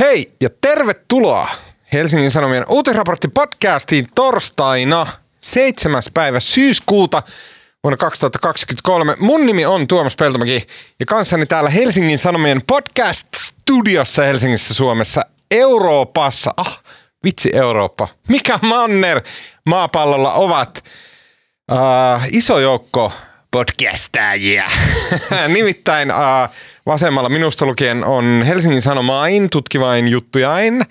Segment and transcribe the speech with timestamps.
[0.00, 1.48] Hei ja tervetuloa
[1.92, 5.06] Helsingin Sanomien uutisraportti podcastiin torstaina
[5.40, 6.02] 7.
[6.14, 7.22] päivä syyskuuta
[7.84, 9.16] vuonna 2023.
[9.18, 10.66] Mun nimi on Tuomas Peltomäki
[11.00, 16.50] ja kanssani täällä Helsingin Sanomien podcast-studiossa Helsingissä Suomessa Euroopassa.
[16.56, 16.82] Ah,
[17.24, 18.08] vitsi Eurooppa.
[18.28, 19.20] Mikä manner
[19.66, 20.84] maapallolla ovat?
[21.72, 23.12] Uh, iso joukko
[23.50, 24.70] podcastajia.
[25.54, 26.54] Nimittäin uh,
[26.90, 30.82] vasemmalla minusta lukien on Helsingin Sanomain tutkivain juttujain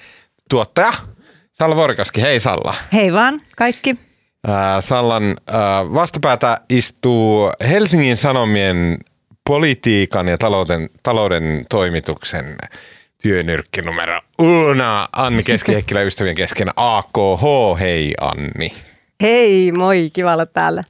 [0.50, 0.94] tuottaja
[1.54, 2.22] Salla Vorkaski.
[2.22, 2.76] Hei Salla.
[2.94, 3.92] Hei vaan kaikki.
[3.92, 8.98] Uh, Sallan uh, vastapäätä istuu Helsingin Sanomien
[9.48, 12.58] politiikan ja talouden, talouden toimituksen
[13.24, 15.08] työnyrkki numero una.
[15.14, 17.80] Anni Keskiheikkilä ystävien kesken AKH.
[17.80, 18.74] Hei Anni.
[19.22, 20.84] Hei, moi, kiva olla täällä.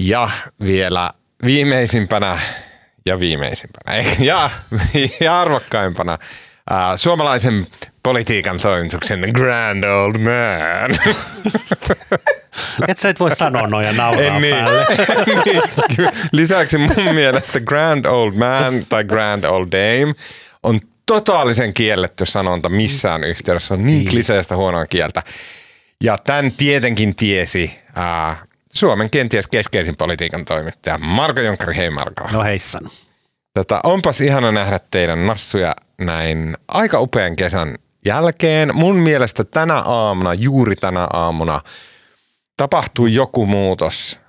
[0.00, 0.30] Ja
[0.64, 1.10] vielä
[1.44, 2.38] viimeisimpänä
[3.06, 4.50] ja viimeisimpänä ja,
[5.20, 6.18] ja arvokkaimpana
[6.70, 7.66] ää, suomalaisen
[8.02, 11.14] politiikan toimituksen Grand Old Man.
[12.88, 14.54] Et sä et voi sanoa noja nauraa En niin.
[14.54, 14.86] päälle.
[15.44, 15.62] niin.
[16.32, 20.14] Lisäksi mun mielestä Grand Old Man tai Grand Old Dame
[20.62, 23.74] on totaalisen kielletty sanonta missään yhteydessä.
[23.74, 25.22] On niin kliseistä huonoa kieltä.
[26.00, 28.36] Ja tämän tietenkin tiesi ää,
[28.72, 31.76] Suomen kenties keskeisin politiikan toimittaja Marko Jonkari.
[31.76, 32.28] Hei Marko.
[32.32, 32.82] No heissan.
[33.56, 38.70] Tota, onpas ihana nähdä teidän nassuja näin aika upean kesän jälkeen.
[38.76, 41.60] Mun mielestä tänä aamuna, juuri tänä aamuna,
[42.56, 44.20] tapahtui joku muutos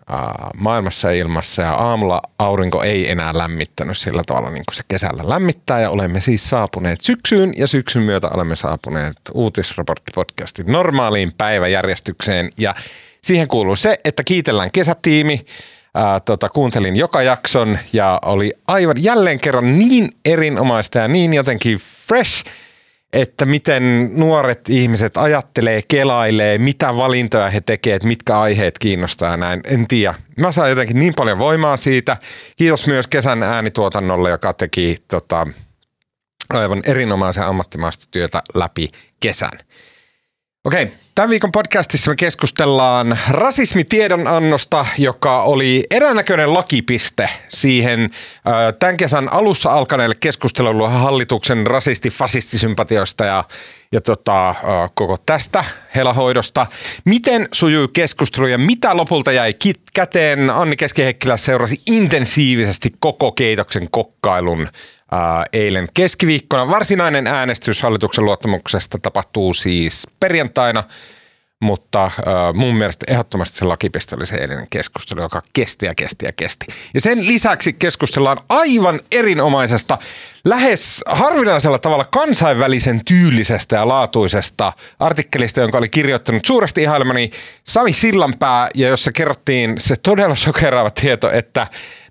[0.57, 5.23] maailmassa ja ilmassa ja aamulla aurinko ei enää lämmittänyt sillä tavalla niin kuin se kesällä
[5.25, 12.75] lämmittää ja olemme siis saapuneet syksyyn ja syksyn myötä olemme saapuneet uutisraporttipodcastin normaaliin päiväjärjestykseen ja
[13.23, 15.45] siihen kuuluu se, että kiitellään kesätiimi,
[15.95, 21.77] Ää, tota, kuuntelin joka jakson ja oli aivan jälleen kerran niin erinomaista ja niin jotenkin
[22.07, 22.45] fresh,
[23.13, 29.61] että miten nuoret ihmiset ajattelee, kelailee, mitä valintoja he tekevät, mitkä aiheet kiinnostaa näin.
[29.63, 30.13] En tiedä.
[30.37, 32.17] Mä saan jotenkin niin paljon voimaa siitä.
[32.57, 35.47] Kiitos myös kesän äänituotannolle, joka teki tota,
[36.49, 39.59] aivan erinomaisen ammattimaista työtä läpi kesän.
[40.67, 48.09] Okei, tämän viikon podcastissa me keskustellaan rasismitiedonannosta, joka oli eräänäköinen lakipiste siihen
[48.79, 53.43] tämän kesän alussa alkaneelle keskustelulle hallituksen rasisti-fasistisympatioista ja,
[53.91, 54.55] ja tota,
[54.93, 55.63] koko tästä
[55.95, 56.67] helahoidosta.
[57.05, 60.49] Miten sujui keskustelu ja mitä lopulta jäi kit- käteen?
[60.49, 64.67] Anni Keskiheikkilä seurasi intensiivisesti koko keitoksen kokkailun
[65.11, 66.69] ää, eilen keskiviikkona.
[66.69, 70.83] Varsinainen äänestys hallituksen luottamuksesta tapahtuu siis perjantaina,
[71.59, 72.13] mutta äh,
[72.53, 76.65] mun mielestä ehdottomasti se lakipiste oli se eilinen keskustelu, joka kesti ja kesti ja kesti.
[76.93, 79.97] Ja sen lisäksi keskustellaan aivan erinomaisesta,
[80.45, 87.31] lähes harvinaisella tavalla kansainvälisen tyylisestä ja laatuisesta artikkelista, jonka oli kirjoittanut suuresti ihailemani
[87.63, 91.67] Sami Sillanpää, ja jossa kerrottiin se todella sokeraava tieto, että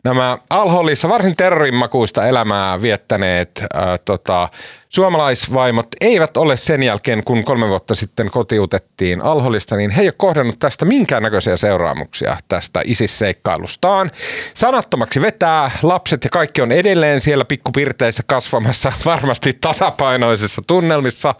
[0.06, 4.48] nämä alhollissa varsin terrorinmakuista elämää viettäneet ää, tota,
[4.88, 10.14] suomalaisvaimot eivät ole sen jälkeen, kun kolme vuotta sitten kotiutettiin alhollista, niin he ei ole
[10.16, 14.10] kohdannut tästä minkäännäköisiä seuraamuksia tästä ISIS-seikkailustaan.
[14.54, 21.34] Sanattomaksi vetää, lapset ja kaikki on edelleen siellä pikkupirteissä kasvamassa varmasti tasapainoisissa tunnelmissa.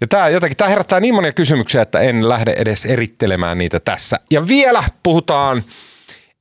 [0.00, 4.20] Ja tämä jotenkin tämä herättää niin monia kysymyksiä, että en lähde edes erittelemään niitä tässä.
[4.30, 5.62] Ja vielä puhutaan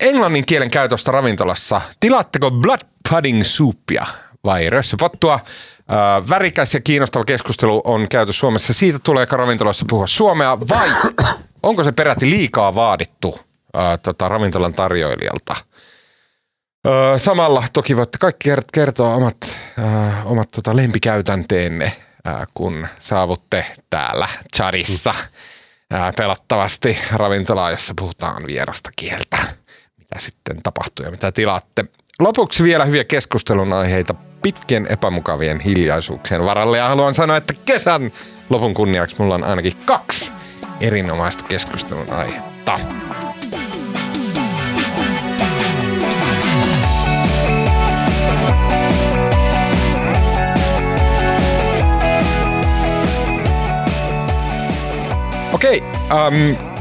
[0.03, 1.81] englannin kielen käytöstä ravintolassa.
[1.99, 4.05] Tilaatteko blood pudding soupia
[4.43, 5.33] vai rössöpottua?
[5.33, 8.73] Äh, värikäs ja kiinnostava keskustelu on käyty Suomessa.
[8.73, 10.89] Siitä tuleeko ravintolassa puhua suomea vai
[11.63, 13.39] onko se peräti liikaa vaadittu
[13.77, 15.55] äh, tota, ravintolan tarjoilijalta?
[16.87, 19.35] Öö, samalla toki voitte kaikki kert- kertoa omat,
[20.25, 21.85] omat tota, lempikäytänteenne,
[22.27, 25.13] äh, kun saavutte täällä Chadissa
[25.93, 29.62] äh, pelottavasti ravintolaa, jossa puhutaan vierasta kieltä.
[30.13, 31.85] Mitä sitten tapahtuu ja mitä tilaatte.
[32.19, 36.77] Lopuksi vielä hyviä keskustelun aiheita pitkien epämukavien hiljaisuuksien varalle.
[36.77, 38.11] Ja haluan sanoa, että kesän
[38.49, 40.33] lopun kunniaksi mulla on ainakin kaksi
[40.81, 42.79] erinomaista keskustelun aihetta.
[55.53, 56.72] Okei, um,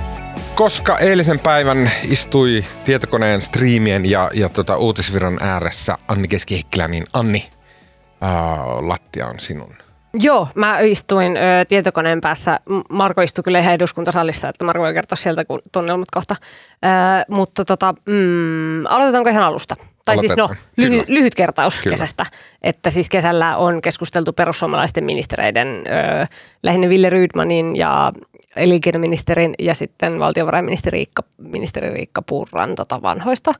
[0.54, 7.50] koska eilisen päivän istui tietokoneen striimien ja, ja tota, uutisviran ääressä Anni Keskiheikkilä, niin Anni,
[7.50, 9.74] uh, lattia on sinun.
[10.14, 12.58] Joo, mä istuin ö, tietokoneen päässä.
[12.90, 16.36] Marko istui kyllä ihan eduskuntasalissa, että Marko voi kertoa sieltä kun tunnelmat kohta.
[16.40, 16.88] Ö,
[17.28, 19.76] mutta tota, mm, aloitetaanko ihan alusta?
[20.04, 21.04] Tai siis no, lyhy, Kyllä.
[21.08, 21.94] lyhyt kertaus Kyllä.
[21.94, 22.26] kesästä.
[22.62, 26.26] Että siis kesällä on keskusteltu perussuomalaisten ministereiden, ö,
[26.62, 28.12] lähinnä Ville Rydmanin ja
[28.56, 33.54] elinkeinoministerin ja sitten valtiovarainministeri Riikka, ministeri Riikka Purran tota vanhoista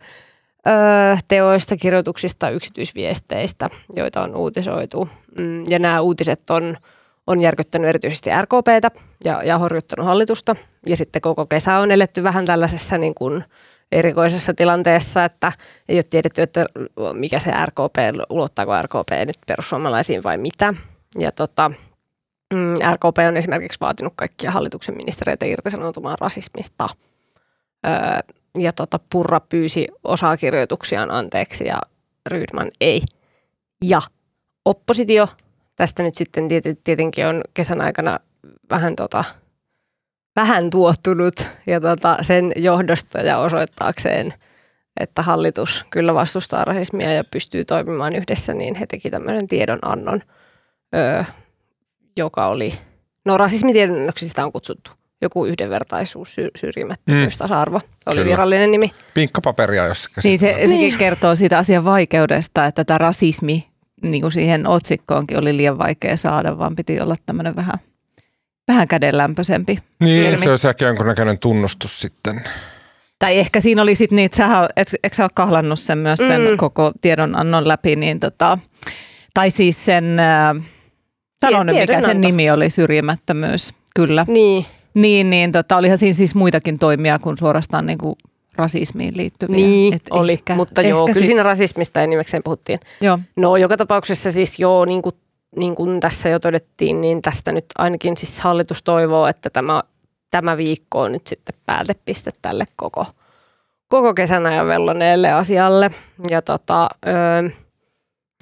[0.67, 5.09] ö, teoista, kirjoituksista, yksityisviesteistä, joita on uutisoitu.
[5.38, 6.77] Mm, Ja nämä uutiset on,
[7.27, 8.91] on järkyttänyt erityisesti RKPtä
[9.25, 10.56] ja, ja horjuttanut hallitusta.
[10.87, 13.45] Ja sitten koko kesä on eletty vähän tällaisessa niin kuin
[13.93, 15.53] erikoisessa tilanteessa, että
[15.89, 16.67] ei ole tiedetty, että
[17.12, 17.97] mikä se RKP,
[18.31, 20.75] ulottaako RKP nyt perussuomalaisiin vai mitä.
[21.19, 21.71] Ja tota,
[22.55, 26.89] mm, RKP on esimerkiksi vaatinut kaikkia hallituksen ministereitä irtisanoutumaan rasismista.
[27.87, 27.93] Öö,
[28.59, 31.81] ja tota, Purra pyysi osaa kirjoituksiaan anteeksi ja
[32.27, 33.00] Rydman ei.
[33.85, 34.03] Ja
[34.65, 35.29] oppositio,
[35.77, 38.19] tästä nyt sitten tiet- tietenkin on kesän aikana
[38.71, 39.25] vähän, tota,
[40.37, 41.34] vähän tuottunut
[41.67, 44.34] ja tota, sen johdosta ja osoittaakseen,
[45.00, 50.20] että hallitus kyllä vastustaa rasismia ja pystyy toimimaan yhdessä, niin he teki tämmöisen tiedonannon,
[50.94, 51.25] öö,
[52.19, 52.73] joka oli,
[53.25, 54.90] no rasismitiedonannoksi sitä on kutsuttu,
[55.23, 57.38] joku yhdenvertaisuus, sy- syrjimättömyys, Mm.
[57.38, 58.31] tasa-arvo, oli Kyllä.
[58.31, 58.90] virallinen nimi.
[59.14, 63.69] Pinkkapaperia, jossa Niin se, sekin kertoo siitä asian vaikeudesta, että tämä rasismi
[64.02, 67.78] niin kuin siihen otsikkoonkin oli liian vaikea saada, vaan piti olla tämmöinen vähän,
[68.69, 69.79] vähän kädenlämpöisempi.
[70.00, 70.44] Niin, termi.
[70.44, 72.44] se olisi ehkä jonkunnäköinen tunnustus sitten.
[73.19, 76.41] Tai ehkä siinä oli sitten niitä, sähän, et, eikö sä ole kahlannut sen myös sen
[76.50, 76.56] Mm.
[76.56, 78.59] koko tiedonannon läpi, niin tota,
[79.35, 80.64] tai siis sen, äh,
[81.44, 84.25] sano nyt mikä sen nimi oli, syrjimättömyys, kyllä.
[84.29, 88.17] Niin, Niin, niin tota, olihan siinä siis muitakin toimia kuin suorastaan niin kuin
[88.56, 89.56] rasismiin liittyviä.
[89.56, 92.81] niin Et oli, ehkä- mutta joo, ehkä kyllä siinä rasismista ja nimekseen puhuttiin.
[93.00, 93.19] Joo.
[93.37, 95.14] No joka tapauksessa siis joo, niin kuin,
[95.56, 99.82] niin kuin tässä jo todettiin, niin tästä nyt ainakin siis hallitus toivoo, että tämä,
[100.31, 103.06] tämä viikko on nyt sitten päätepiste tälle koko,
[103.88, 105.90] koko kesän ajan velloneelle asialle.
[106.31, 107.50] Ja tota, öö,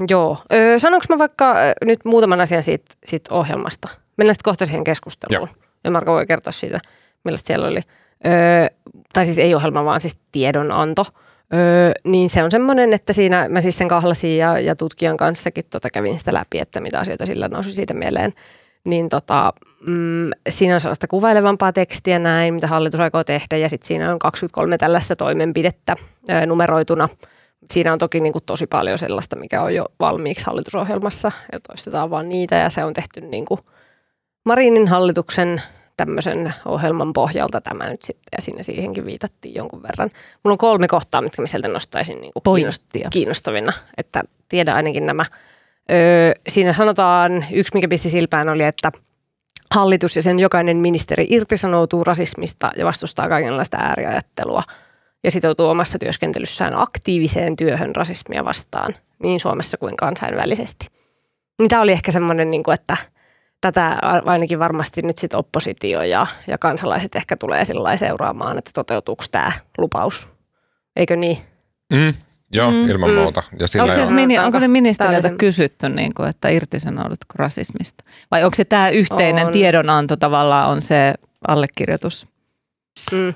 [0.08, 1.54] joo, öö, sanonko mä vaikka
[1.86, 3.88] nyt muutaman asian siitä, siitä ohjelmasta?
[4.16, 5.48] Mennään sitten kohta siihen keskusteluun.
[5.84, 6.80] Ja Marko voi kertoa siitä,
[7.24, 7.80] millaista siellä oli.
[8.26, 8.66] Öö,
[9.12, 11.06] tai siis ei ohjelma, vaan siis tiedonanto.
[11.55, 15.64] Öö, niin se on semmoinen, että siinä mä siis sen kahlasin ja, ja tutkijan kanssakin
[15.70, 18.32] tota kävin sitä läpi, että mitä asioita sillä nousi siitä mieleen.
[18.85, 19.52] Niin tota,
[19.87, 24.19] mm, siinä on sellaista kuvailevampaa tekstiä näin, mitä hallitus aikoo tehdä ja sitten siinä on
[24.19, 25.97] 23 tällaista toimenpidettä
[26.31, 27.08] öö, numeroituna.
[27.70, 32.11] Siinä on toki niin kuin tosi paljon sellaista, mikä on jo valmiiksi hallitusohjelmassa ja toistetaan
[32.11, 33.61] vaan niitä ja se on tehty niin kuin
[34.44, 35.62] Marinin hallituksen
[36.06, 40.11] tämmöisen ohjelman pohjalta tämä nyt sitten, ja sinne siihenkin viitattiin jonkun verran.
[40.44, 42.64] Mulla on kolme kohtaa, mitkä mä sieltä nostaisin niin kuin
[43.11, 45.25] kiinnostavina, että tiedä ainakin nämä.
[45.91, 48.93] Öö, siinä sanotaan, yksi mikä pisti silpään oli, että
[49.75, 54.62] hallitus ja sen jokainen ministeri irtisanoutuu rasismista ja vastustaa kaikenlaista ääriajattelua
[55.25, 60.87] ja sitoutuu omassa työskentelyssään aktiiviseen työhön rasismia vastaan, niin Suomessa kuin kansainvälisesti.
[61.58, 62.96] Niin tämä oli ehkä semmoinen, niin kuin, että
[63.60, 69.24] tätä ainakin varmasti nyt sit oppositio ja, ja kansalaiset ehkä tulee sillä seuraamaan, että toteutuuko
[69.30, 70.28] tämä lupaus.
[70.96, 71.38] Eikö niin?
[71.92, 72.14] Mm,
[72.52, 72.88] joo, Mm.
[72.90, 73.16] ilman Mm.
[73.16, 73.42] muuta.
[73.60, 76.48] Ja sillä Onko, se, on, mini, onko ne ministeriltä oli se- kysytty, niin kuin, että
[76.48, 78.04] irtisanoudutko rasismista?
[78.30, 79.52] Vai onko se tämä yhteinen On.
[79.52, 81.14] tiedonanto tavallaan on se
[81.48, 82.26] allekirjoitus?
[83.12, 83.34] Mm.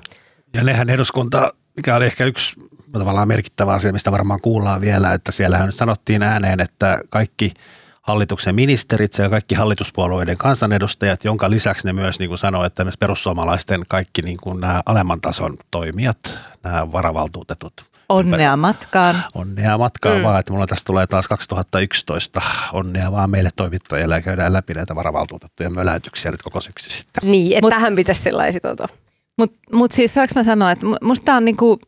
[0.53, 2.55] Ja nehän eduskunta, mikä oli ehkä yksi
[2.91, 7.53] tavallaan merkittävä asia, mistä varmaan kuullaan vielä, että siellähän nyt sanottiin ääneen, että kaikki
[8.07, 12.97] hallituksen ministerit sekä kaikki hallituspuolueiden kansanedustajat, jonka lisäksi ne myös niin kuin sanoi, että myös
[12.97, 17.73] perussuomalaisten kaikki niin kuin nämä alemman tason toimijat, nämä varavaltuutetut,
[18.09, 19.23] Onnea matkaan.
[19.33, 20.23] onnea matkaa Mm.
[20.23, 22.41] vaan, että mulla tässä tulee taas 2011
[22.73, 27.31] onnea vaan meille toimittajille ja käydään läpi näitä varavaltuutettuja möläytyksiä nyt koko syksy sitten.
[27.31, 28.87] Niin, että Mut- tähän pitäisi sillä lailla sitoutua.
[29.37, 31.79] Mutta mut siis saanko mä sanoa, että mu- musta on niinku,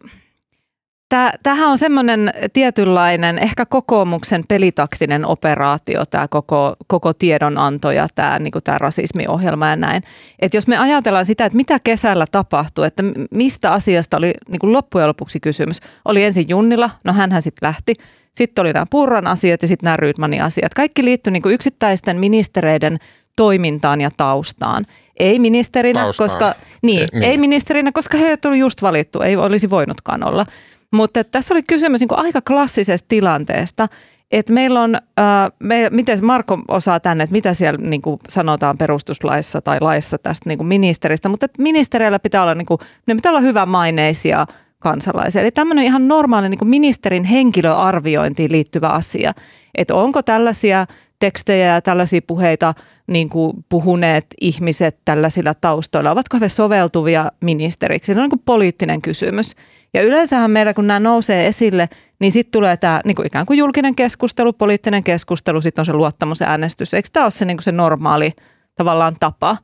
[1.44, 8.62] tämähän on semmoinen tietynlainen ehkä kokoomuksen pelitaktinen operaatio, tämä koko, koko tiedonanto ja tämä niinku
[8.62, 10.04] tää rasismiohjelma ja näin.
[10.40, 15.08] Et jos me ajatellaan sitä, että mitä kesällä tapahtui, että mistä asiasta oli niinku loppujen
[15.08, 15.80] lopuksi kysymys.
[16.06, 17.96] Oli ensin Junnila, no hänhän sitten lähti.
[18.34, 20.74] Sitten oli nämä Purran asiat ja sitten nämä Rydmanin asiat.
[20.74, 22.98] Kaikki liittyi niinku yksittäisten ministereiden
[23.36, 24.86] toimintaan ja taustaan.
[25.20, 26.30] Ei ministerinä, Taustaan.
[26.30, 27.24] koska niin, Eh, niin.
[27.24, 30.46] ei ministerinä, koska he tuli just valittu, ei olisi voinutkaan olla.
[30.94, 33.88] Mutta tässä oli kysymys niin aika klassisesta tilanteesta,
[34.32, 38.78] että meillä on, äh, me, miten Marko osaa tänne, että mitä siellä niin kuin sanotaan
[38.78, 43.30] perustuslaissa tai laissa tästä niin kuin ministeristä, mutta ministereillä pitää olla, niin kuin, ne pitää
[43.30, 44.48] olla hyvänmaineisia
[44.80, 45.42] kansalaisia.
[45.42, 49.34] Eli tämmöinen ihan normaali niin kuin ministerin henkilöarviointiin liittyvä asia,
[49.76, 50.86] että onko tällaisia
[51.20, 52.74] tekstejä ja tällaisia puheita
[53.08, 58.14] niin kuin puhuneet ihmiset tällaisilla taustoilla, ovatko he soveltuvia ministeriksi?
[58.14, 59.56] Se on niin kuin poliittinen kysymys.
[59.98, 61.90] Ja yleensähän meillä, kun nämä nousee esille,
[62.20, 66.94] niin sitten tulee tämä niin ikään kuin julkinen keskustelu, poliittinen keskustelu, sitten on se luottamusäänestys.
[66.94, 68.34] Eikö tämä ole se, niin kuin se normaali
[68.76, 69.58] tavallaan tapa?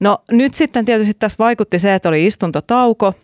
[0.00, 3.14] No nyt sitten tietysti tässä vaikutti se, että oli istuntotauko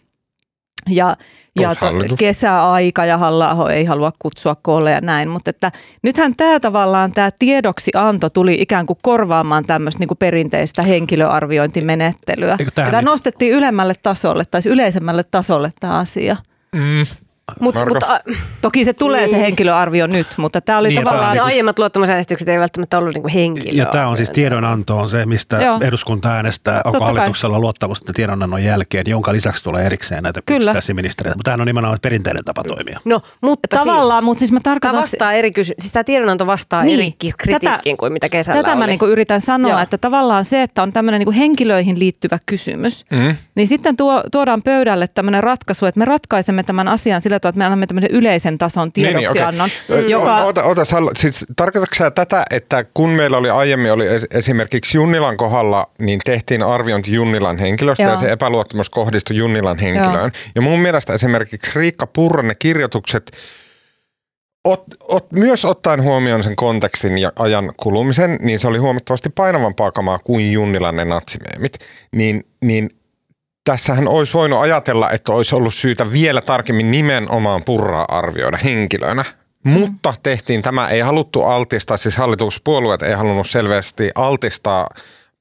[0.88, 1.16] ja,
[1.60, 1.86] ja to,
[2.18, 5.72] kesäaika ja halla ei halua kutsua koolle ja näin, mutta että
[6.02, 12.56] nythän tämä tavallaan tämä tiedoksianto tuli ikään kuin korvaamaan tämmöistä niin kuin perinteistä henkilöarviointimenettelyä.
[12.74, 16.36] Tämä nostettiin ylemmälle tasolle tai yleisemmälle tasolle tämä asia.
[16.72, 17.27] Mm,
[17.60, 18.20] Mut, mutta,
[18.60, 19.30] toki se tulee niin.
[19.30, 21.34] se henkilöarvio nyt, mutta tämä oli niin, tavallaan...
[21.36, 23.70] Ne aiemmat luottamusäänestykset ei välttämättä ollut niinku henkilö.
[23.72, 25.80] Ja tämä on siis tiedonanto on se, mistä Joo.
[25.80, 27.60] eduskunta äänestää, onko Totta hallituksella kai.
[27.60, 31.36] luottamusta tiedonannon jälkeen, jonka lisäksi tulee erikseen näitä yksittäisiä ministeriöitä.
[31.38, 33.00] Mutta tämähän on nimenomaan perinteinen tapa toimia.
[33.04, 34.90] No, mutta Tavallaan, siis, mutta siis mä tarkoitan...
[34.90, 37.00] Tämä vastaa eri kysy- siis tämä tiedonanto vastaa niin.
[37.00, 38.78] eri kritiikkiin tätä, kuin mitä kesällä Tätä oli.
[38.78, 39.80] mä niinku yritän sanoa, Joo.
[39.80, 43.36] että tavallaan se, että on tämmöinen niinku henkilöihin liittyvä kysymys, mm.
[43.54, 47.58] niin sitten tuo, tuodaan pöydälle tämmöinen ratkaisu, että me ratkaisemme tämän asian sillä tavalla, että
[47.58, 49.68] me annamme tämmöisen yleisen tason tiedoksiannon.
[49.68, 50.34] Niin, niin, okay.
[50.34, 50.44] joka...
[50.44, 50.82] ota, ota,
[51.16, 57.14] siis, tarkoitatko tätä, että kun meillä oli aiemmin oli esimerkiksi Junnilan kohdalla, niin tehtiin arviointi
[57.14, 58.12] Junnilan henkilöstä Joo.
[58.12, 60.32] ja se epäluottamus kohdistui Junnilan henkilöön.
[60.34, 60.52] Joo.
[60.54, 63.32] Ja mun mielestä esimerkiksi Riikka Purran ne kirjoitukset,
[64.64, 69.92] Ot, ot, myös ottaen huomioon sen kontekstin ja ajan kulumisen, niin se oli huomattavasti painavampaa
[69.92, 71.72] kamaa kuin Junnilan ne natsimeemit.
[72.12, 72.90] Niin, niin
[73.68, 79.24] tässähän olisi voinut ajatella, että olisi ollut syytä vielä tarkemmin nimenomaan purraa arvioida henkilönä.
[79.64, 84.88] Mutta tehtiin tämä, ei haluttu altistaa, siis hallituspuolueet ei halunnut selvästi altistaa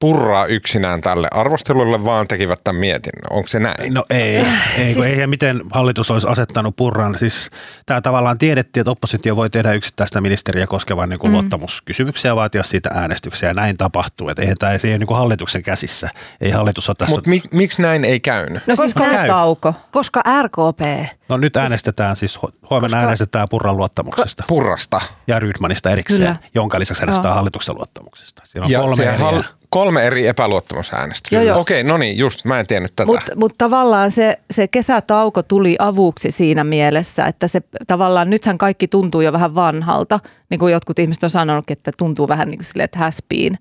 [0.00, 3.26] purraa yksinään tälle arvostelulle, vaan tekivät tämän mietinnön.
[3.30, 3.94] Onko se näin?
[3.94, 4.36] No ei,
[4.78, 5.06] ei, siis...
[5.06, 7.18] ei miten hallitus olisi asettanut purran.
[7.18, 7.50] Siis
[7.86, 11.34] tämä tavallaan tiedettiin, että oppositio voi tehdä yksittäistä ministeriä koskevan niin kuin mm.
[11.34, 13.48] luottamuskysymyksiä ja vaatia siitä äänestyksiä.
[13.48, 14.28] Ja näin tapahtuu.
[14.28, 16.08] Että eihän tämä ei, niin kuin hallituksen käsissä.
[16.40, 17.16] Ei hallitus ole tässä...
[17.16, 18.66] Mutta mik, miksi näin ei käynyt?
[18.66, 19.74] No siis koska, tauko.
[19.90, 21.10] Koska RKP...
[21.28, 24.44] No nyt siis, äänestetään siis, huomenna koska, äänestetään purran luottamuksesta.
[24.46, 25.00] Purrasta.
[25.26, 26.36] Ja Rydmanista erikseen, Kyllä.
[26.54, 28.42] jonka lisäksi äänestetään hallituksen luottamuksesta.
[28.44, 31.56] Siinä on ja kolme hall- Kolme eri epäluottamusäänestystä.
[31.56, 33.06] Okei, no niin, just, mä en tiennyt tätä.
[33.06, 38.88] Mutta mut tavallaan se, se kesätauko tuli avuksi siinä mielessä, että se tavallaan nythän kaikki
[38.88, 40.20] tuntuu jo vähän vanhalta.
[40.50, 43.54] Niin kuin jotkut ihmiset on sanonut, että tuntuu vähän niin kuin sille, että häspiin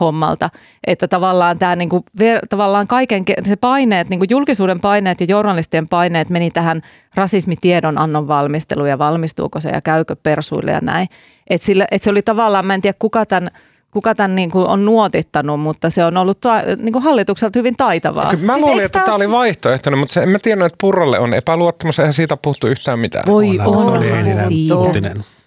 [0.00, 0.50] hommalta.
[0.86, 2.04] Että tavallaan tämä niin kuin,
[2.50, 6.82] tavallaan kaiken, se paineet, niin kuin julkisuuden paineet ja journalistien paineet meni tähän
[7.14, 11.08] rasismitiedonannon valmisteluun ja valmistuuko se ja käykö persuille ja näin.
[11.50, 13.50] Että, sillä, että se oli tavallaan, mä en tiedä kuka tämän
[13.90, 17.76] kuka tämän niin kuin on nuotittanut, mutta se on ollut ta- niin kuin hallitukselta hyvin
[17.76, 18.32] taitavaa.
[18.36, 21.34] Mä siis luulin, että tämä oli vaihtoehtoinen, mutta se, en mä tiennyt, että Purralle on
[21.34, 23.24] epäluottamus, eihän siitä puhuttu yhtään mitään.
[23.26, 24.02] Voi on, on
[24.48, 24.74] siitä.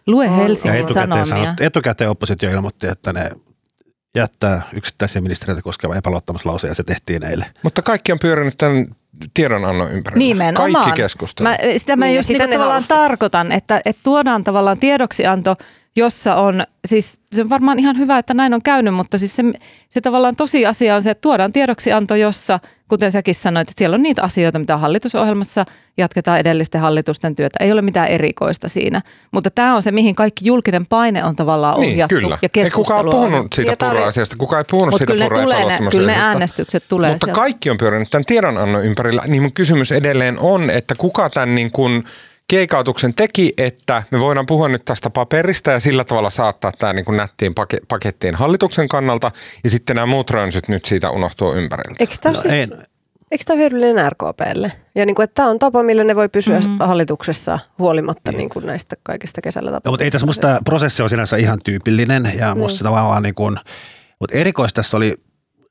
[0.08, 3.32] Lue Helsingin etukäteen, sanot, etukäteen oppositio ilmoitti, että ne
[4.16, 7.48] jättää yksittäisiä ministeriöitä koskeva epäluottamuslause ja se tehtiin eilen.
[7.64, 8.86] Mutta kaikki on pyörinyt tämän
[9.34, 10.18] tiedonannon ympärillä.
[10.18, 10.74] Nimenomaan.
[10.74, 11.50] Kaikki keskustelu.
[11.50, 15.56] Mä, sitä mä niin, just niin tavallaan tarkoitan, että, että tuodaan tavallaan tiedoksianto–
[15.96, 19.44] jossa on, siis se on varmaan ihan hyvä, että näin on käynyt, mutta siis se,
[19.90, 24.04] se tavallaan tosiasia on se, että tuodaan tiedoksianto, jossa, kuten säkin sanoit, että siellä on
[24.04, 25.66] niitä asioita, mitä hallitusohjelmassa
[25.98, 27.64] jatketaan edellisten hallitusten työtä.
[27.64, 31.80] Ei ole mitään erikoista siinä, mutta tämä on se, mihin kaikki julkinen paine on tavallaan
[31.80, 32.38] niin, ohjattu kyllä.
[32.42, 36.12] ja keskustelu Ei kukaan puhunut siitä purra-asiasta, kukaan ei puhunut siitä kyllä purra ne, kyllä
[36.12, 37.40] ne äänestykset tulee Mutta sieltä.
[37.40, 41.72] kaikki on pyörinyt tämän tiedonannon ympärillä, niin mun kysymys edelleen on, että kuka tämän niin
[41.72, 42.04] kuin–
[42.48, 47.06] keikautuksen teki, että me voidaan puhua nyt tästä paperista ja sillä tavalla saattaa tämä niin
[47.06, 47.54] kuin nättiin
[47.88, 49.32] pakettiin hallituksen kannalta
[49.64, 51.96] ja sitten nämä muut rönsyt nyt siitä unohtuu ympäriltä.
[52.00, 52.72] Eikö tämä no, siis,
[53.32, 54.72] eikö tämä hyödyllinen RKPlle?
[54.96, 56.78] Ja niin kuin, että tämä on tapa, millä ne voi pysyä mm-hmm.
[56.80, 58.38] hallituksessa huolimatta niin.
[58.38, 59.90] Niin kuin näistä kaikista kesällä tapahtumista.
[59.90, 62.84] No, mutta ei tässä musta prosessi on sinänsä ihan tyypillinen ja musta niin.
[62.84, 63.58] tavallaan niin kuin,
[64.20, 65.16] mutta erikoista tässä oli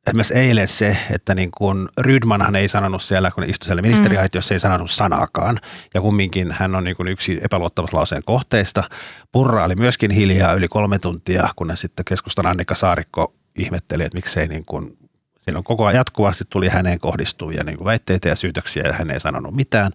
[0.07, 4.57] esimerkiksi eilen se, että niin kuin Rydmanhan ei sanonut siellä, kun istui siellä ministeriaitiossa, mm.
[4.57, 5.59] ei sanonut sanaakaan.
[5.95, 8.85] Ja kumminkin hän on niin kuin yksi epäluottamuslauseen kohteista.
[9.33, 14.49] Purra oli myöskin hiljaa yli kolme tuntia, kunnes sitten keskustan Annika Saarikko ihmetteli, että miksei
[14.49, 14.97] niin kuin,
[15.41, 19.11] siinä on koko ajan jatkuvasti tuli häneen kohdistuvia niin kuin väitteitä ja syytöksiä ja hän
[19.11, 19.93] ei sanonut mitään.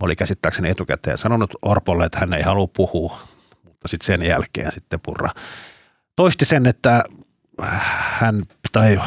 [0.00, 3.18] Oli käsittääkseni etukäteen sanonut Orpolle, että hän ei halua puhua,
[3.64, 5.30] mutta sitten sen jälkeen sitten Purra
[6.16, 7.04] toisti sen, että
[7.62, 8.98] hän, tai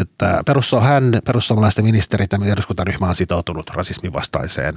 [0.00, 4.74] että perussu, hän, perussuomalaisten ministeri ja eduskuntaryhmä on sitoutunut rasismin vastaiseen.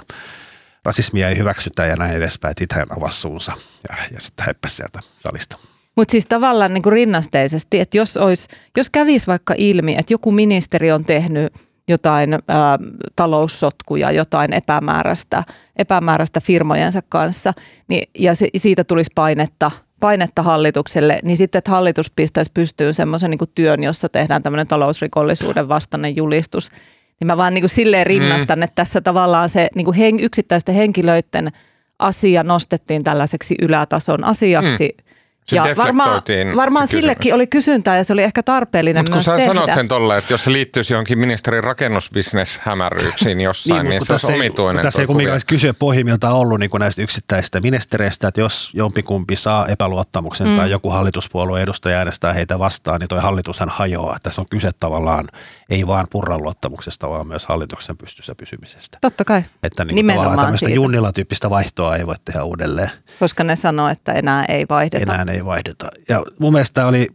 [0.85, 3.51] Rasismia ei hyväksytä ja näin edespäin, että hän avasi suunsa
[3.89, 5.57] ja, ja sitten häppäsi sieltä salista.
[5.95, 10.31] Mutta siis tavallaan niin kuin rinnasteisesti, että jos, olisi, jos kävisi vaikka ilmi, että joku
[10.31, 11.53] ministeri on tehnyt
[11.87, 12.39] jotain ä,
[13.15, 15.43] taloussotkuja, jotain epämääräistä,
[15.75, 17.53] epämääräistä firmojensa kanssa,
[17.87, 23.31] niin, ja se, siitä tulisi painetta– painetta hallitukselle, niin sitten, että hallitus pistäisi pystyyn semmoisen
[23.31, 26.71] niin työn, jossa tehdään tämmöinen talousrikollisuuden vastainen julistus.
[27.19, 28.63] Niin mä vaan niin kuin silleen rinnastan, mm.
[28.63, 31.51] että tässä tavallaan se niin kuin hen, yksittäisten henkilöiden
[31.99, 34.95] asia nostettiin tällaiseksi ylätason asiaksi.
[34.97, 35.04] Mm.
[35.47, 39.23] Se varmaan, deflektoitiin varmaan se sillekin oli kysyntää ja se oli ehkä tarpeellinen Mutta kun
[39.23, 39.53] sä tehdä.
[39.53, 44.33] sanot sen tolle, että jos se liittyisi johonkin ministerin rakennusbisneshämäryyksiin jossain, niin, niin se olisi
[44.33, 44.83] omituinen.
[44.83, 49.67] Tässä ei kumminkaan kysyä pohjimmiltaan ollut niin kuin näistä yksittäisistä ministereistä, että jos jompikumpi saa
[49.67, 50.55] epäluottamuksen mm.
[50.55, 54.17] tai joku hallituspuolueen edustaja äänestää heitä vastaan, niin toi hallitushan hajoaa.
[54.23, 55.27] Tässä on kyse tavallaan
[55.69, 58.97] ei vaan purran luottamuksesta, vaan myös hallituksen pystyssä pysymisestä.
[59.01, 60.75] Totta kai, Että niin Nimenomaan tavallaan tämmöistä siitä.
[60.75, 62.91] Junnila-tyyppistä vaihtoa ei voi tehdä uudelleen.
[63.19, 65.13] koska ne sanoo, että enää ei vaihdeta.
[65.13, 65.87] Enää ei vaihdeta.
[66.09, 67.07] Ja mun mielestä oli,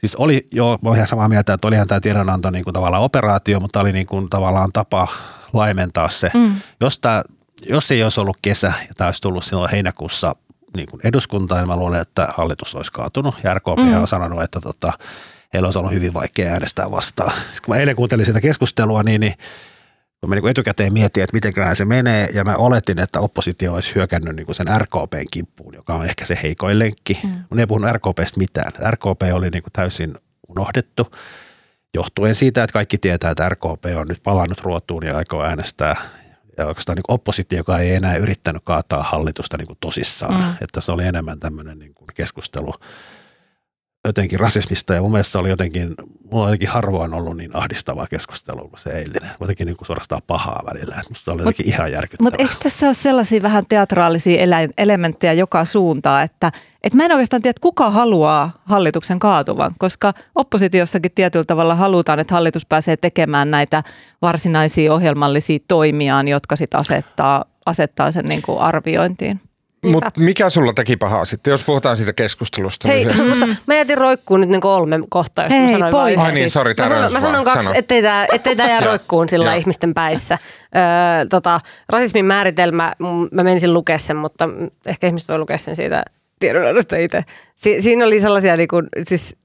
[0.00, 3.02] siis oli jo, mä olen ihan samaa mieltä, että olihan tämä tiedonanto niin kuin tavallaan
[3.02, 5.08] operaatio, mutta oli niin kuin tavallaan tapa
[5.52, 6.30] laimentaa se.
[6.34, 6.54] Mm.
[6.80, 7.22] Jos, tämä,
[7.66, 10.36] jos ei olisi ollut kesä ja tämä olisi tullut silloin heinäkuussa
[10.76, 13.34] niin kuin eduskuntaan, niin mä luulen, että hallitus olisi kaatunut.
[13.44, 14.00] Ja RKP mm.
[14.00, 14.92] on sanonut, että tota,
[15.54, 17.32] heillä olisi ollut hyvin vaikea äänestää vastaan.
[17.48, 19.34] Siis kun mä eilen kuuntelin sitä keskustelua, niin, niin
[20.22, 23.74] kun mä niin kuin etukäteen mietin, että mitenköhän se menee, ja mä oletin, että oppositio
[23.74, 27.20] olisi hyökännyt niin kuin sen RKPn kimppuun, joka on ehkä se heikoin lenkki.
[27.24, 27.44] Mm.
[27.50, 28.72] Mun ei puhunut RKPstä mitään.
[28.90, 30.14] RKP oli niin kuin täysin
[30.48, 31.12] unohdettu,
[31.94, 35.96] johtuen siitä, että kaikki tietää, että RKP on nyt palannut ruotuun ja aikoo äänestää.
[36.58, 40.34] Ja oikeastaan niin oppositio, joka ei enää yrittänyt kaataa hallitusta niin kuin tosissaan.
[40.34, 40.54] Mm.
[40.60, 42.74] Että se oli enemmän tämmöinen niin kuin keskustelu
[44.04, 45.94] jotenkin rasismista ja mun mielestä se oli jotenkin,
[46.30, 49.30] mulla on jotenkin harvoin ollut niin ahdistavaa keskustelua kuin se eilinen.
[49.40, 50.94] Jotenkin niin kuin suorastaan pahaa välillä.
[50.94, 52.26] Että musta oli jotenkin ihan järkyttävää.
[52.26, 54.46] Mutta eikö tässä ole sellaisia vähän teatraalisia
[54.78, 61.12] elementtejä joka suuntaan, että, että mä en oikeastaan tiedä, kuka haluaa hallituksen kaatuvan, koska oppositiossakin
[61.14, 63.82] tietyllä tavalla halutaan, että hallitus pääsee tekemään näitä
[64.22, 69.40] varsinaisia ohjelmallisia toimiaan, jotka sitten asettaa, asettaa sen niin kuin arviointiin.
[69.86, 72.88] Mut mikä sulla teki pahaa sitten, jos puhutaan siitä keskustelusta?
[72.88, 73.22] Hei, lyhyesti?
[73.30, 76.16] mutta mä jätin roikkuun nyt niin kolme kohtaa, jos Hei, mä sanoin pois.
[76.16, 77.56] vain Ai niin, sori, Mä sanon, mä sanon vaan.
[77.56, 77.78] kaksi, Sano.
[77.78, 80.38] ettei tää, ettei tää jää roikkuun sillä ihmisten päissä.
[80.76, 82.92] Öö, tota, rasismin määritelmä,
[83.32, 84.48] mä menisin lukea sen, mutta
[84.86, 86.02] ehkä ihmiset voi lukea sen siitä
[86.40, 87.24] tiedonannosta itse.
[87.56, 89.36] Si- siinä oli sellaisia niin kuin, siis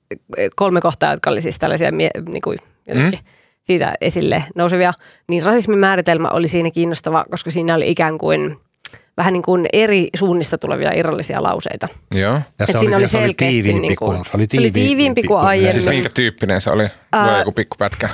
[0.56, 3.20] kolme kohtaa, jotka oli siis tällaisia mie- niin kuin, jotenkin
[3.62, 4.92] siitä esille nousevia.
[5.30, 8.58] Niin rasismin määritelmä oli siinä kiinnostava, koska siinä oli ikään kuin
[9.18, 11.88] vähän niin kuin eri suunnista tulevia irrallisia lauseita.
[12.16, 12.34] Joo.
[12.34, 15.72] Ja Et siinä oli selkeästi tiiviimpi niinku- kuin, se oli se oli tiiviimpi kuin aiemmin.
[15.72, 16.88] Siis minkä tyyppinen se oli?
[17.14, 18.10] Vai joku pikkupätkä?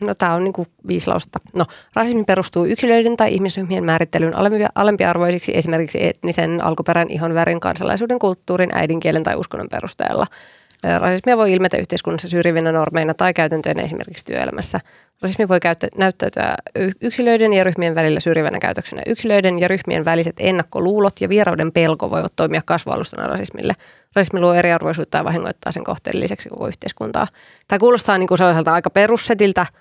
[0.00, 1.38] No tämä on niinku viisi lausetta.
[1.56, 8.70] No, rasismi perustuu yksilöiden tai ihmisryhmien määrittelyyn alempi- alempiarvoisiksi esimerkiksi etnisen, alkuperän, ihonvärin, kansalaisuuden, kulttuurin,
[8.74, 10.26] äidinkielen tai uskonnon perusteella.
[10.98, 14.80] Rasismia voi ilmetä yhteiskunnassa syrjivinä normeina tai käytäntöinä esimerkiksi työelämässä.
[15.22, 16.54] Rasismi voi käyttä, näyttäytyä
[17.00, 19.02] yksilöiden ja ryhmien välillä syrjivänä käytöksenä.
[19.06, 23.72] Yksilöiden ja ryhmien väliset ennakkoluulot ja vierauden pelko voivat toimia kasvualustana rasismille.
[24.16, 27.26] Rasismi luo eriarvoisuutta ja vahingoittaa sen kohteen lisäksi koko yhteiskuntaa.
[27.68, 28.90] Tämä kuulostaa niin kuin sellaiselta aika.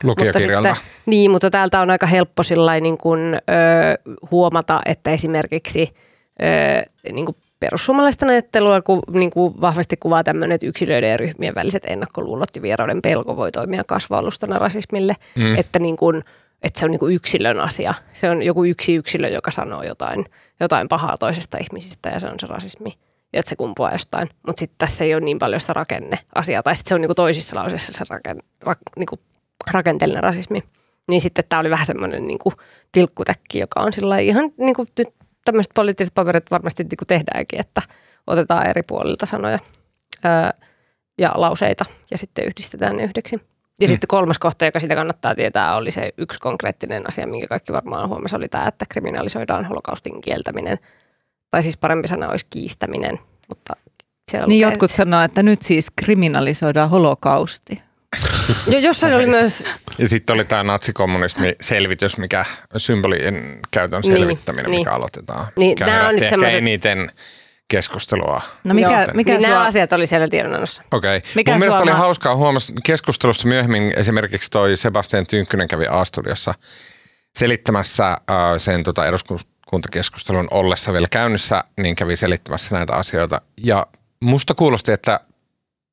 [0.03, 0.69] Lukiokirjalta.
[0.69, 2.43] Mutta sitten, niin, mutta täältä on aika helppo
[2.81, 3.39] niin kuin, ö,
[4.31, 5.89] huomata, että esimerkiksi
[6.41, 11.55] ö, niin kuin perussuomalaisten ajattelua ku, niin kuin vahvasti kuvaa tämmöinen, että yksilöiden ja ryhmien
[11.55, 15.15] väliset ennakkoluulot ja vierauden pelko voi toimia kasvualustana rasismille.
[15.35, 15.55] Mm.
[15.55, 16.21] Että, niin kuin,
[16.63, 17.93] että se on niin kuin yksilön asia.
[18.13, 20.25] Se on joku yksi yksilö, joka sanoo jotain,
[20.59, 22.93] jotain pahaa toisesta ihmisistä ja se on se rasismi.
[23.33, 24.27] Ja että se kumpuaa jostain.
[24.47, 26.63] Mutta sitten tässä ei ole niin paljon sitä rakenneasiaa.
[26.63, 29.19] Tai sitten se on niin kuin toisissa lauseissa se raken, rak, niin kuin
[29.71, 30.63] rakenteellinen rasismi.
[31.07, 32.39] Niin sitten tämä oli vähän semmoinen niin
[32.91, 35.13] tilkkutäkki, joka on sillä ihan niin kuin nyt
[35.45, 37.81] tämmöiset poliittiset paperit varmasti niin kuin tehdäänkin, että
[38.27, 39.59] otetaan eri puolilta sanoja
[40.23, 40.53] ää,
[41.17, 43.41] ja lauseita ja sitten yhdistetään ne yhdeksi.
[43.81, 47.73] Ja sitten kolmas kohta, joka sitä kannattaa tietää, oli se yksi konkreettinen asia, minkä kaikki
[47.73, 50.77] varmaan huomasi, oli tämä, että kriminalisoidaan holokaustin kieltäminen.
[51.49, 53.73] Tai siis parempi sana olisi kiistäminen, mutta
[54.27, 57.81] siellä Niin lukee- jotkut sanoo, että nyt siis kriminalisoidaan holokausti.
[58.67, 59.65] Jo, jossain oli myös
[59.97, 62.45] Ja sitten oli tämä natsikommunismi-selvitys, mikä
[62.77, 64.79] symbolien käytön Niin, selvittäminen, niin.
[64.79, 65.47] mikä aloitetaan.
[65.57, 67.11] Niin, mikä nämä on nyt semmoiset- eniten
[67.67, 68.41] keskustelua.
[68.63, 69.05] No mikä, Joo.
[69.13, 70.83] mikä niin sua, nämä asiat oli siellä tiedonannossa.
[70.91, 71.17] Okei.
[71.17, 71.29] Okay.
[71.35, 76.53] Mikä Mun mielestä oli ma- hauskaa huomassa keskustelusta myöhemmin esimerkiksi toi Sebastian Tynkkynen kävi A-studiossa
[77.35, 78.17] selittämässä äh,
[78.57, 83.41] sen tota, eduskuntakeskustelun ollessa vielä käynnissä, niin kävi selittämässä näitä asioita.
[83.63, 83.87] Ja
[84.19, 85.19] musta kuulosti, että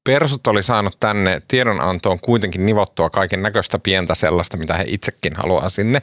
[0.04, 5.68] Persut oli saanut tänne tiedonantoon kuitenkin nivottua kaiken näköistä pientä sellaista, mitä he itsekin haluaa
[5.68, 6.02] sinne.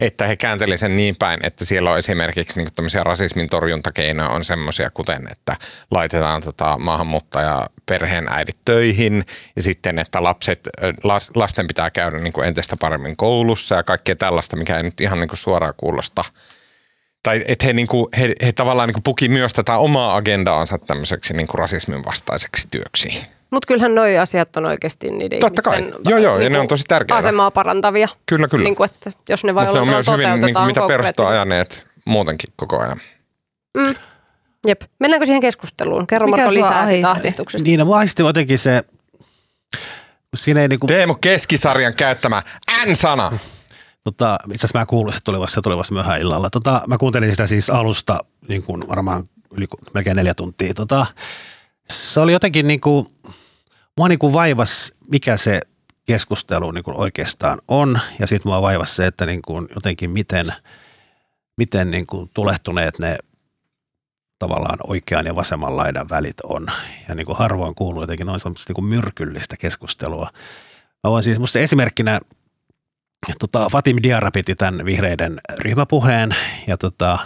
[0.00, 4.44] Että he käänteli sen niin päin, että siellä on esimerkiksi niin tämmöisiä rasismin torjuntakeinoja on
[4.44, 5.56] semmoisia, kuten että
[5.90, 9.22] laitetaan tota maahanmuuttaja perheen äidit töihin
[9.56, 10.68] ja sitten, että lapset,
[11.04, 15.00] las, lasten pitää käydä niin kuin entistä paremmin koulussa ja kaikkea tällaista, mikä ei nyt
[15.00, 16.24] ihan niin kuin suoraan kuulosta.
[17.24, 20.78] Tai että he, niin kuin, he, he tavallaan niin kuin puki myös tätä omaa agendaansa
[20.78, 23.26] tämmöiseksi niin kuin rasismin vastaiseksi työksi.
[23.50, 25.78] Mutta kyllähän nuo asiat on oikeasti niiden Totta kai.
[25.78, 27.16] ihmisten Joo, joo, ja niinku ne on tosi tärkeitä.
[27.16, 28.08] asemaa parantavia.
[28.26, 28.64] Kyllä, kyllä.
[28.64, 31.32] Niin kuin, että jos ne vai Mutta ne on myös hyvin, niin kuin, mitä konkreettisesti.
[31.32, 33.00] ajaneet muutenkin koko ajan.
[33.76, 33.94] Mm.
[34.66, 34.82] Jep.
[35.00, 36.06] Mennäänkö siihen keskusteluun?
[36.06, 37.66] Kerro Mikä Marko lisää siitä ahdistuksesta.
[37.66, 38.82] Niin, no ahisti jotenkin se,
[40.34, 42.42] siinä ei niinku, Teemu Keskisarjan käyttämä
[42.86, 43.32] N-sana.
[44.04, 46.50] Tota, itse asiassa mä kuulin, se se tuli vasta myöhään illalla.
[46.50, 50.74] Tota, mä kuuntelin sitä siis alusta niin kuin varmaan yli melkein neljä tuntia.
[50.74, 51.06] Tota,
[51.90, 53.06] se oli jotenkin niin kuin,
[53.96, 55.60] mua niin kuin vaivas, mikä se
[56.06, 58.00] keskustelu niin kuin oikeastaan on.
[58.18, 60.52] Ja sitten mua vaivas se, että niin kuin jotenkin miten,
[61.56, 63.18] miten niin kuin tulehtuneet ne
[64.38, 66.66] tavallaan oikean ja vasemman laidan välit on.
[67.08, 70.30] Ja niin kuin harvoin kuuluu jotenkin noin niin kuin myrkyllistä keskustelua.
[71.04, 72.20] Mä voin siis musta esimerkkinä,
[73.40, 77.18] tota, Fatim Diarra piti tämän vihreiden ryhmäpuheen ja tota,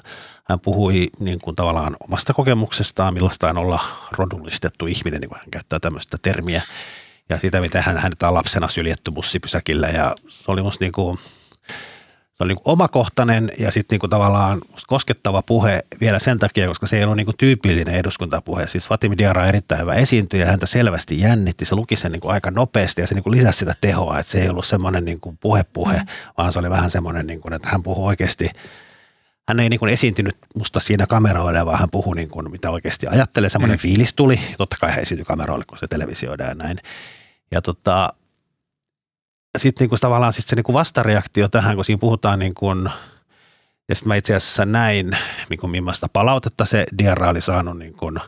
[0.44, 3.80] hän puhui niin kuin tavallaan omasta kokemuksestaan, millaista on olla
[4.18, 6.62] rodullistettu ihminen, niin kuin hän käyttää tämmöistä termiä.
[7.28, 11.18] Ja sitä, miten hän, hänet on lapsena syljetty bussipysäkillä ja se oli musta niin kuin,
[12.38, 16.86] se oli niin omakohtainen ja sitten niin kuin tavallaan koskettava puhe vielä sen takia, koska
[16.86, 18.66] se ei ollut niin kuin tyypillinen eduskuntapuhe.
[18.66, 22.32] Siis Fatimi Diarra on erittäin hyvä esiintyjä, häntä selvästi jännitti, se luki sen niin kuin
[22.32, 25.20] aika nopeasti ja se niin kuin lisäsi sitä tehoa, että se ei ollut semmoinen niin
[25.20, 26.06] kuin puhe-puhe, mm.
[26.38, 28.50] vaan se oli vähän semmoinen, niin kuin, että hän puhui oikeasti
[29.48, 33.06] hän ei niin kuin esiintynyt musta siinä kameroille, vaan hän puhui niin kuin, mitä oikeasti
[33.06, 33.50] ajattelee.
[33.50, 33.80] Semmoinen mm.
[33.80, 34.40] fiilis tuli.
[34.58, 36.78] Totta kai hän esiintyi kameroille, kun se televisioidaan ja näin.
[37.50, 38.12] Ja tota,
[39.58, 42.90] sitten niin kuin tavallaan sit se niin kuin vastareaktio tähän, kun siinä puhutaan niin kuin,
[43.88, 45.16] ja sitten mä itse asiassa näin,
[45.50, 48.18] niin kuin millaista palautetta se Diarra oli saanut niin kuin,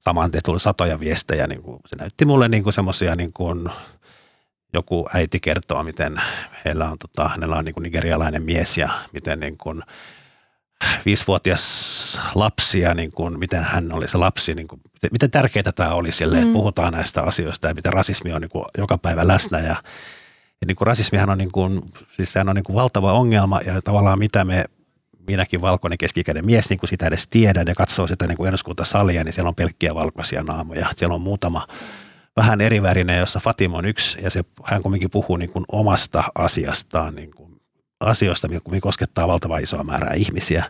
[0.00, 1.46] saman tien tuli satoja viestejä.
[1.46, 3.68] Niin kuin, se näytti mulle niin kuin semmoisia niin kuin,
[4.72, 6.22] joku äiti kertoo, miten
[6.64, 9.82] heillä on, tota, hänellä on niin kuin nigerialainen mies ja miten niin kuin,
[11.06, 15.72] viisivuotias lapsi ja niin kuin, miten hän oli se lapsi, niin kuin, miten, miten tärkeää
[15.74, 16.42] tämä oli sille, mm.
[16.42, 19.76] että puhutaan näistä asioista ja miten rasismi on niin kuin, joka päivä läsnä ja,
[20.62, 23.82] ja niin kuin rasismihan on, niin kuin, siis sehän on niin kuin valtava ongelma ja
[23.82, 24.64] tavallaan mitä me
[25.26, 29.24] minäkin valkoinen keskikäden mies, niin kuin sitä edes tiedän ja katsoo sitä niin kuin eduskuntasalia,
[29.24, 30.88] niin siellä on pelkkiä valkoisia naamoja.
[30.96, 31.66] Siellä on muutama
[32.36, 37.14] vähän erivärinen, jossa Fatima on yksi ja se, hän kumminkin puhuu niin kuin omasta asiastaan,
[37.14, 37.60] niin kuin
[38.00, 40.64] asioista, mikä koskettaa valtavan isoa määrää ihmisiä,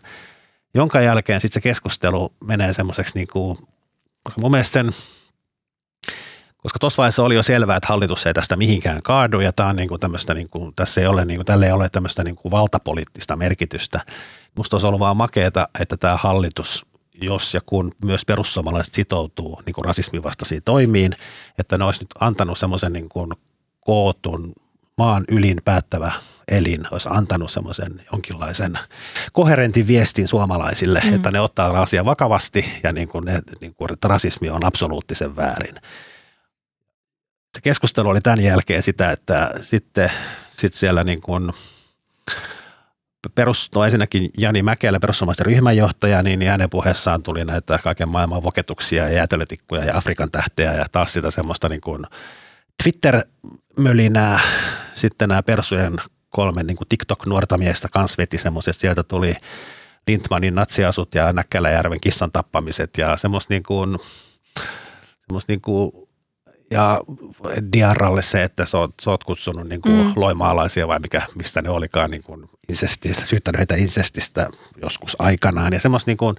[0.75, 3.57] jonka jälkeen sitten se keskustelu menee semmoiseksi, niin kuin,
[4.23, 4.91] koska mun mielestä sen,
[6.63, 9.75] koska tuossa vaiheessa oli jo selvää, että hallitus ei tästä mihinkään kaadu ja tämä on
[9.75, 12.35] niin kuin tämmöistä, niin kuin, tässä ei ole, niin kuin, tälle ei ole tämmöistä niin
[12.35, 14.01] kuin valtapoliittista merkitystä.
[14.55, 16.85] Musta olisi ollut vaan makeeta, että tämä hallitus
[17.21, 21.15] jos ja kun myös perussuomalaiset sitoutuu niin kuin rasismin vastaisiin toimiin,
[21.57, 23.31] että ne olisi nyt antanut semmoisen niin kuin
[23.81, 24.53] kootun
[24.97, 26.11] maan ylin päättävä
[26.47, 28.79] elin olisi antanut semmoisen jonkinlaisen
[29.33, 31.13] koherentin viestin suomalaisille, mm.
[31.13, 35.35] että ne ottaa asian vakavasti ja niin kuin ne, niin kuin, että rasismi on absoluuttisen
[35.35, 35.75] väärin.
[37.55, 40.11] Se keskustelu oli tämän jälkeen sitä, että sitten
[40.49, 41.51] sit siellä niin kuin
[43.35, 49.03] perus, no ensinnäkin Jani Mäkelä, perussuomalaisten ryhmänjohtaja, niin hänen puheessaan tuli näitä kaiken maailman voketuksia
[49.03, 52.03] ja jäätelötikkuja ja Afrikan tähteä ja taas sitä semmoista niin kuin
[52.83, 54.39] Twitter-mölinää.
[54.93, 55.95] Sitten nämä persujen
[56.29, 59.35] kolme niin kuin TikTok-nuorta miestä kanssa veti semmoiset, sieltä tuli
[60.07, 63.97] Lindmanin natsiasut ja Näkkäläjärven kissan tappamiset ja semmoista niin kuin,
[65.25, 65.91] semmoista niin kuin
[66.71, 67.01] ja
[67.73, 70.13] Diarralle se, että sä oot, sä oot kutsunut niin kuin mm.
[70.15, 74.49] loimaalaisia vai mikä, mistä ne olikaan niin kuin insestistä, syyttänyt heitä insestistä
[74.81, 76.35] joskus aikanaan ja semmoista, niin kuin,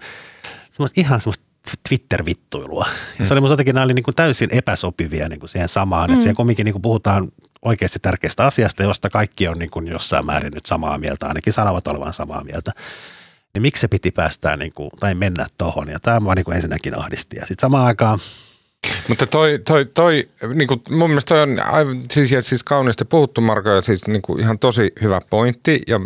[0.70, 1.44] semmoista ihan semmoista
[1.88, 2.86] Twitter-vittuilua.
[3.18, 3.26] Mm.
[3.26, 6.14] Se oli musta jotenkin, nämä oli niin kuin täysin epäsopivia niin kuin siihen samaan, mm.
[6.14, 7.28] että siellä kumminkin niin kuin puhutaan
[7.62, 11.86] oikeasti tärkeästä asiasta, josta kaikki on niin kuin jossain määrin nyt samaa mieltä, ainakin sanovat
[11.86, 12.72] olevan samaa mieltä.
[13.54, 16.54] Niin miksi se piti päästää niin kuin, tai mennä tuohon, ja tämä vaan niin kuin
[16.54, 17.36] ensinnäkin ahdisti.
[17.36, 18.18] Ja sitten samaan aikaan
[19.08, 23.40] Mutta toi, toi, toi niin kuin mun mielestä toi on aivan, siis, siis kauniisti puhuttu
[23.40, 26.00] Marko ja siis niin kuin ihan tosi hyvä pointti ja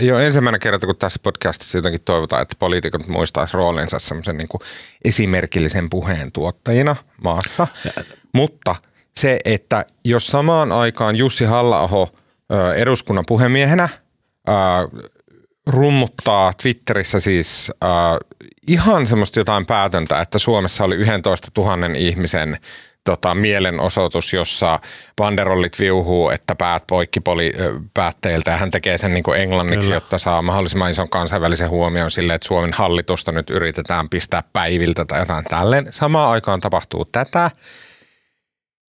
[0.00, 4.48] ei ole ensimmäinen kerta, kun tässä podcastissa jotenkin toivotaan, että poliitikot muistaisi roolinsa semmoisen niin
[4.48, 4.60] kuin
[5.04, 7.66] esimerkillisen puheen tuottajina maassa.
[7.84, 8.04] Ja.
[8.32, 8.76] Mutta
[9.16, 11.82] se, että jos samaan aikaan Jussi halla
[12.76, 13.88] eduskunnan puhemiehenä
[15.66, 17.90] rummuttaa Twitterissä siis äh,
[18.68, 22.58] ihan semmoista jotain päätöntä, että Suomessa oli 11 000 ihmisen
[23.04, 24.80] tota, mielenosoitus, jossa
[25.16, 27.52] banderollit viuhuu, että päät poikki poli,
[27.94, 29.96] päätteiltä ja hän tekee sen niin kuin englanniksi, Kyllä.
[29.96, 35.18] jotta saa mahdollisimman ison kansainvälisen huomion sille, että Suomen hallitusta nyt yritetään pistää päiviltä tai
[35.18, 35.86] jotain tälleen.
[35.90, 37.50] Samaan aikaan tapahtuu tätä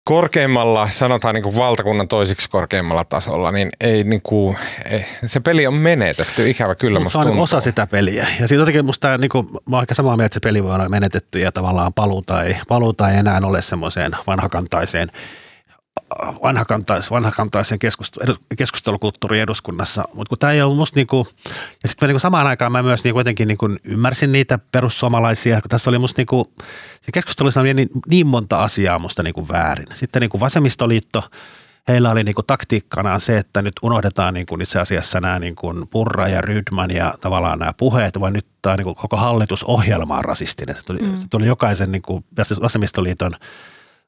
[0.05, 5.67] korkeimmalla, sanotaan niin kuin valtakunnan toisiksi korkeimmalla tasolla, niin ei niin kuin, ei, se peli
[5.67, 7.43] on menetetty, ikävä kyllä Mut musta se on niin tuntuu.
[7.43, 8.27] osa sitä peliä.
[8.41, 10.75] Ja siitä jotenkin musta niin kuin, mä oon aika samaa mieltä, että se peli voi
[10.75, 15.11] olla menetetty ja tavallaan paluuta ei, paluuta ei enää ole semmoiseen vanhakantaiseen
[16.42, 21.27] vanhakantais, vanhakantaisen keskustelu, edu- keskustelukulttuuriin eduskunnassa, mutta kun tämä ei ollut musta niinku,
[21.83, 25.90] ja sitten niinku samaan aikaan mä myös niinku jotenkin niinku ymmärsin niitä perussuomalaisia, kun tässä
[25.90, 26.53] oli musta niinku,
[27.01, 29.87] se keskustelussa oli niin, niin monta asiaa musta niinku väärin.
[29.94, 31.25] Sitten niinku vasemmistoliitto,
[31.88, 36.40] heillä oli niinku taktiikkanaan se, että nyt unohdetaan niinku itse asiassa nämä niinku Purra ja
[36.40, 40.75] Rydman ja tavallaan nämä puheet, vaan nyt tämä niinku koko hallitusohjelma on rasistinen.
[40.75, 41.20] Se tuli, mm.
[41.20, 42.25] se tuli jokaisen niinku,
[42.62, 43.33] vasemmistoliiton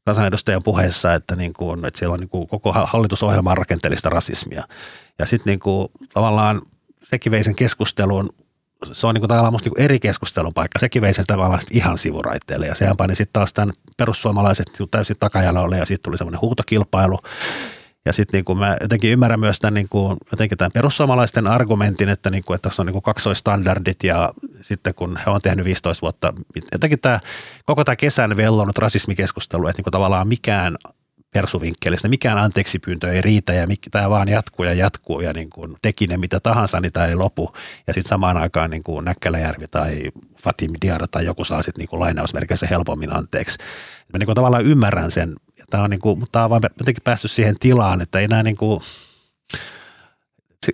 [0.04, 4.64] kansanedustajan puheessa, että, niin kuin, että siellä on niin kuin koko hallitusohjelma on rakenteellista rasismia.
[5.18, 6.60] Ja sitten niin kuin, tavallaan
[7.02, 8.28] sekin vei sen keskustelun,
[8.92, 11.70] se on niin kuin tavallaan musta niin kuin eri keskustelupaikka, sekin vei sen tavallaan sit
[11.72, 12.66] ihan sivuraiteelle.
[12.66, 17.18] Ja sehän pani sitten taas tämän perussuomalaiset niin täysin takajalolle ja sitten tuli semmoinen huutokilpailu.
[18.04, 22.08] Ja sitten niin kuin mä jotenkin ymmärrän myös tämän, niin kuin, jotenkin tämän perussuomalaisten argumentin,
[22.08, 25.64] että, niin kuin, että tässä on niin kuin kaksoistandardit ja sitten kun he on tehnyt
[25.64, 26.32] 15 vuotta,
[26.72, 27.20] jotenkin tämä,
[27.64, 30.76] koko tämä kesän vellonut rasismikeskustelu, että niin kuin tavallaan mikään
[31.34, 35.76] persuvinkkelistä, mikään anteeksi pyyntö ei riitä ja tämä vaan jatkuu ja jatkuu ja niin kuin
[35.82, 37.52] teki ne mitä tahansa, niin tämä ei lopu.
[37.86, 40.10] Ja sitten samaan aikaan niin kuin Näkkäläjärvi tai
[40.42, 43.58] Fatim Diarra tai joku saa sitten niin lainausmerkeissä helpommin anteeksi.
[44.12, 45.34] Mä niin kuin tavallaan ymmärrän sen,
[45.74, 48.42] tämä on, niin kuin, mutta tämä on vaan jotenkin päässyt siihen tilaan, että ei enää
[48.42, 48.80] niin kuin,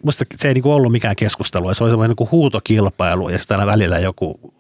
[0.02, 3.60] musta se ei niin kuin ollut mikään keskustelu, se oli semmoinen niin huutokilpailu ja sitten
[3.60, 4.54] aina välillä joku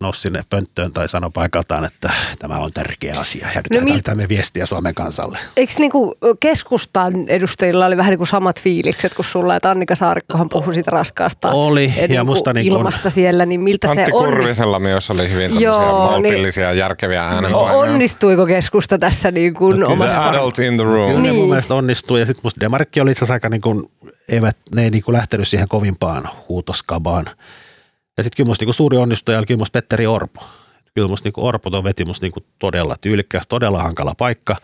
[0.00, 4.22] nousi sinne pönttöön tai sanoi paikaltaan, että tämä on tärkeä asia ja nyt No mi-
[4.22, 5.38] mi- viestiä Suomen kansalle.
[5.56, 10.48] Eikö niinku keskustan edustajilla oli vähän niin kuin samat fiilikset kuin sulla, että Annika Saarikkohan
[10.50, 14.36] puhui siitä raskaasta Oli, ja niinku musta niin ilmasta siellä, niin miltä Antti se onnistui?
[14.36, 17.72] Kurvisella myös oli hyvin Joo, niin- maltillisia, järkeviä äänenpainoja.
[17.76, 20.20] Onnistuiko keskusta tässä niin kuin No omassa...
[20.20, 21.10] The adult in the room.
[21.10, 21.48] Kyllä ne mun Niin.
[21.48, 23.84] mielestä onnistuu ja sitten musta demaritkin oli itse asiassa aika niin kuin,
[24.28, 27.24] eivät, ne ei niin kuin lähtenyt siihen kovimpaan huutoskabaan.
[28.16, 30.40] Ja sitten kyllä musta niin kuin suuri onnistuja oli kyllä musta Petteri Orpo.
[30.94, 34.56] Kyllä musta niin kuin Orpo tuon veti musta niin kuin todella tyylikkäästi, todella hankala paikka.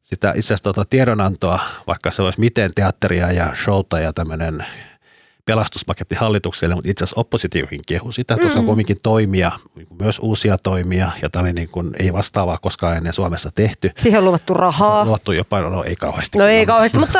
[0.00, 4.64] Sitä itse asiassa tuota tiedonantoa, vaikka se olisi miten teatteria ja showta ja tämmöinen
[5.44, 8.36] pelastuspaketti hallitukselle, mutta itse asiassa oppositiokin kehu sitä.
[8.36, 12.12] Tuossa on kumminkin toimia, niin kuin myös uusia toimia, ja tämä oli niin kuin, ei
[12.12, 13.90] vastaavaa koskaan ennen Suomessa tehty.
[13.96, 15.04] Siihen on luvattu rahaa.
[15.04, 16.38] Luottu jopa, no ei kauheasti.
[16.38, 17.18] No ei kauheasti, mutta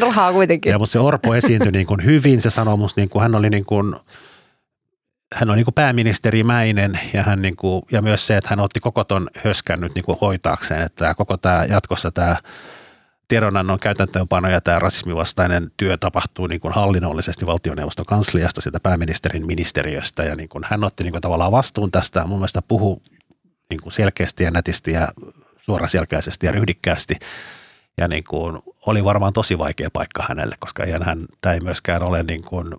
[0.00, 0.70] rahaa kuitenkin.
[0.70, 3.50] Ja, mutta se Orpo esiintyi niin kuin hyvin, se sanoi musta, niin kuin, hän oli
[3.50, 3.96] niin kuin,
[5.34, 9.04] hän on niin pääministerimäinen ja, hän niin kuin, ja myös se, että hän otti koko
[9.04, 12.36] ton höskän nyt niin hoitaakseen, että tämä, koko tämä jatkossa tämä
[13.28, 20.22] tiedonannon käytäntöönpano ja tämä rasismivastainen työ tapahtuu niin kuin hallinnollisesti valtioneuvoston kansliasta, sitä pääministerin ministeriöstä.
[20.22, 23.02] Ja niin kuin hän otti niin kuin tavallaan vastuun tästä, mun mielestä puhu
[23.70, 25.08] niin kuin selkeästi ja nätisti ja
[25.58, 27.14] suoraselkäisesti ja ryhdikkäästi.
[27.98, 32.22] Ja niin kuin oli varmaan tosi vaikea paikka hänelle, koska hän, tämä ei myöskään ole
[32.22, 32.74] niin kuin,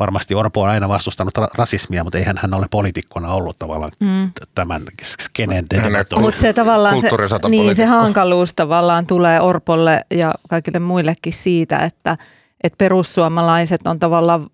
[0.00, 4.30] varmasti Orpo on aina vastustanut ra- rasismia, mutta eihän hän ole poliitikkona ollut tavallaan Mm.
[4.54, 6.20] tämän skenen debaton.
[6.20, 7.08] Mutta se tavallaan se,
[7.48, 12.18] niin, se hankaluus tavallaan tulee Orpolle ja kaikille muillekin siitä, että,
[12.64, 14.46] että perussuomalaiset on tavallaan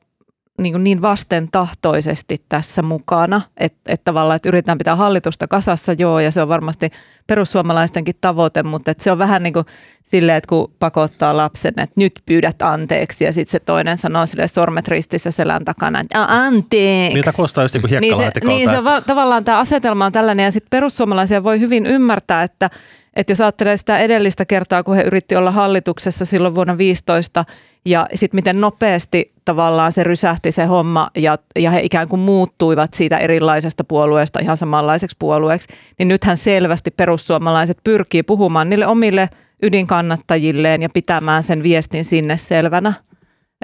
[0.62, 6.20] niin, kuin niin vastentahtoisesti tässä mukana, että, että tavallaan että yritetään pitää hallitusta kasassa, joo,
[6.20, 6.90] ja se on varmasti
[7.26, 9.66] perussuomalaistenkin tavoite, mutta että se on vähän niin kuin
[10.02, 14.46] silleen, että kun pakottaa lapsen, että nyt pyydät anteeksi, ja sitten se toinen sanoo sille
[14.46, 17.14] sormet ristissä selän takana, että "A, anteeksi.
[17.14, 20.44] Niitä kuulostaa just niin kuin Niin se, niin se va- tavallaan tämä asetelma on tällainen
[20.44, 22.70] ja sitten perussuomalaisia voi hyvin ymmärtää, että,
[23.16, 27.44] että jos ajattelee sitä edellistä kertaa, kun he yritti olla hallituksessa silloin vuonna 15
[27.84, 32.94] ja sitten miten nopeasti tavallaan se rysähti se homma ja, ja he ikään kuin muuttuivat
[32.94, 35.68] siitä erilaisesta puolueesta ihan samanlaiseksi puolueeksi,
[35.98, 39.28] niin nythän selvästi perussuomalaiset pyrkii puhumaan niille omille
[39.62, 42.92] ydinkannattajilleen ja pitämään sen viestin sinne selvänä.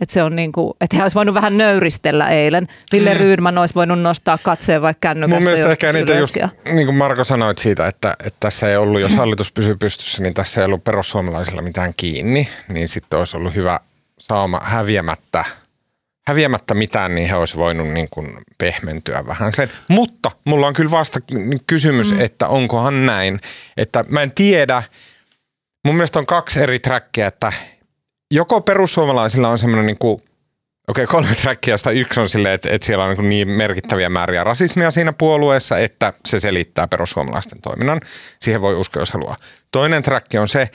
[0.00, 2.68] Että se on niin kuin, että he olisi voinut vähän nöyristellä eilen.
[2.92, 3.20] Ville mm.
[3.20, 7.24] Rydman olisi voinut nostaa katseen vaikka kännykästä Mun mielestä ehkä niitä just, niin kuin Marko
[7.24, 10.84] sanoit siitä, että, että tässä ei ollut, jos hallitus pysyy pystyssä, niin tässä ei ollut
[10.84, 13.80] perussuomalaisilla mitään kiinni, niin sitten olisi ollut hyvä
[14.18, 15.44] sauma häviämättä,
[16.26, 19.70] häviämättä mitään, niin he olisi voinut niin kuin pehmentyä vähän sen.
[19.88, 21.20] Mutta mulla on kyllä vasta
[21.66, 22.20] kysymys, mm.
[22.20, 23.38] että onkohan näin,
[23.76, 24.82] että mä en tiedä,
[25.84, 27.52] mun mielestä on kaksi eri trackia, että
[28.30, 30.22] joko perussuomalaisilla on semmoinen niin kuin
[30.88, 34.08] Okei, okay, kolme trackia, josta yksi on silleen, että, että siellä on niin, niin merkittäviä
[34.08, 38.00] määriä rasismia siinä puolueessa, että se selittää perussuomalaisten toiminnan.
[38.40, 39.36] Siihen voi uskoa, jos haluaa.
[39.72, 40.68] Toinen track on se,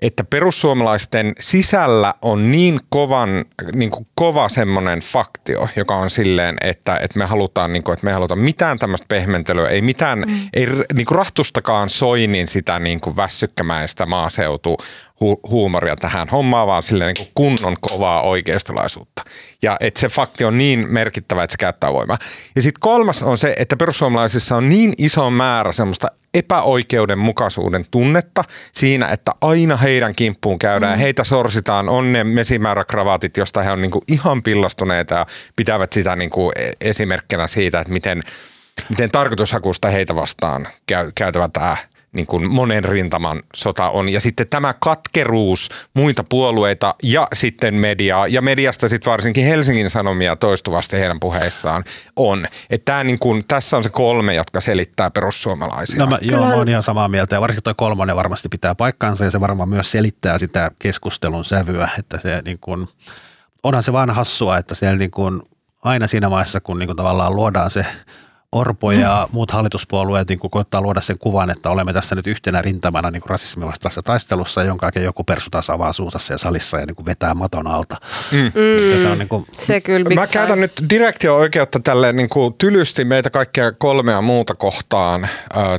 [0.00, 3.44] että perussuomalaisten sisällä on niin kovan,
[3.74, 8.04] niin kuin kova semmoinen faktio, joka on silleen, että, että me halutaan, niin kuin, että
[8.04, 10.48] me halutaan mitään tämmöistä pehmentelyä, ei mitään, mm.
[10.54, 14.76] ei niin kuin rahtustakaan soinin sitä niin kuin väsykkämäistä maaseutu
[15.24, 19.22] hu- huumoria tähän hommaan, vaan silleen niin kunnon kovaa oikeistolaisuutta.
[19.62, 22.18] Ja että se fakti on niin merkittävä, että se käyttää voimaa.
[22.56, 29.06] Ja sitten kolmas on se, että perussuomalaisissa on niin iso määrä semmoista epäoikeudenmukaisuuden tunnetta siinä,
[29.06, 31.00] että aina heidän kimppuun käydään, mm.
[31.00, 35.26] heitä sorsitaan, on ne mesimääräkravaatit, josta he on niin ihan pillastuneita ja
[35.56, 36.30] pitävät sitä niin
[36.80, 38.22] esimerkkinä siitä, että miten,
[38.88, 41.76] miten tarkoitushakusta heitä vastaan käy, käytävä tämä
[42.18, 44.08] niin kuin monen rintaman sota on.
[44.08, 50.36] Ja sitten tämä katkeruus muita puolueita ja sitten mediaa, ja mediasta sitten varsinkin Helsingin Sanomia
[50.36, 51.84] toistuvasti heidän puheissaan
[52.16, 52.46] on.
[52.70, 55.98] Että tämä niin kuin, tässä on se kolme, jotka selittää perussuomalaisia.
[55.98, 59.24] No mä, joo, mä oon ihan samaa mieltä ja varsinkin tuo kolmonen varmasti pitää paikkaansa
[59.24, 62.88] ja se varmaan myös selittää sitä keskustelun sävyä, että se niin kuin,
[63.62, 65.42] onhan se vaan hassua, että siellä niin kuin,
[65.82, 67.86] aina siinä vaiheessa, kun niin kuin tavallaan luodaan se
[68.52, 69.34] Orpo ja mm.
[69.34, 73.68] muut hallituspuolueet niin koittaa luoda sen kuvan, että olemme tässä nyt yhtenä rintamana niin rasismin
[73.68, 77.34] vastaisessa taistelussa, jonka jälkeen joku persu taas avaa suunsa ja salissa ja niin kuin vetää
[77.34, 77.96] maton alta.
[78.32, 78.38] Mm.
[78.38, 79.02] Mm.
[79.02, 79.44] Se, on niin kuin...
[79.50, 85.24] se kyllä Mä käytän nyt direktio-oikeutta tälle niin kuin tylysti meitä kaikkia kolmea muuta kohtaan,
[85.24, 85.30] äh,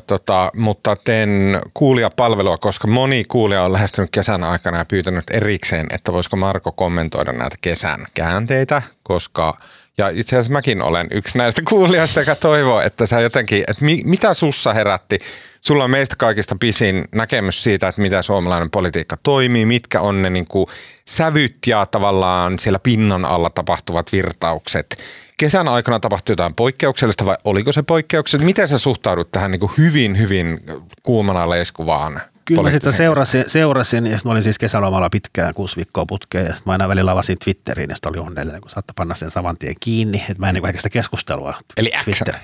[0.07, 6.13] tota, mutta teen kuulijapalvelua, koska moni kuulija on lähestynyt kesän aikana ja pyytänyt erikseen, että
[6.13, 9.53] voisiko Marko kommentoida näitä kesän käänteitä, koska–
[9.99, 14.01] ja itse asiassa mäkin olen yksi näistä kuulijoista, joka toivoo, että sä jotenkin, että mi,
[14.05, 15.17] mitä sussa herätti?
[15.61, 20.29] Sulla on meistä kaikista pisin näkemys siitä, että miten suomalainen politiikka toimii, mitkä on ne
[20.29, 20.67] niin kuin
[21.05, 24.97] sävyt ja tavallaan siellä pinnan alla tapahtuvat virtaukset.
[25.37, 28.45] Kesän aikana tapahtui jotain poikkeuksellista vai oliko se poikkeuksellista?
[28.45, 30.59] Miten sä suhtaudut tähän niin kuin hyvin, hyvin
[31.03, 32.21] kuumana leiskuvaan
[32.55, 36.45] Kyllä mä sitä seurasin, seurasin ja sitten mä olin siis kesälomalla pitkään, kuusi viikkoa putkeen
[36.45, 39.31] ja sitten mä aina välillä avasin Twitteriin ja sitten oli onnellinen, kun saattoi panna sen
[39.31, 42.35] saman tien kiinni, että mä en niin sitä keskustelua Eli Twitter,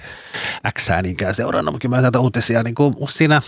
[0.79, 3.41] X niinkään seurannut, mutta mä näitä uutisia niin kuin siinä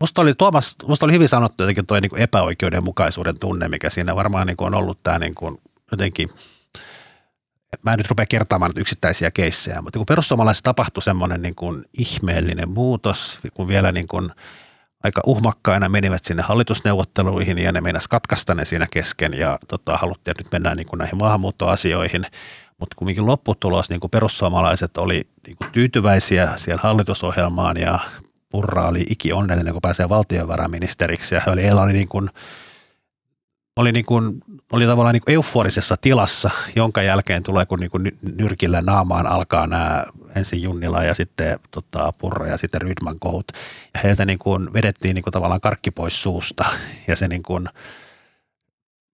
[0.00, 4.46] Musta oli, Tuomas, musta oli hyvin sanottu jotenkin tuo niin epäoikeudenmukaisuuden tunne, mikä siinä varmaan
[4.46, 5.56] niin kuin on ollut tämä niin kuin
[5.92, 6.28] jotenkin–
[7.84, 12.70] mä en nyt rupea kertaamaan yksittäisiä keissejä, mutta kun perussuomalaisissa tapahtui semmoinen niin kuin ihmeellinen
[12.70, 14.30] muutos, kun vielä niin kuin
[15.06, 20.32] aika uhmakkaina menivät sinne hallitusneuvotteluihin ja ne meinas katkaista ne siinä kesken ja tota, haluttiin,
[20.32, 22.26] että nyt mennään niin kuin näihin maahanmuuttoasioihin.
[22.78, 27.98] Mutta kumminkin lopputulos, niin kuin perussuomalaiset oli niin kuin tyytyväisiä siellä hallitusohjelmaan ja
[28.48, 32.30] Purra oli iki onnellinen, kun pääsee valtiovarainministeriksi ja he oli, oli niin kuin
[33.76, 38.18] oli, niin kuin, oli tavallaan niin kuin euforisessa tilassa, jonka jälkeen tulee, kun niin kuin
[38.36, 40.04] nyrkillä naamaan alkaa nämä
[40.36, 43.46] ensin Junnila ja sitten tota, Purra ja sitten Rydman Goat.
[43.94, 46.64] Ja heiltä niin kuin vedettiin niin kuin tavallaan karkki pois suusta.
[47.08, 47.68] Ja se niin kuin,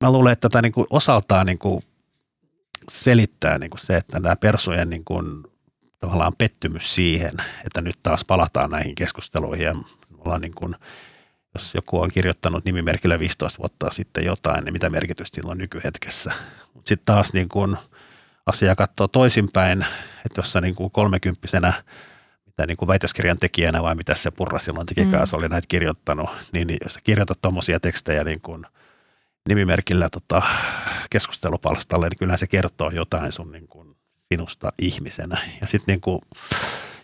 [0.01, 1.83] mä luulen, että tätä niin kuin osaltaan niin kuin
[2.88, 5.42] selittää niin kuin se, että nämä persojen niin kuin,
[6.01, 7.33] tavallaan pettymys siihen,
[7.66, 9.75] että nyt taas palataan näihin keskusteluihin ja
[10.18, 10.77] ollaan niin kuin–
[11.54, 16.32] jos joku on kirjoittanut nimimerkillä 15 vuotta sitten jotain, niin mitä merkitystä sillä on nykyhetkessä.
[16.74, 17.78] Mutta sitten taas niin kun
[18.46, 19.86] asia katsoo toisinpäin,
[20.26, 21.72] että jos sä niin kuin kolmekymppisenä,
[22.46, 25.38] mitä niin kuin väitöskirjan tekijänä vai mitä se Purra silloin tekikään, mm.
[25.38, 28.66] oli näitä kirjoittanut, niin, niin jos sä kirjoitat tuommoisia tekstejä niin kuin
[29.48, 30.42] nimimerkillä tota,
[31.10, 33.96] keskustelupalstalle, niin kyllä se kertoo jotain sun niin kuin
[34.32, 35.40] sinusta ihmisenä.
[35.60, 36.20] Ja sitten niin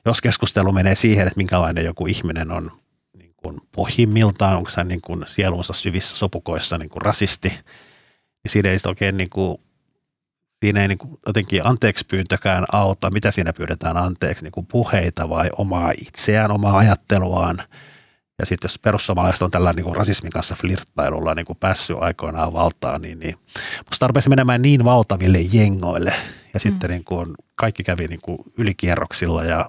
[0.05, 2.71] jos keskustelu menee siihen, että minkälainen joku ihminen on
[3.43, 8.77] kuin pohjimmiltaan, onko hän niin kuin sielunsa syvissä sopukoissa niin kuin rasisti, niin siinä ei
[8.87, 9.59] oikein niin kuin,
[10.65, 15.29] siinä ei niin kuin jotenkin anteeksi pyyntökään auta, mitä siinä pyydetään anteeksi, niin kuin puheita
[15.29, 17.63] vai omaa itseään, omaa ajatteluaan.
[18.39, 22.53] Ja sitten jos perussuomalaiset on tällä niin kuin rasismin kanssa flirttailulla niin kuin päässyt aikoinaan
[22.53, 23.35] valtaan, niin, niin
[23.79, 26.15] musta tarpeeksi menemään niin valtaville jengoille.
[26.55, 26.93] Ja sitten mm.
[26.93, 29.69] niin kuin kaikki kävi niin kuin ylikierroksilla ja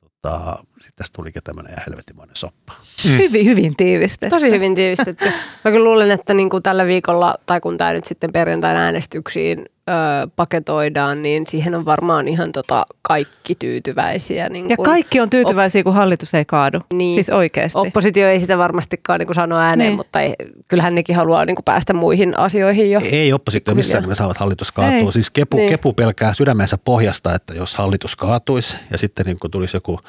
[0.00, 2.72] tota, sitten tästä tulikin tämmöinen ihan helvetimoinen soppa.
[3.04, 3.18] Mm.
[3.18, 4.28] Hyvin, hyvin tiivistetty.
[4.28, 5.24] Tosi hyvin tiivistetty.
[5.64, 9.58] Mä kyllä luulen, että niin kuin tällä viikolla, tai kun tämä nyt sitten perjantain äänestyksiin
[9.90, 9.92] ö,
[10.36, 14.48] paketoidaan, niin siihen on varmaan ihan tota kaikki tyytyväisiä.
[14.48, 16.80] Niin ja kaikki on tyytyväisiä, op- kun hallitus ei kaadu.
[16.92, 17.14] Niin.
[17.14, 17.78] Siis oikeasti.
[17.78, 19.96] Oppositio ei sitä varmastikaan niin kuin sano ääneen, niin.
[19.96, 20.34] mutta ei,
[20.68, 23.00] kyllähän nekin haluaa niin kuin päästä muihin asioihin jo.
[23.02, 25.06] Ei oppositio missään nimessä haluaa, että hallitus kaatuu.
[25.06, 25.12] Ei.
[25.12, 25.70] Siis kepu, niin.
[25.70, 30.00] kepu pelkää sydämensä pohjasta, että jos hallitus kaatuisi ja sitten niin kuin tulisi joku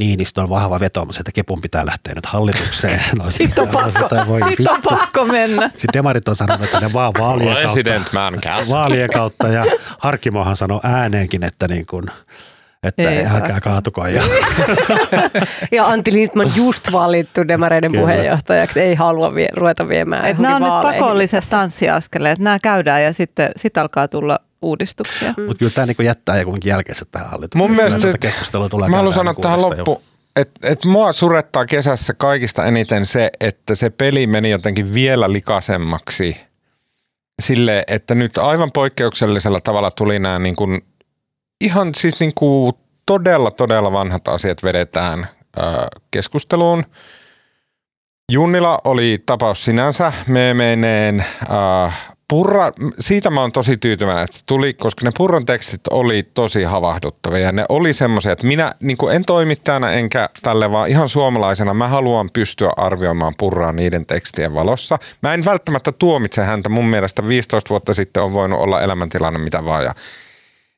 [0.00, 3.00] Niinistö on vahva vetoomus, että Kepun pitää lähteä nyt hallitukseen.
[3.18, 5.70] No, sitten on, pakko, sit on pakko mennä.
[5.74, 9.64] Sitten demarit on sanonut, että ne vaan vaalien kautta, vaalien kautta ja
[9.98, 12.04] Harkimohan sanoi ääneenkin, että, niin kuin,
[12.82, 14.06] että Ei älkää kaatuko.
[14.06, 14.22] Ja,
[15.72, 18.00] Ja Antti Lindman just valittu demareiden Kyllä.
[18.02, 22.38] puheenjohtajaksi, ei halua vie, ruveta viemään Et nämä on nyt pakolliset tanssiaskeleet.
[22.38, 25.34] Nämä käydään ja sitten sit alkaa tulla uudistuksia.
[25.36, 25.42] Mm.
[25.42, 27.62] mutta kyllä tämä niin jättää kuitenkin jälkeensä tähän hallitukseen.
[27.70, 29.92] Mun mielestä tätä keskustelua tulee Mä haluan sanoa niin tähän uudestaan jo.
[29.92, 30.02] loppu,
[30.36, 36.36] että et mua surettaa kesässä kaikista eniten se, että se peli meni jotenkin vielä likasemmaksi
[37.42, 40.80] sille, että nyt aivan poikkeuksellisella tavalla tuli nämä niin kuin,
[41.60, 42.72] ihan siis niin kuin
[43.06, 45.26] todella, todella vanhat asiat vedetään
[45.58, 45.62] ö,
[46.10, 46.84] keskusteluun.
[48.32, 51.24] Junnila oli tapaus sinänsä meemeineen.
[51.84, 56.62] Äh, Purra, siitä mä oon tosi tyytyväinen, että tuli, koska ne Purran tekstit oli tosi
[56.62, 57.40] havahduttavia.
[57.40, 61.88] Ja ne oli semmoisia, että minä niin en toimittajana enkä tälle, vaan ihan suomalaisena mä
[61.88, 64.98] haluan pystyä arvioimaan Purraa niiden tekstien valossa.
[65.22, 66.68] Mä en välttämättä tuomitse häntä.
[66.68, 69.84] Mun mielestä 15 vuotta sitten on voinut olla elämäntilanne mitä vaan.
[69.84, 69.94] Ja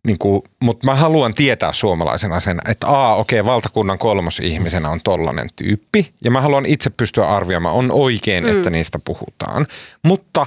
[0.07, 5.49] niin kuin, mutta mä haluan tietää suomalaisena sen, että aa, okei, valtakunnan kolmosihmisenä on tollanen
[5.57, 8.57] tyyppi, ja mä haluan itse pystyä arvioimaan, on oikein, mm.
[8.57, 9.67] että niistä puhutaan.
[10.03, 10.47] Mutta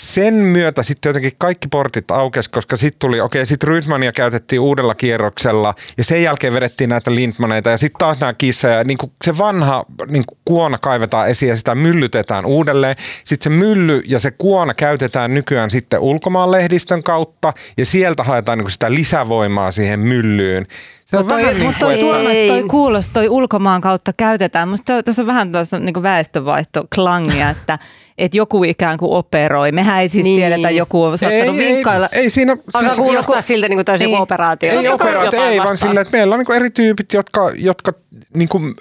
[0.00, 4.94] sen myötä sitten jotenkin kaikki portit aukesi, koska sitten tuli, okei, sitten Rydmania käytettiin uudella
[4.94, 9.12] kierroksella, ja sen jälkeen vedettiin näitä Lindmaneita, ja sitten taas nämä kissa, ja niin kuin
[9.24, 12.96] se vanha niin kuin kuona kaivetaan esiin, ja sitä myllytetään uudelleen.
[13.24, 18.58] Sitten se mylly ja se kuona käytetään nykyään sitten ulkomaan lehdistön kautta, ja sieltä haetaan
[18.58, 20.66] niin kuin sitä lisävoimaa siihen myllyyn.
[21.06, 24.68] Se on Mutta vähän toi, niin toi että- Tuomas, toi kuulosti, toi ulkomaan kautta käytetään.
[24.68, 27.78] Musta toi- tuossa on vähän tuossa niin väestönvaihtoklangia, että
[28.18, 29.72] et joku ikään kuin operoi.
[29.72, 30.36] Mehän ei siis Niin.
[30.40, 32.08] tiedetä, joku on saattanut ei, vinkkailla.
[32.12, 32.52] ei, ei siinä...
[32.52, 34.12] Alkaa siis- kuulostaa joku- siltä, niin kuin olisi Niin.
[34.12, 34.80] joku operaatio.
[34.80, 37.92] Ei operaatio, ei vaan sillä, että meillä on niin eri tyypit, jotka, jotka
[38.34, 38.74] niin kuin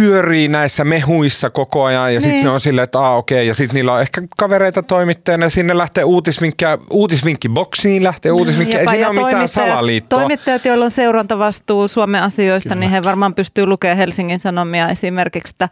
[0.00, 2.44] pyörii näissä mehuissa koko ajan ja sitten Niin.
[2.44, 5.78] ne on silleen, että aa okei, ja sitten niillä on ehkä kavereita toimittajana ja sinne
[5.78, 10.18] lähtee uutisvinkkiä, uutisvinkkiboksiin lähtee uutisvinkkiä, ei Japa, siinä ole mitään salaliittoa.
[10.18, 12.80] Toimittajat, joilla on seurantavastuu Suomen asioista, Kyllä.
[12.80, 15.54] niin he varmaan pystyy lukemaan Helsingin Sanomia esimerkiksi.
[15.54, 15.68] Että,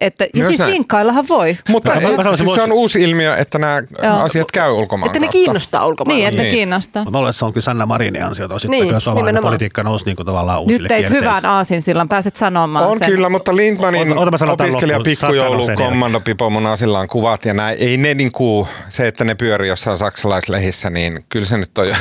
[0.00, 0.72] että, ja Myös siis näin.
[0.72, 1.58] vinkkaillahan voi.
[1.68, 4.20] Mutta ei, sanoisin, siis se on uusi ilmiö, että nämä Joo.
[4.20, 5.32] asiat käy ulkomaan Että ne kautta.
[5.38, 6.18] kiinnostaa ulkomailla.
[6.18, 6.50] Niin, että Niin.
[6.52, 7.04] ne kiinnostaa.
[7.04, 8.58] Mä luulen, että se on kyllä Sanna Marinin ansiota.
[8.58, 9.50] Sitten Niin, niin, kyllä suomalainen nimenomaan.
[9.50, 11.26] politiikka nousi niin kuin tavallaan uusille Nyt teit kierteille.
[11.26, 13.08] hyvän aasinsillan, pääset sanomaan On sen.
[13.10, 14.18] kyllä, mutta Lindmanin
[14.52, 17.76] opiskelija pikkujoulu kommandopipo mun asillaan kuvat ja näin.
[17.80, 21.94] Ei ne niinku, se, että ne pyörii jossain saksalaislehissä, niin kyllä se nyt on jo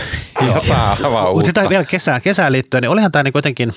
[0.45, 1.47] jotain Mutta uutta.
[1.47, 3.71] sitä vielä kesään, kesään liittyen, niin olihan tämä niin jotenkin,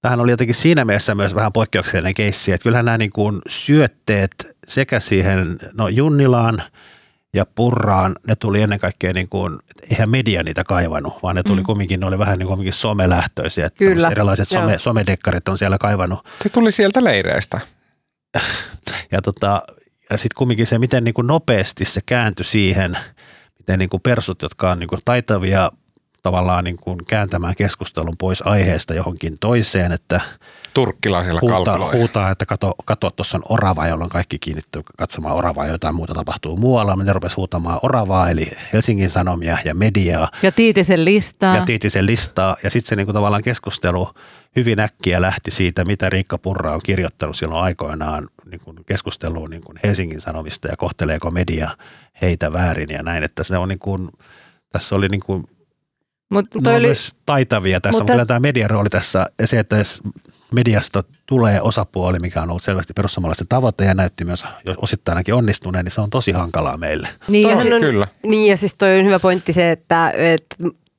[0.00, 4.56] tähän oli jotenkin siinä mielessä myös vähän poikkeuksellinen keissi, että kyllähän nämä niin kuin syötteet
[4.66, 6.62] sekä siihen no Junnilaan
[7.34, 9.58] ja Purraan, ne tuli ennen kaikkea niin kuin,
[9.90, 11.66] eihän media niitä kaivannut, vaan ne tuli mm.
[11.66, 14.62] kumminkin, ne oli vähän niin kuin kumminkin somelähtöisiä, että Kyllä, erilaiset joo.
[14.62, 16.28] some, somedekkarit on siellä kaivannut.
[16.42, 17.60] Se tuli sieltä leireistä.
[19.12, 19.62] Ja, tota,
[20.10, 22.98] ja sitten kumminkin se, miten niin kuin nopeasti se kääntyi siihen,
[23.58, 25.70] miten niin kuin persut, jotka on niin kuin taitavia
[26.22, 30.20] tavallaan niin kuin kääntämään keskustelun pois aiheesta johonkin toiseen, että
[30.74, 31.98] Turkkilaisilla huutaa, kalkuloilla.
[31.98, 36.14] huutaa että kato, kato tuossa on orava, jolloin kaikki kiinnittyy katsomaan oravaa ja jotain muuta
[36.14, 36.96] tapahtuu muualla.
[36.96, 41.56] Ne rupesi huutamaan oravaa, eli Helsingin Sanomia ja mediaa Ja Tiitisen listaa.
[41.56, 42.56] ja Tiitisen listaa.
[42.62, 44.10] Ja sitten se niin kuin tavallaan keskustelu
[44.56, 49.62] hyvin äkkiä lähti siitä, mitä Riikka Purra on kirjoittanut silloin aikoinaan niin kuin keskusteluun niin
[49.62, 51.70] kuin Helsingin Sanomista ja kohteleeko media
[52.22, 53.24] heitä väärin ja näin.
[53.24, 54.08] Että se on niin kuin,
[54.72, 55.44] tässä oli niin kuin,
[56.30, 59.46] Mut toi on oli- myös taitavia tässä, Mutta- mutta kyllä tämä median rooli tässä ja
[59.46, 60.02] se, että jos
[60.54, 65.34] mediasta tulee osapuoli, mikä on ollut selvästi perussuomalaisten tavoite ja näytti myös jos osittain ainakin
[65.34, 67.08] onnistuneen, niin se on tosi hankalaa meille.
[67.28, 68.08] niin, ja on, Kyllä.
[68.26, 70.56] Niin ja siis toi on hyvä pointti se, että, että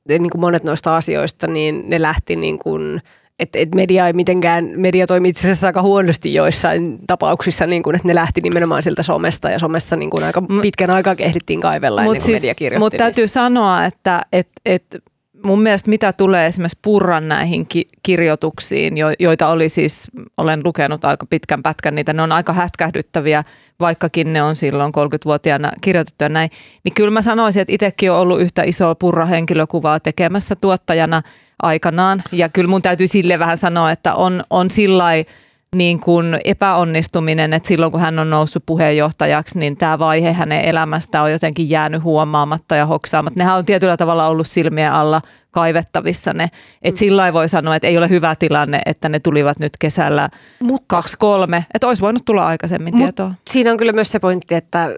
[0.10, 3.02] niin kuin monet noista asioista, niin ne lähti niin kuin,
[3.40, 7.96] että, että media ei mitenkään, media toimi itse asiassa aika huonosti joissain tapauksissa, niin kuin,
[7.96, 12.02] että ne lähti nimenomaan siltä somesta ja somessa niin kuin aika pitkän aikaa kehdittiin kaivella
[12.02, 12.84] ennen Mutta kuin media kirjoitti.
[12.84, 14.84] mut täytyy sanoa, että et, et
[15.44, 21.06] mun mielestä mitä tulee esimerkiksi Purran näihin ki- kirjoituksiin, jo, joita oli siis, olen lukenut
[21.06, 23.44] aika pitkän pätkän niitä, ne on aika hätkähdyttäviä,
[23.80, 26.50] vaikkakin ne on silloin 30-vuotiaana kirjoitettu ja näin,
[26.84, 31.22] niin kyllä mä sanoisin, että itsekin olen ollut yhtä isoa Purra-henkilökuvaa tekemässä tuottajana
[31.64, 35.06] aikanaan, ja kyllä mun täytyy sille vähän sanoa, että on, on sillä
[35.76, 41.22] niin kuin epäonnistuminen, että silloin kun hän on noussut puheenjohtajaksi, niin tämä vaihe hänen elämästä
[41.22, 43.40] on jotenkin jäänyt huomaamatta ja hoksaamatta.
[43.40, 46.48] Nehän on tietyllä tavalla ollut silmien alla kaivettavissa ne.
[46.82, 50.30] Et sillä lailla voi sanoa, että ei ole hyvä tilanne, että ne tulivat nyt kesällä
[50.62, 51.66] Mutta- kaksi kolme.
[51.74, 53.34] Että olisi voinut tulla aikaisemmin Mut tietoa.
[53.48, 54.90] siinä on kyllä myös se pointti, että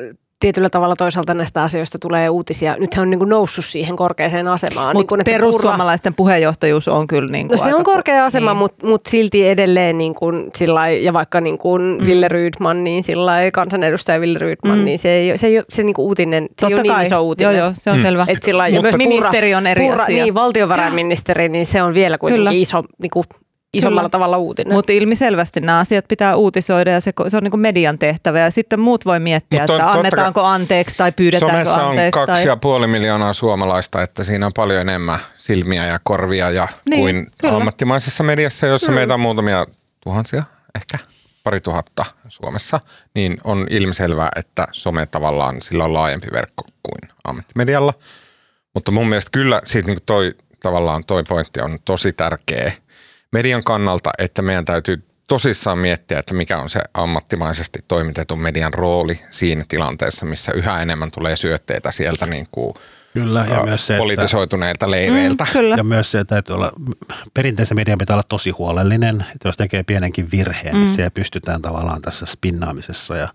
[0.42, 2.76] tietyllä tavalla toisaalta näistä asioista tulee uutisia.
[2.80, 4.96] Nyt hän on niin kuin noussut siihen korkeaseen asemaan.
[4.96, 8.58] Mutta niin perussuomalaisten puheenjohtajuus on kyllä niin kuin No se on korkea asema, niin.
[8.58, 12.06] mutta mut silti edelleen niin kuin sillä ja vaikka niin kuin mm.
[12.06, 14.86] Ville Rydman, niin sillä kansanedustaja Ville Rydman, mm.
[14.86, 17.22] niin se ei, se ei ole se niin kuin uutinen, se ei ole niin iso
[17.22, 17.56] uutinen.
[17.56, 18.02] Joo, joo, se on mm.
[18.02, 18.26] selvä.
[18.28, 20.24] Et sillä mutta ministeri on eri purra, asia.
[20.24, 22.62] Niin, valtiovarainministeri, niin se on vielä kuitenkin Kyllä.
[22.62, 23.24] iso niin kuin
[23.74, 24.10] isommalla Kyllä.
[24.10, 24.74] tavalla uutinen.
[24.74, 28.52] Mutta ilmiselvästi nämä asiat pitää uutisoida ja se, se on niin kuin median tehtävä ja
[28.52, 32.20] sitten muut voi miettiä, Mut että annetaanko anteeksi tai pyydetäänkö Somessa anteeksi.
[32.20, 32.52] on kaksi tai...
[32.52, 37.28] ja puoli miljoonaa suomalaista, että siinä on paljon enemmän silmiä ja korvia ja niin, kuin
[37.38, 37.56] kyllä.
[37.56, 38.96] ammattimaisessa mediassa, jossa mm.
[38.96, 39.66] meitä on muutamia
[40.04, 40.44] tuhansia
[40.76, 40.98] ehkä
[41.44, 42.80] pari tuhatta Suomessa,
[43.16, 47.94] niin on ilmiselvää, että some tavallaan sillä on laajempi verkko kuin ammattimedialla.
[48.74, 52.72] Mutta mun mielestä kyllä siitä niin toi, tavallaan toi pointti on tosi tärkeä
[53.32, 59.20] median kannalta, että meidän täytyy tosissaan miettiä, että mikä on se ammattimaisesti toimitetun median rooli
[59.30, 62.74] siinä tilanteessa, missä yhä enemmän tulee syötteitä sieltä niin kuin
[63.14, 65.44] Kyllä, ja myös se, politisoituneilta että, leireiltä.
[65.44, 65.76] Mm, kyllä.
[65.76, 66.72] Ja myös se, että täytyy olla,
[67.34, 70.80] perinteisen median pitää olla tosi huolellinen, että jos tekee pienenkin virheen, niin mm.
[70.80, 73.28] niin se pystytään tavallaan tässä spinnaamisessa ja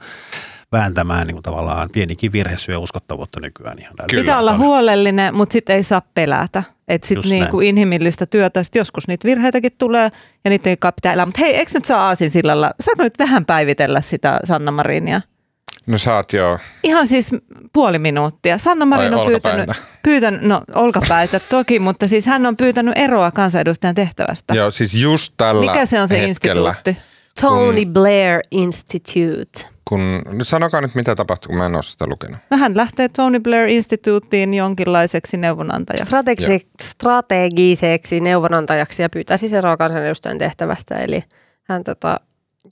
[0.73, 4.23] vääntämään niin kuin tavallaan pienikin virhe syö uskottavuutta nykyään ihan Kyllä.
[4.23, 6.63] Pitää olla huolellinen, mutta sitten ei saa pelätä.
[6.89, 10.11] Että sitten niinku inhimillistä työtä, sit joskus niitä virheitäkin tulee
[10.45, 11.27] ja niitä pitää elää.
[11.27, 12.71] Mutta hei, eikö nyt saa sillalla?
[12.81, 15.21] Saatko nyt vähän päivitellä sitä Sanna Marinia?
[15.87, 16.59] No saat joo.
[16.85, 17.31] Ihan siis
[17.73, 18.59] puoli minuuttia.
[18.59, 19.71] Sanna Marin on pyytänyt,
[20.03, 24.55] pyytänyt, no olkapäitä toki, mutta siis hän on pyytänyt eroa kansanedustajan tehtävästä.
[24.55, 27.16] Joo, siis just tällä Mikä se on se hetkellä, instituutti?
[27.41, 29.77] Tony kun, Blair Institute.
[29.85, 32.39] Kun, nyt sanokaa nyt, mitä tapahtuu, kun mä en ole sitä lukenut.
[32.59, 36.05] Hän lähtee Tony Blair Instituutiin jonkinlaiseksi neuvonantajaksi.
[36.05, 40.95] Strategi- strategiseksi neuvonantajaksi ja pyytää siis eroa kansanedustajan tehtävästä.
[40.95, 41.23] Eli
[41.63, 42.17] hän tota,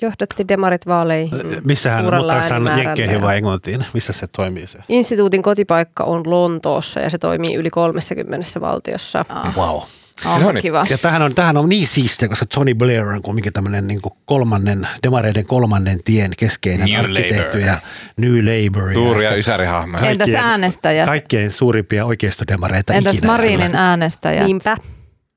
[0.02, 1.40] johdatti demarit vaaleihin.
[1.64, 3.84] Missä hän, muuttaako hän jenkkeihin vai englantiin?
[3.94, 4.78] Missä se toimii se?
[4.88, 9.24] Instituutin kotipaikka on Lontoossa ja se toimii yli 30 valtiossa.
[9.28, 9.56] Ah.
[9.56, 9.80] Wow.
[10.26, 10.62] On no niin.
[10.62, 10.84] kiva.
[10.90, 14.88] Ja tämähän on, tämähän on niin siistiä, koska Tony Blair on kuitenkin tämmöinen niin kolmannen,
[15.02, 17.78] demareiden kolmannen tien keskeinen New arkkitehty ja
[18.16, 18.92] New Labour.
[18.92, 20.10] Suuria ja ysärihahmoja.
[20.10, 21.06] Entäs äänestäjät?
[21.06, 23.32] Kaikkein suurimpia oikeistodemareita Entäs ikinä.
[23.32, 24.46] Marinin äänestäjät?
[24.46, 24.76] Niinpä.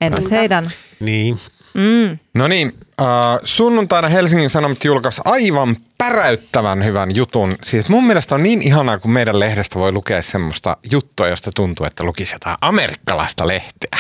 [0.02, 0.66] Entäs heidän?
[1.00, 1.38] Niin.
[1.78, 2.18] Mm.
[2.34, 3.08] No niin, äh,
[3.44, 7.56] sunnuntaina Helsingin Sanomat julkaisi aivan päräyttävän hyvän jutun.
[7.64, 11.86] Siis mun mielestä on niin ihanaa, kun meidän lehdestä voi lukea semmoista juttua, josta tuntuu,
[11.86, 14.00] että lukisi jotain amerikkalaista lehteä.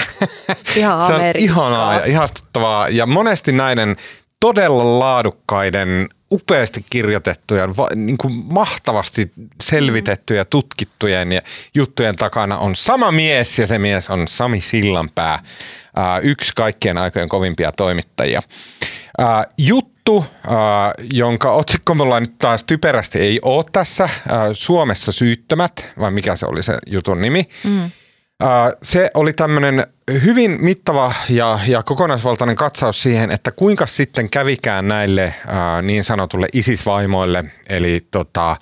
[0.75, 2.89] Ihan Se on ihanaa ja ihastuttavaa.
[2.89, 3.95] Ja monesti näiden
[4.39, 9.31] todella laadukkaiden, upeasti kirjoitettujen, niin kuin mahtavasti
[9.63, 11.41] selvitettyjä, tutkittujen ja
[11.75, 15.43] juttujen takana on sama mies ja se mies on Sami Sillanpää,
[16.21, 18.41] yksi kaikkien aikojen kovimpia toimittajia.
[19.57, 20.25] Juttu,
[21.13, 24.09] jonka otsikko mulla nyt taas typerästi ei ole tässä,
[24.53, 27.43] Suomessa syyttömät, vai mikä se oli se jutun nimi.
[27.63, 27.91] Mm.
[28.83, 29.87] Se oli tämmöinen
[30.23, 35.33] hyvin mittava ja, ja kokonaisvaltainen katsaus siihen, että kuinka sitten kävikään näille
[35.81, 38.55] niin sanotulle isisvaimoille, eli tota,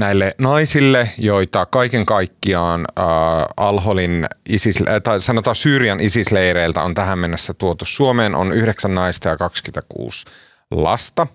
[0.00, 3.04] näille naisille, joita kaiken kaikkiaan äh,
[3.56, 9.36] Alholin ISIS, tai sanotaan Syyrian isisleireiltä on tähän mennessä tuotu Suomeen, on yhdeksän naista ja
[9.36, 10.26] 26
[10.70, 11.26] lasta.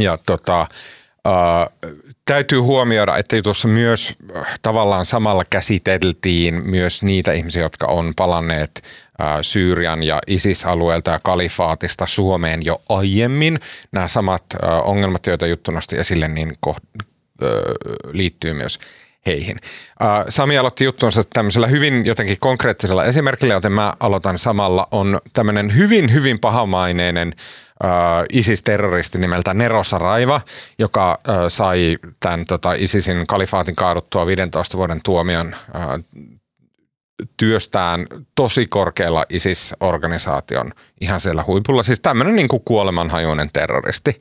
[0.00, 7.62] Ja tota, äh, täytyy huomioida, että tuossa myös äh, tavallaan samalla käsiteltiin myös niitä ihmisiä,
[7.62, 8.82] jotka on palanneet
[9.20, 13.60] äh, Syyrian ja ISIS-alueelta ja kalifaatista Suomeen jo aiemmin.
[13.92, 16.52] Nämä samat äh, ongelmat, joita Juttu nosti esille, niin
[18.12, 18.78] liittyy myös
[19.26, 19.56] heihin.
[20.28, 24.88] Sami aloitti juttuunsa tämmöisellä hyvin jotenkin konkreettisella esimerkillä, joten mä aloitan samalla.
[24.90, 27.32] On tämmöinen hyvin, hyvin pahamaineinen
[28.32, 30.40] ISIS-terroristi nimeltä Nero Saraiva,
[30.78, 31.18] joka
[31.48, 35.56] sai tämän tota, ISISin kalifaatin kaaduttua 15 vuoden tuomion
[37.36, 41.82] työstään tosi korkealla ISIS-organisaation ihan siellä huipulla.
[41.82, 44.14] Siis tämmöinen niin kuin kuolemanhajuinen terroristi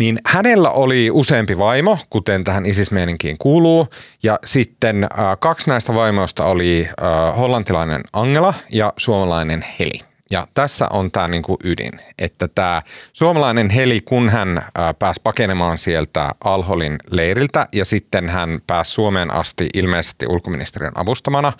[0.00, 3.86] niin hänellä oli useampi vaimo, kuten tähän isismieninkiin kuuluu,
[4.22, 10.00] ja sitten äh, kaksi näistä vaimoista oli äh, hollantilainen Angela ja suomalainen Heli.
[10.30, 12.82] Ja tässä on tämä niinku ydin, että tämä
[13.12, 14.64] suomalainen Heli, kun hän äh,
[14.98, 21.52] pääsi pakenemaan sieltä Alholin leiriltä ja sitten hän pääsi Suomeen asti ilmeisesti ulkoministeriön avustamana,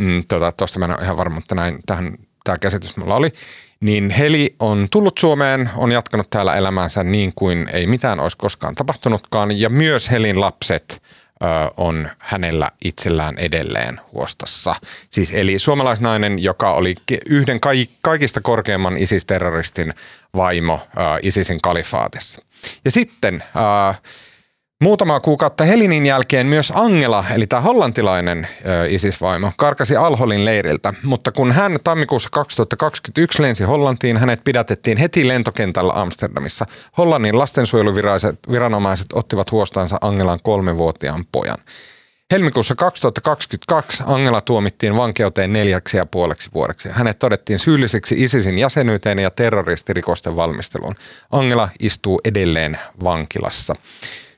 [0.00, 2.16] mm, tuosta tota, mä en ole ihan varma, mutta näin tähän
[2.46, 3.32] tämä käsitys mulla oli,
[3.80, 8.74] niin Heli on tullut Suomeen, on jatkanut täällä elämäänsä niin kuin ei mitään olisi koskaan
[8.74, 9.60] tapahtunutkaan.
[9.60, 11.02] Ja myös Helin lapset
[11.42, 11.46] ö,
[11.76, 14.74] on hänellä itsellään edelleen huostassa.
[15.10, 16.94] Siis eli suomalaisnainen, joka oli
[17.26, 17.60] yhden
[18.02, 19.92] kaikista korkeimman ISIS-terroristin
[20.36, 22.42] vaimo ö, ISISin kalifaatissa.
[22.84, 23.42] Ja sitten...
[23.56, 23.94] Ö,
[24.82, 28.48] Muutama kuukautta Helinin jälkeen myös Angela, eli tämä hollantilainen
[28.88, 35.92] ISIS-vaimo, karkasi Alholin leiriltä, mutta kun hän tammikuussa 2021 lensi Hollantiin, hänet pidätettiin heti lentokentällä
[35.96, 36.66] Amsterdamissa.
[36.98, 41.58] Hollannin lastensuojeluviranomaiset ottivat huostaansa Angelan kolmevuotiaan pojan.
[42.32, 46.88] Helmikuussa 2022 Angela tuomittiin vankeuteen neljäksi ja puoleksi vuodeksi.
[46.92, 50.94] Hänet todettiin syylliseksi ISISin jäsenyyteen ja terroristirikosten valmisteluun.
[51.30, 53.74] Angela istuu edelleen vankilassa.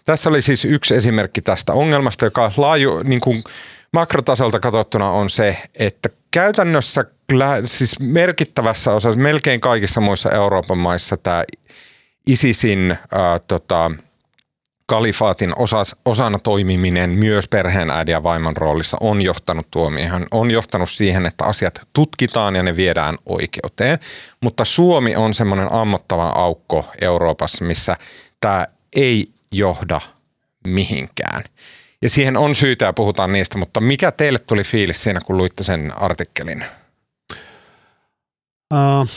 [0.09, 3.45] Tässä oli siis yksi esimerkki tästä ongelmasta, joka laaju, niin kuin
[3.93, 7.05] makrotasolta katsottuna on se, että käytännössä
[7.65, 11.45] siis merkittävässä osassa, melkein kaikissa muissa Euroopan maissa tämä
[12.27, 13.91] ISISin ää, tota,
[14.87, 21.27] kalifaatin osas, osana toimiminen myös perheenäidin ja vaimon roolissa on johtanut tuomioon, on johtanut siihen,
[21.27, 23.99] että asiat tutkitaan ja ne viedään oikeuteen.
[24.41, 27.97] Mutta Suomi on semmoinen ammottava aukko Euroopassa, missä
[28.41, 30.01] tämä ei johda
[30.67, 31.45] mihinkään.
[32.03, 35.65] Ja siihen on syytä ja puhutaan niistä, mutta mikä teille tuli fiilis siinä, kun luitte
[35.65, 36.65] sen artikkelin?
[38.75, 39.09] Uh,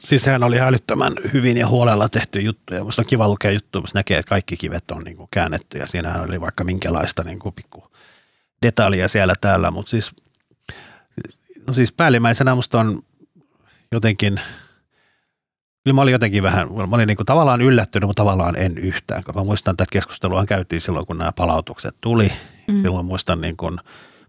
[0.00, 2.74] siis sehän oli älyttömän hyvin ja huolella tehty juttu.
[2.74, 5.78] Ja minusta on kiva lukea juttu, missä näkee, että kaikki kivet on niin kuin käännetty.
[5.78, 7.86] Ja siinähän oli vaikka minkälaista niin kuin pikku
[8.62, 9.70] detaljia siellä täällä.
[9.70, 10.12] Mutta siis,
[11.66, 13.02] no siis päällimmäisenä minusta on
[13.92, 14.40] jotenkin–
[15.84, 19.22] kyllä mä olin jotenkin vähän, mä olin niin kuin tavallaan yllättynyt, mutta tavallaan en yhtään.
[19.34, 22.32] Mä muistan, että keskustelua käytiin silloin, kun nämä palautukset tuli.
[22.68, 22.82] Mm.
[22.82, 23.78] Silloin muistan, niin kuin,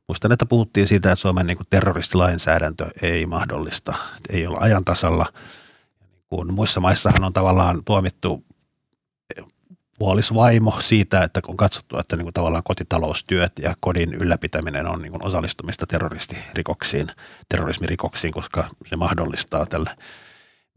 [0.08, 4.86] muistan, että puhuttiin siitä, että Suomen niin kuin terroristilainsäädäntö ei mahdollista, että ei olla ajan
[4.86, 5.26] tasalla.
[6.28, 8.44] Kun muissa maissahan on tavallaan tuomittu
[10.00, 15.12] puolisvaimo siitä, että on katsottu, että niin kuin tavallaan kotitaloustyöt ja kodin ylläpitäminen on niin
[15.12, 17.08] kuin osallistumista terroristirikoksiin,
[17.50, 19.90] terrorismirikoksiin, koska se mahdollistaa tälle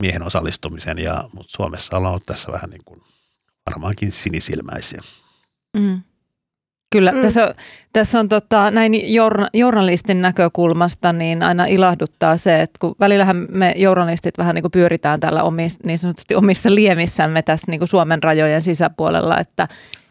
[0.03, 3.01] miehen osallistumisen, ja, mutta Suomessa ollaan ollut tässä vähän niin kuin
[3.67, 5.01] varmaankin sinisilmäisiä.
[5.77, 6.01] Mm.
[6.93, 7.23] Kyllä, mm.
[7.23, 7.55] tässä on,
[7.93, 13.75] tässä on tota, näin jour, journalistin näkökulmasta niin aina ilahduttaa se, että kun välillähän me
[13.77, 18.23] journalistit vähän niin kuin pyöritään täällä omis, niin sanotusti omissa liemissämme tässä niin kuin Suomen
[18.23, 19.69] rajojen sisäpuolella, että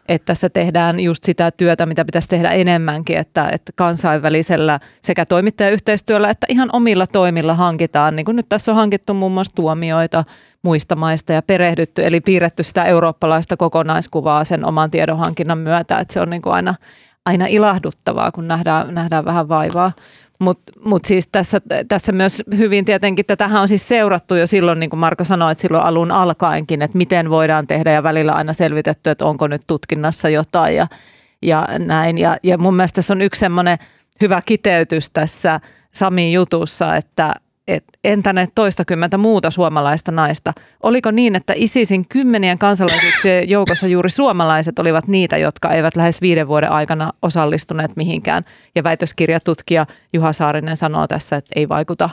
[0.08, 6.30] että tässä tehdään just sitä työtä, mitä pitäisi tehdä enemmänkin, että, että kansainvälisellä sekä toimittajayhteistyöllä
[6.30, 10.24] että ihan omilla toimilla hankitaan, niin kuin nyt tässä on hankittu muun muassa tuomioita
[10.62, 16.20] muista maista ja perehdytty, eli piirretty sitä eurooppalaista kokonaiskuvaa sen oman tiedonhankinnan myötä, että se
[16.20, 16.74] on niin kuin aina,
[17.26, 19.92] aina ilahduttavaa, kun nähdään, nähdään vähän vaivaa.
[20.38, 24.90] Mutta mut siis tässä, tässä myös hyvin tietenkin, tätähän on siis seurattu jo silloin, niin
[24.90, 29.10] kuin Marko sanoi, että silloin alun alkaenkin, että miten voidaan tehdä ja välillä aina selvitetty,
[29.10, 30.86] että onko nyt tutkinnassa jotain ja,
[31.42, 32.18] ja näin.
[32.18, 33.78] Ja, ja mun mielestä tässä on yksi semmoinen
[34.20, 35.60] hyvä kiteytys tässä
[35.92, 37.34] Samin jutussa, että,
[37.68, 40.52] et entä ne toistakymmentä muuta suomalaista naista?
[40.82, 46.48] Oliko niin, että ISISin kymmenien kansalaisuuksien joukossa juuri suomalaiset olivat niitä, jotka eivät lähes viiden
[46.48, 48.44] vuoden aikana osallistuneet mihinkään?
[48.74, 52.10] Ja väitöskirjatutkija Juha Saarinen sanoo tässä, että ei vaikuta,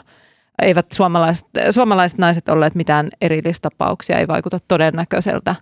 [0.62, 5.56] eivät suomalaiset, suomalaiset naiset olleet mitään erillistapauksia, ei vaikuta todennäköiseltä.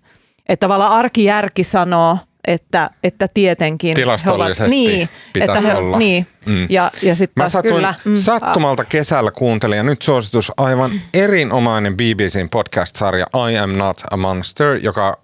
[0.50, 2.18] Että tavallaan arkijärki sanoo–
[2.48, 5.98] että, että tietenkin Tilastollisesti he ovat, niin, pitäisi että he, olla.
[5.98, 6.68] Niin, mm.
[6.70, 8.16] ja, ja sit Mä satuin kyllä, mm.
[8.16, 14.80] sattumalta kesällä kuuntelin ja nyt suositus aivan erinomainen BBCn podcast-sarja I am not a monster,
[14.84, 15.18] joka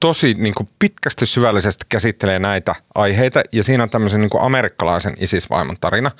[0.00, 5.14] tosi niin kuin pitkästi syvällisesti käsittelee näitä aiheita ja siinä on tämmöisen niin kuin amerikkalaisen
[5.20, 6.10] isisvaimon tarina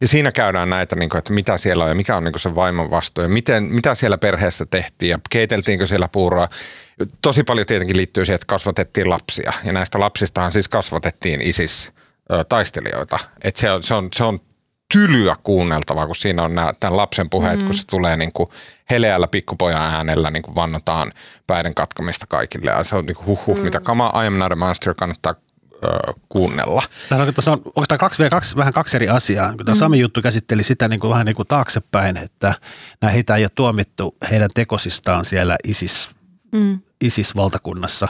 [0.00, 2.40] ja siinä käydään näitä, niin kuin, että mitä siellä on ja mikä on niin kuin
[2.40, 6.48] se vaimon vastuu ja miten, mitä siellä perheessä tehtiin ja keiteltiinkö siellä puuroa
[7.22, 11.92] tosi paljon tietenkin liittyy siihen, että kasvatettiin lapsia ja näistä lapsistahan siis kasvatettiin ISIS
[12.48, 13.18] taistelijoita.
[13.44, 14.40] Et se, on, se, on, se on
[14.92, 17.64] tylyä kuunneltavaa, kun siinä on nää, tämän lapsen puheet, mm.
[17.64, 18.50] kun se tulee niin kuin
[18.90, 21.10] heleällä pikkupojan äänellä niin kuin vannotaan
[21.46, 22.70] päiden katkomista kaikille.
[22.70, 23.62] Ja se on niin kuin huh, huh mm.
[23.62, 25.34] mitä kama I am not a monster kannattaa
[26.28, 26.82] kuunnella.
[27.08, 29.54] Tässä on, tässä on oikeastaan kaksi, kaksi, vähän kaksi eri asiaa.
[29.64, 29.78] Tämä mm.
[29.78, 32.54] Sami juttu käsitteli sitä niin kuin, vähän niin kuin taaksepäin, että
[33.00, 36.10] nämä heitä ei ole tuomittu heidän tekosistaan siellä ISIS
[36.54, 36.80] mm.
[37.04, 38.08] ISIS-valtakunnassa.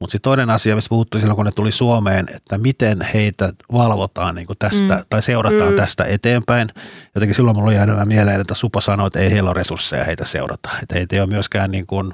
[0.00, 4.34] Mutta sitten toinen asia, mistä puhuttiin silloin, kun ne tuli Suomeen, että miten heitä valvotaan
[4.34, 5.04] niin tästä mm.
[5.08, 5.76] tai seurataan mm.
[5.76, 6.68] tästä eteenpäin.
[7.14, 10.24] Jotenkin silloin mulla oli jäänyt mieleen, että Supo sanoi, että ei heillä ole resursseja heitä
[10.24, 10.70] seurata.
[10.82, 12.12] Että heitä ei ole myöskään niin kuin,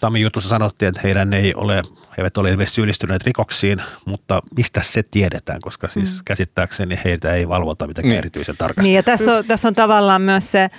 [0.00, 1.82] Sami jutussa sanottiin, että heidän ei ole, he
[2.18, 6.20] eivät ole ilmeisesti syyllistyneet rikoksiin, mutta mistä se tiedetään, koska siis mm.
[6.24, 8.18] käsittääkseni heitä ei valvota mitenkään niin.
[8.18, 8.88] erityisen tarkasti.
[8.88, 10.70] Niin ja tässä on, tässä on tavallaan myös se,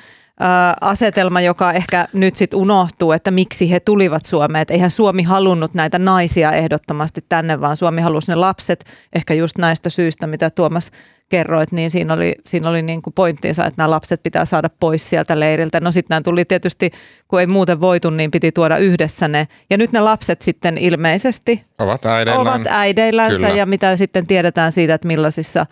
[0.82, 4.62] asetelma, joka ehkä nyt sitten unohtuu, että miksi he tulivat Suomeen.
[4.62, 8.86] Että eihän Suomi halunnut näitä naisia ehdottomasti tänne, vaan Suomi halusi ne lapset
[9.16, 10.92] ehkä just näistä syistä, mitä Tuomas
[11.30, 15.10] kerroit, niin siinä oli, siinä oli niin kuin pointtinsa, että nämä lapset pitää saada pois
[15.10, 15.80] sieltä leiriltä.
[15.80, 16.92] No sitten nämä tuli tietysti,
[17.28, 19.48] kun ei muuten voitu, niin piti tuoda yhdessä ne.
[19.70, 23.50] Ja nyt ne lapset sitten ilmeisesti ovat äideillään, ovat äideillänsä Kyllä.
[23.60, 25.66] ja mitä sitten tiedetään siitä, että millaisissa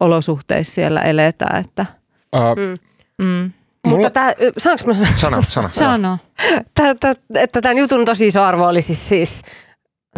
[0.00, 1.64] olosuhteissa siellä eletään.
[1.64, 1.86] Että,
[2.36, 2.78] uh, mm.
[3.26, 3.50] Mm.
[3.84, 3.96] Mulla...
[3.96, 4.94] Mutta tämä, saanko mä...
[5.16, 5.68] Sano, sano.
[5.70, 6.18] sano.
[6.74, 9.42] Tää, tää, että tämän jutun tosi iso arvo oli siis, siis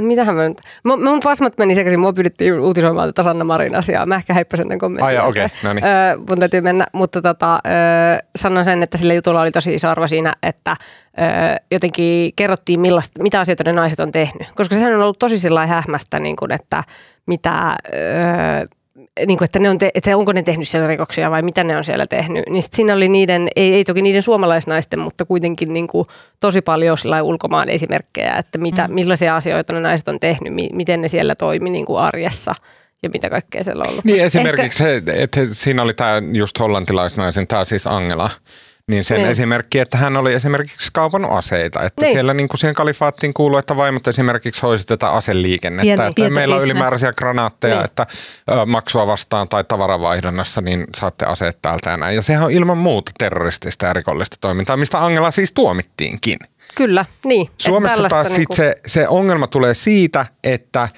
[0.01, 0.61] Mitähän mä nyt?
[0.85, 2.01] Mun, mun pasmat meni sekaisin.
[2.01, 4.07] Mua pyydettiin uutisoimaan tätä Sanna Marin asiaa.
[4.07, 5.05] Mä ehkä häippäsin tämän kommentin.
[5.05, 5.59] Ai okei, okay.
[5.63, 5.85] no niin.
[5.85, 9.89] öö, mun täytyy mennä, mutta tota, öö, sanon sen, että sillä jutulla oli tosi iso
[9.89, 10.77] arvo siinä, että
[11.19, 11.27] öö,
[11.71, 14.49] jotenkin kerrottiin millaista, mitä asioita ne naiset on tehnyt.
[14.55, 16.85] Koska sehän on ollut tosi sillä hähmästä, niin kuin, että
[17.27, 18.63] mitä, öö,
[19.27, 21.77] niin kuin, että, ne on te, että onko ne tehnyt siellä rikoksia vai mitä ne
[21.77, 22.45] on siellä tehnyt.
[22.49, 26.07] Niin siinä oli niiden, ei, ei toki niiden suomalaisnaisten, mutta kuitenkin niin kuin
[26.41, 28.95] tosi paljon ulkomaan esimerkkejä, että mitä, mm.
[28.95, 32.55] millaisia asioita ne naiset on tehnyt, mi, miten ne siellä toimi niin kuin arjessa
[33.03, 34.05] ja mitä kaikkea siellä on ollut.
[34.05, 35.13] Niin esimerkiksi Ehkä...
[35.15, 38.31] että siinä oli tämä just hollantilaisnaisen, tämä siis Angela,
[38.91, 39.29] niin sen niin.
[39.29, 41.83] esimerkki, että hän oli esimerkiksi kaupannut aseita.
[41.83, 42.15] Että niin.
[42.15, 45.97] siellä niin kuin siihen kalifaattiin kuuluu, että vaimot esimerkiksi hoisi tätä aseliikennettä.
[45.97, 47.85] Pieni, että meillä on ylimääräisiä granaatteja, niin.
[47.85, 48.07] että
[48.51, 52.17] ö, maksua vastaan tai tavaravaihdannassa, niin saatte aseet täältä ja näin.
[52.17, 56.39] Ja sehän on ilman muuta terroristista ja rikollista toimintaa, mistä Angela siis tuomittiinkin.
[56.75, 57.47] Kyllä, niin.
[57.59, 58.57] Suomessa taas niin kuin...
[58.57, 60.89] se, se ongelma tulee siitä, että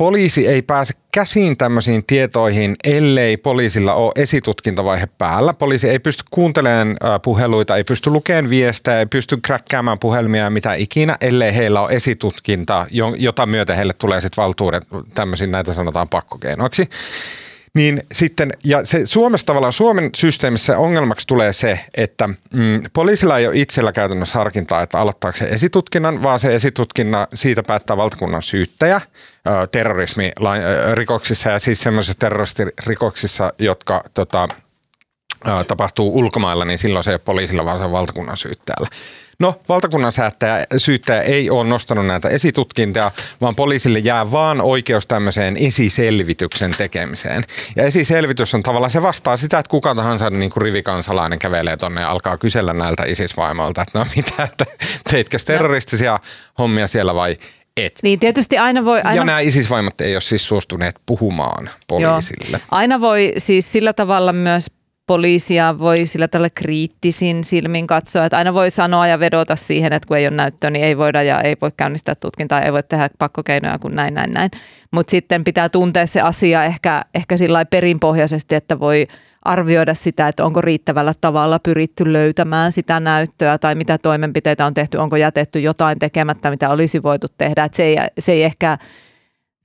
[0.00, 5.54] poliisi ei pääse käsiin tämmöisiin tietoihin, ellei poliisilla ole esitutkintavaihe päällä.
[5.54, 10.74] Poliisi ei pysty kuuntelemaan puheluita, ei pysty lukemaan viestejä, ei pysty kräkkäämään puhelimia ja mitä
[10.74, 12.86] ikinä, ellei heillä ole esitutkinta,
[13.16, 14.82] jota myöten heille tulee sitten valtuudet,
[15.14, 16.88] tämmöisiin näitä sanotaan pakkokeinoiksi.
[17.74, 23.46] Niin sitten, ja se Suomessa tavallaan, Suomen systeemissä ongelmaksi tulee se, että mm, poliisilla ei
[23.46, 29.00] ole itsellä käytännössä harkintaa, että aloittaako se esitutkinnan, vaan se esitutkinna siitä päättää valtakunnan syyttäjä
[29.72, 34.48] terrorismirikoksissa ja siis semmoisissa terroristirikoksissa, jotka tota,
[35.68, 38.88] tapahtuu ulkomailla, niin silloin se ei ole poliisilla, vaan se on valtakunnan syyttäjällä.
[39.40, 43.10] No, valtakunnan säättäjä, syyttäjä ei ole nostanut näitä esitutkintoja,
[43.40, 47.44] vaan poliisille jää vaan oikeus tämmöiseen esiselvityksen tekemiseen.
[47.76, 52.00] Ja esiselvitys on tavallaan, se vastaa sitä, että kuka tahansa niin kuin rivikansalainen kävelee tonne
[52.00, 54.64] ja alkaa kysellä näiltä isisvaimoilta, että no mitä, että
[55.10, 56.18] teitkö terroristisia
[56.58, 57.36] hommia siellä vai
[57.76, 57.98] et.
[58.02, 59.00] Niin tietysti aina voi...
[59.04, 59.20] Aina...
[59.20, 62.56] Ja nämä isisvaimat ei ole siis suostuneet puhumaan poliisille.
[62.56, 62.60] Joo.
[62.70, 64.70] Aina voi siis sillä tavalla myös
[65.10, 70.06] poliisia voi sillä tällä kriittisin silmin katsoa, että aina voi sanoa ja vedota siihen, että
[70.06, 73.10] kun ei ole näyttöä, niin ei voida ja ei voi käynnistää tutkintaa, ei voi tehdä
[73.18, 74.50] pakkokeinoja kuin näin, näin, näin.
[74.90, 79.06] Mutta sitten pitää tuntea se asia ehkä, ehkä sillä perinpohjaisesti, että voi
[79.42, 84.96] arvioida sitä, että onko riittävällä tavalla pyritty löytämään sitä näyttöä tai mitä toimenpiteitä on tehty,
[84.96, 87.64] onko jätetty jotain tekemättä, mitä olisi voitu tehdä.
[87.64, 88.78] Että se, ei, se ei ehkä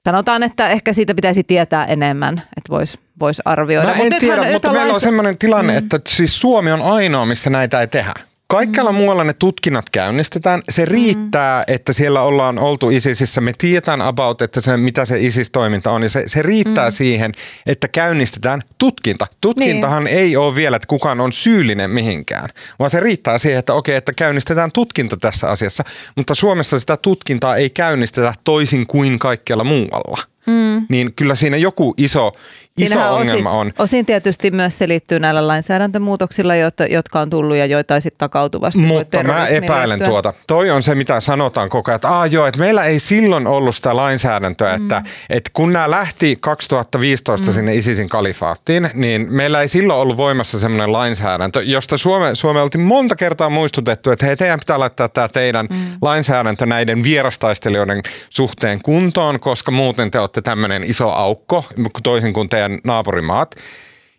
[0.06, 3.88] Sanotaan, että ehkä siitä pitäisi tietää enemmän, että voisi vois arvioida.
[3.88, 5.78] Mä en Mut tiedä, mutta meillä on sellainen tilanne, mm.
[5.78, 8.14] että siis Suomi on ainoa, missä näitä ei tehdä.
[8.56, 8.98] Kaikkialla mm.
[8.98, 10.62] muualla ne tutkinnat käynnistetään.
[10.70, 10.92] Se mm.
[10.92, 11.74] riittää, mm.
[11.74, 13.42] että siellä ollaan oltu ISISissä.
[13.42, 16.04] Me tiedetään about, että se, mitä se ISIS-toiminta on.
[16.04, 16.92] Ja se, se riittää mm.
[16.92, 17.32] siihen,
[17.66, 19.28] että käynnistetään tutkinta.
[19.42, 20.18] Tutkintahan niin.
[20.18, 22.50] ei ole vielä, että kukaan on syyllinen mihinkään.
[22.80, 25.84] Vaan se riittää siihen, että okei, että käynnistetään tutkinta tässä asiassa.
[26.16, 30.35] Mutta Suomessa sitä tutkintaa ei käynnistetä toisin kuin kaikkialla muualla.
[30.48, 30.86] Mm.
[30.90, 32.32] Niin kyllä siinä joku iso,
[32.78, 33.74] Iso ongelma osin, on.
[33.80, 38.80] Osin tietysti myös selittyy näillä lainsäädäntömuutoksilla, joita, jotka on tullut ja joita ei sitten takautuvasti
[38.80, 40.08] Mutta mä epäilen liittyä.
[40.08, 40.34] tuota.
[40.48, 43.96] Toi on se, mitä sanotaan koko ajan, että joo, että meillä ei silloin ollut sitä
[43.96, 44.84] lainsäädäntöä, mm.
[44.84, 47.54] että, että kun nämä lähti 2015 mm.
[47.54, 52.82] sinne ISISin kalifaattiin, niin meillä ei silloin ollut voimassa semmoinen lainsäädäntö, josta Suome, Suome oltiin
[52.82, 55.78] monta kertaa muistutettu, että hei, teidän pitää laittaa tämä teidän mm.
[56.02, 61.66] lainsäädäntö näiden vierastaistelijoiden suhteen kuntoon, koska muuten te olette tämmöinen iso aukko,
[62.04, 63.56] toisin kuin teidän naapurimaat.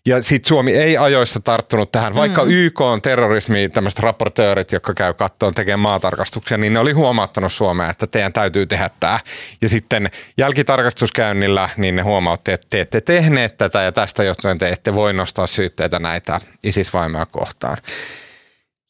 [0.06, 2.50] Ja sitten Suomi ei ajoissa tarttunut tähän, vaikka mm.
[2.50, 7.90] YK on terrorismi, tämmöiset raportöörit, jotka käy kattoon tekemään maatarkastuksia, niin ne oli huomauttanut Suomea,
[7.90, 9.20] että teidän täytyy tehdä tämä.
[9.62, 14.68] Ja sitten jälkitarkastuskäynnillä, niin ne huomautti, että te ette tehneet tätä ja tästä johtuen te
[14.68, 17.76] ette voi nostaa syytteitä näitä isisvaimaa kohtaan.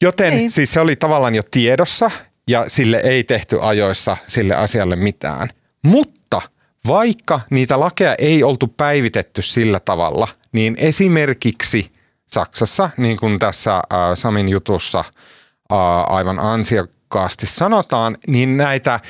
[0.03, 0.51] Joten ei.
[0.51, 2.11] siis se oli tavallaan jo tiedossa
[2.49, 5.49] ja sille ei tehty ajoissa sille asialle mitään.
[5.83, 6.16] Mutta
[6.87, 11.93] vaikka niitä lakeja ei oltu päivitetty sillä tavalla, niin esimerkiksi
[12.27, 13.83] Saksassa, niin kuin tässä äh,
[14.15, 15.79] Samin jutussa äh,
[16.09, 19.01] aivan ansiokkaasti sanotaan, niin näitä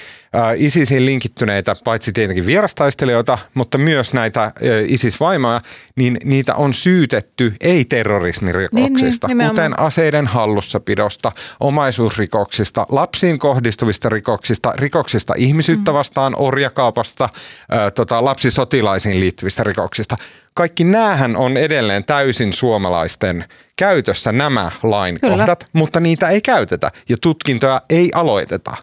[0.56, 4.52] ISISiin linkittyneitä, paitsi tietenkin vierastaistelijoita, mutta myös näitä
[4.88, 5.60] ISIS-vaimoja,
[5.96, 15.34] niin niitä on syytetty ei-terrorismirikoksista, niin, niin, kuten aseiden hallussapidosta, omaisuusrikoksista, lapsiin kohdistuvista rikoksista, rikoksista
[15.36, 15.94] ihmisyyttä mm.
[15.94, 17.28] vastaan, orjakaupasta,
[17.70, 20.16] ää, tota, lapsisotilaisiin liittyvistä rikoksista.
[20.54, 23.44] Kaikki näähän on edelleen täysin suomalaisten
[23.76, 25.70] käytössä nämä lainkohdat, Kyllä.
[25.72, 28.76] mutta niitä ei käytetä ja tutkintoja ei aloiteta.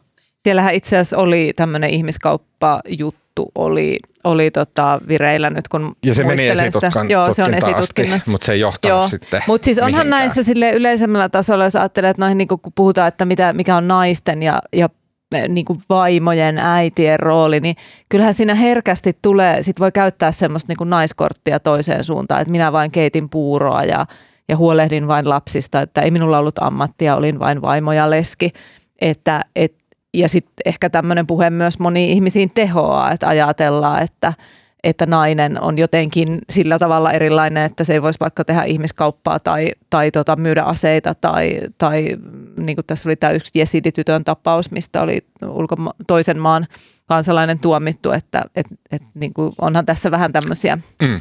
[0.43, 6.47] Siellähän itse asiassa oli tämmöinen ihmiskauppajuttu, oli, oli tota vireillä nyt kun Ja se meni
[6.47, 8.31] esitutkan, Joo, se on esitutkinnassa.
[8.31, 9.09] mutta se ei johtanut Joo.
[9.09, 10.09] sitten Mutta siis onhan mihinkään.
[10.09, 13.87] näissä sille yleisemmällä tasolla, jos ajattelee, että noihin, niin kun puhutaan, että mitä, mikä on
[13.87, 14.89] naisten ja, ja
[15.49, 17.75] niin kuin vaimojen, äitien rooli, niin
[18.09, 22.71] kyllähän siinä herkästi tulee, sit voi käyttää semmoista niin kuin naiskorttia toiseen suuntaan, että minä
[22.71, 24.05] vain keitin puuroa ja,
[24.49, 28.51] ja huolehdin vain lapsista, että ei minulla ollut ammattia, olin vain vaimo ja leski.
[29.01, 29.73] Että, et,
[30.13, 34.33] ja sitten ehkä tämmöinen puhe myös moniin ihmisiin tehoaa, että ajatellaan, että,
[34.83, 39.71] että nainen on jotenkin sillä tavalla erilainen, että se ei voisi vaikka tehdä ihmiskauppaa tai,
[39.89, 42.17] tai tota, myydä aseita tai, tai
[42.57, 46.67] niin kuin tässä oli tämä yksi jesiditytön tapaus, mistä oli ulkoma- toisen maan
[47.05, 51.19] kansalainen tuomittu, että et, et, niin kuin onhan tässä vähän tämmöisiä mm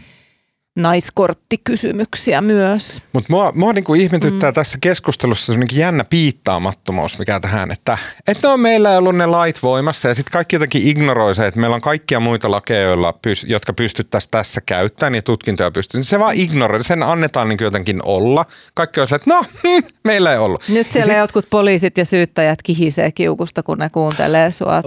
[0.77, 3.03] naiskorttikysymyksiä myös.
[3.13, 4.55] Mutta mua, mua niinku ihmetyttää mm.
[4.55, 9.63] tässä keskustelussa se jännä piittaamattomuus, mikä tähän, että, että no, meillä ei ollut ne lait
[9.63, 13.15] voimassa ja sitten kaikki jotenkin ignoroi se, että meillä on kaikkia muita lakeja, joilla,
[13.47, 16.03] jotka pystyttäisiin tässä käyttämään ja tutkintoja pystyy.
[16.03, 18.47] Se vaan ignoroi, sen annetaan niin jotenkin olla.
[18.75, 20.65] Kaikki on se, että no, hm, meillä ei ollut.
[20.69, 21.19] Nyt siellä sit...
[21.19, 24.83] jotkut poliisit ja syyttäjät kihisee kiukusta, kun ne kuuntelee sua.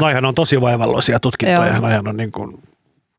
[0.00, 1.80] Noihän on tosi vaivalloisia tutkintoja.
[1.80, 2.62] Noihän on niin kuin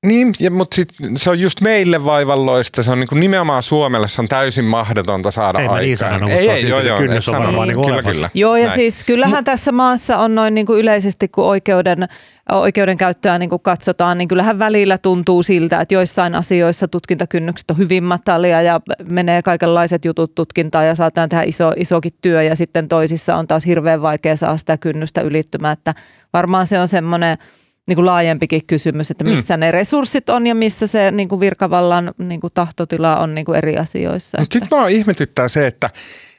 [0.03, 2.83] niin, ja, mutta sit, se on just meille vaivalloista.
[2.83, 5.81] Se on niin kuin nimenomaan Suomelle se on täysin mahdotonta saada ei aikaan.
[5.81, 8.29] Niin sanonut, ei, ei, joo, joo, kynnys on varmaan niin kyllä, kyllä.
[8.33, 8.79] Joo, ja Näin.
[8.79, 12.07] siis kyllähän tässä maassa on noin niin kuin yleisesti, kun oikeuden,
[12.51, 18.03] oikeudenkäyttöä niin kuin katsotaan, niin kyllähän välillä tuntuu siltä, että joissain asioissa tutkintakynnykset on hyvin
[18.03, 23.35] matalia ja menee kaikenlaiset jutut tutkintaan ja saataan tehdä iso, isokin työ ja sitten toisissa
[23.35, 25.95] on taas hirveän vaikea saada sitä kynnystä ylittymään, että
[26.33, 27.37] varmaan se on semmoinen–
[27.87, 29.59] niin kuin laajempikin kysymys, että missä mm.
[29.59, 33.57] ne resurssit on ja missä se niin kuin virkavallan niin kuin tahtotila on niin kuin
[33.57, 34.39] eri asioissa.
[34.39, 35.89] Mutta sitten mua ihmetyttää se, että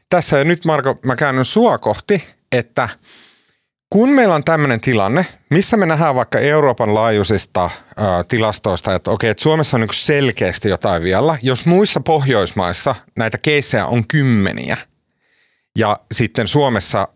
[0.09, 2.89] tässä ja nyt Marko, mä käännyn sua kohti, että
[3.91, 7.71] kun meillä on tämmöinen tilanne, missä me nähdään vaikka Euroopan laajuisista ä,
[8.29, 11.39] tilastoista, että okei, että Suomessa on niin selkeästi jotain vielä.
[11.43, 14.77] Jos muissa Pohjoismaissa näitä keissejä on kymmeniä–
[15.79, 17.09] ja sitten Suomessa,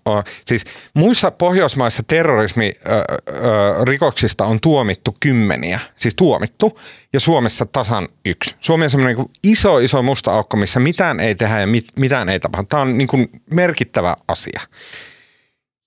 [0.45, 6.81] siis muissa Pohjoismaissa terrorismirikoksista on tuomittu kymmeniä, siis tuomittu,
[7.13, 8.57] ja Suomessa tasan yksi.
[8.61, 12.41] Suomi on semmoinen niin iso, iso musta aukko, missä mitään ei tehdä ja mitään ei
[12.41, 12.67] tapahdu.
[12.67, 13.09] Tämä on niin
[13.51, 14.61] merkittävä asia.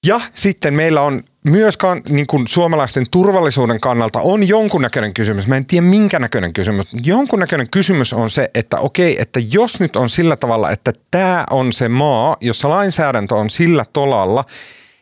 [0.08, 1.78] Ja sitten meillä on myös
[2.10, 5.48] niin kuin suomalaisten turvallisuuden kannalta on jonkunnäköinen kysymys.
[5.48, 6.88] Mä en tiedä minkä näköinen kysymys.
[7.04, 11.74] Jonkunnäköinen kysymys on se, että okei, että jos nyt on sillä tavalla, että tämä on
[11.74, 14.46] se maa, jossa lainsäädäntö on sillä tolalla,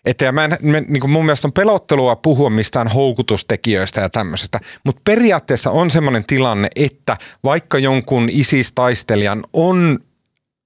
[0.06, 4.10] että ja mä en, me, niin kuin mun mielestä on pelottelua puhua mistään houkutustekijöistä ja
[4.10, 10.00] tämmöisestä, mutta periaatteessa on semmoinen tilanne, että vaikka jonkun ISIS-taistelijan on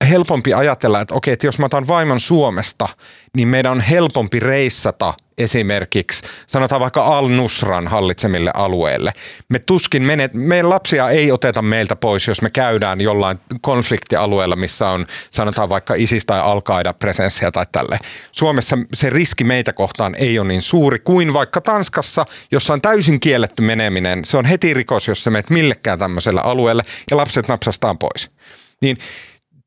[0.10, 2.90] helpompi ajatella, että okei, että jos mä otan vaimon Suomesta,
[3.38, 9.12] niin meidän on helpompi reissata esimerkiksi, sanotaan vaikka Al-Nusran hallitsemille alueille.
[9.50, 14.90] Me tuskin menet, meidän lapsia ei oteta meiltä pois, jos me käydään jollain konfliktialueella, missä
[14.90, 16.62] on sanotaan vaikka ISIS tai al
[17.00, 18.00] presenssiä tai tälle.
[18.32, 23.20] Suomessa se riski meitä kohtaan ei ole niin suuri kuin vaikka Tanskassa, jossa on täysin
[23.20, 24.26] kielletty meneminen.
[24.26, 28.32] Se on heti rikos, jos sä menet millekään tämmöiselle alueelle ja lapset napsastaan pois.
[28.82, 28.98] Niin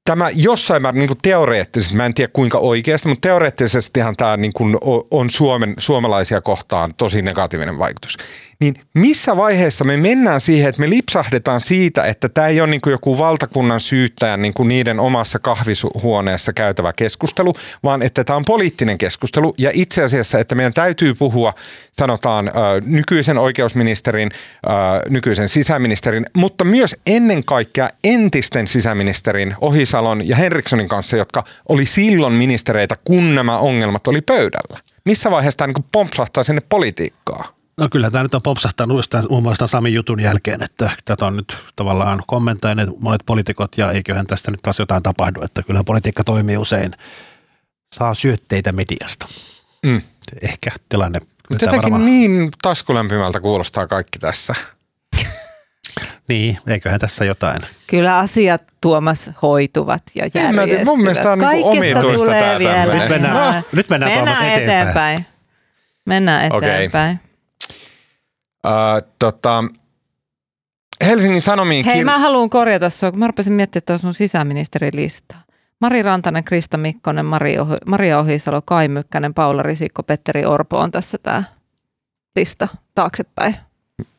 [0.07, 4.77] tämä jossain määrin niin teoreettisesti, mä en tiedä kuinka oikeasti, mutta teoreettisestihan tämä niin kuin
[5.11, 8.17] on Suomen, suomalaisia kohtaan tosi negatiivinen vaikutus
[8.61, 12.81] niin missä vaiheessa me mennään siihen, että me lipsahdetaan siitä, että tämä ei ole niin
[12.81, 17.55] kuin joku valtakunnan syyttäjän niin kuin niiden omassa kahvihuoneessa käytävä keskustelu,
[17.85, 21.55] vaan että tämä on poliittinen keskustelu ja itse asiassa, että meidän täytyy puhua,
[21.93, 22.51] sanotaan
[22.85, 24.31] nykyisen oikeusministerin,
[25.09, 32.33] nykyisen sisäministerin, mutta myös ennen kaikkea entisten sisäministerin Ohisalon ja Henrikssonin kanssa, jotka oli silloin
[32.33, 34.79] ministereitä, kun nämä ongelmat oli pöydällä.
[35.05, 37.56] Missä vaiheessa tämä niin pompsahtaa sinne politiikkaan?
[37.81, 38.99] No kyllä tämä nyt on popsahtanut
[39.31, 44.27] muun muassa Samin jutun jälkeen, että tätä on nyt tavallaan kommentoineet monet poliitikot ja eiköhän
[44.27, 46.93] tästä nyt taas jotain tapahdu, että kyllä politiikka toimii usein,
[47.93, 49.27] saa syötteitä mediasta.
[49.83, 50.03] Mm.
[50.43, 51.19] Ehkä tilanne.
[51.51, 52.05] Mutta jotenkin varmaan...
[52.05, 54.55] niin taskulämpimältä kuulostaa kaikki tässä.
[56.29, 57.63] Niin, eiköhän tässä jotain.
[57.87, 60.85] Kyllä asiat Tuomas hoituvat ja järjestyvät.
[60.85, 62.59] Mun mielestä on niin omituista tämä
[62.95, 63.63] Nyt mennään, no.
[63.73, 64.81] nyt mennään, mennään Tuomas eteenpäin.
[64.81, 65.27] eteenpäin.
[66.07, 66.71] Mennään Okei.
[66.71, 67.21] eteenpäin.
[68.67, 69.65] Äh, tota,
[71.05, 75.43] Helsingin Sanomiin Hei, kir- mä haluan korjata sua, kun mä rupesin miettimään tuossa sun sisäministerilistaa.
[75.81, 80.91] Mari Rantanen, Krista Mikkonen, Mari Ohi, Maria Ohisalo, Kai Mykkänen, Paula Risikko, Petteri Orpo on
[80.91, 81.45] tässä tämä
[82.37, 83.57] lista taaksepäin.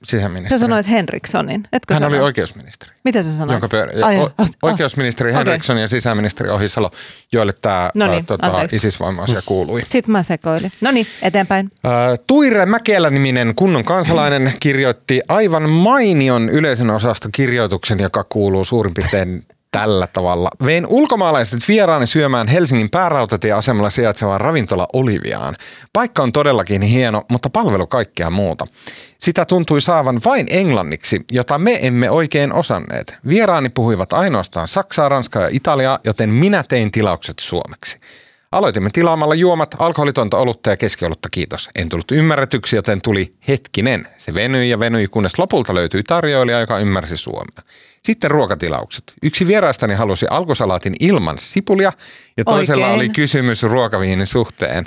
[0.03, 0.59] Sisäministeri.
[0.59, 2.25] Sä sanoit Henrikssonin, etkö Hän oli sano?
[2.25, 2.91] oikeusministeri.
[3.03, 3.61] Mitä sä sanoit?
[3.61, 5.38] Jonka pyör- Ai, o- oh, oikeusministeri okei.
[5.38, 6.91] Henriksson ja sisäministeri Ohisalo,
[7.32, 8.61] joille tämä No niin, tota.
[8.71, 9.82] ISIS-voima-asia kuului.
[9.89, 10.71] Sitten mä sekoilin.
[10.82, 11.71] No niin, eteenpäin.
[12.28, 19.45] Tuire Mäkelä-niminen kunnon kansalainen kirjoitti aivan mainion yleisön osastokirjoituksen, joka kuuluu suurin piirtein
[19.78, 20.49] tällä tavalla.
[20.65, 25.55] Vein ulkomaalaiset vieraani syömään Helsingin päärautatieasemalla sijaitsevaan ravintola Oliviaan.
[25.93, 28.65] Paikka on todellakin hieno, mutta palvelu kaikkea muuta.
[29.17, 33.17] Sitä tuntui saavan vain englanniksi, jota me emme oikein osanneet.
[33.28, 37.99] Vieraani puhuivat ainoastaan saksaa, ranskaa ja italiaa, joten minä tein tilaukset suomeksi.
[38.52, 41.70] Aloitimme tilaamalla juomat, alkoholitonta olutta ja keskiolutta, kiitos.
[41.76, 44.08] En tullut ymmärretyksi, joten tuli hetkinen.
[44.18, 47.64] Se venyi ja venyi, kunnes lopulta löytyi tarjoilija, joka ymmärsi suomea.
[48.04, 49.04] Sitten ruokatilaukset.
[49.24, 51.91] Yksi vieraistani halusi alkusalaatin ilman sipulia
[52.38, 52.95] ja toisella Oikein.
[52.95, 54.86] oli kysymys ruokaviinin suhteen.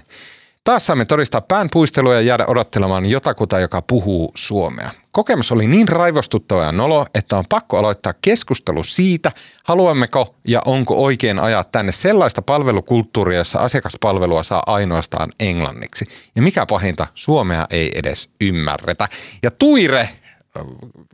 [0.65, 4.91] Taas saamme todistaa päänpuistelua ja jäädä odottelemaan jotakuta, joka puhuu suomea.
[5.13, 9.33] Kokemus oli niin raivostuttava ja nolo, että on pakko aloittaa keskustelu siitä,
[9.65, 16.05] haluammeko ja onko oikein ajaa tänne sellaista palvelukulttuuria, jossa asiakaspalvelua saa ainoastaan englanniksi.
[16.37, 19.09] Ja mikä pahinta, suomea ei edes ymmärretä.
[19.43, 20.09] Ja Tuire,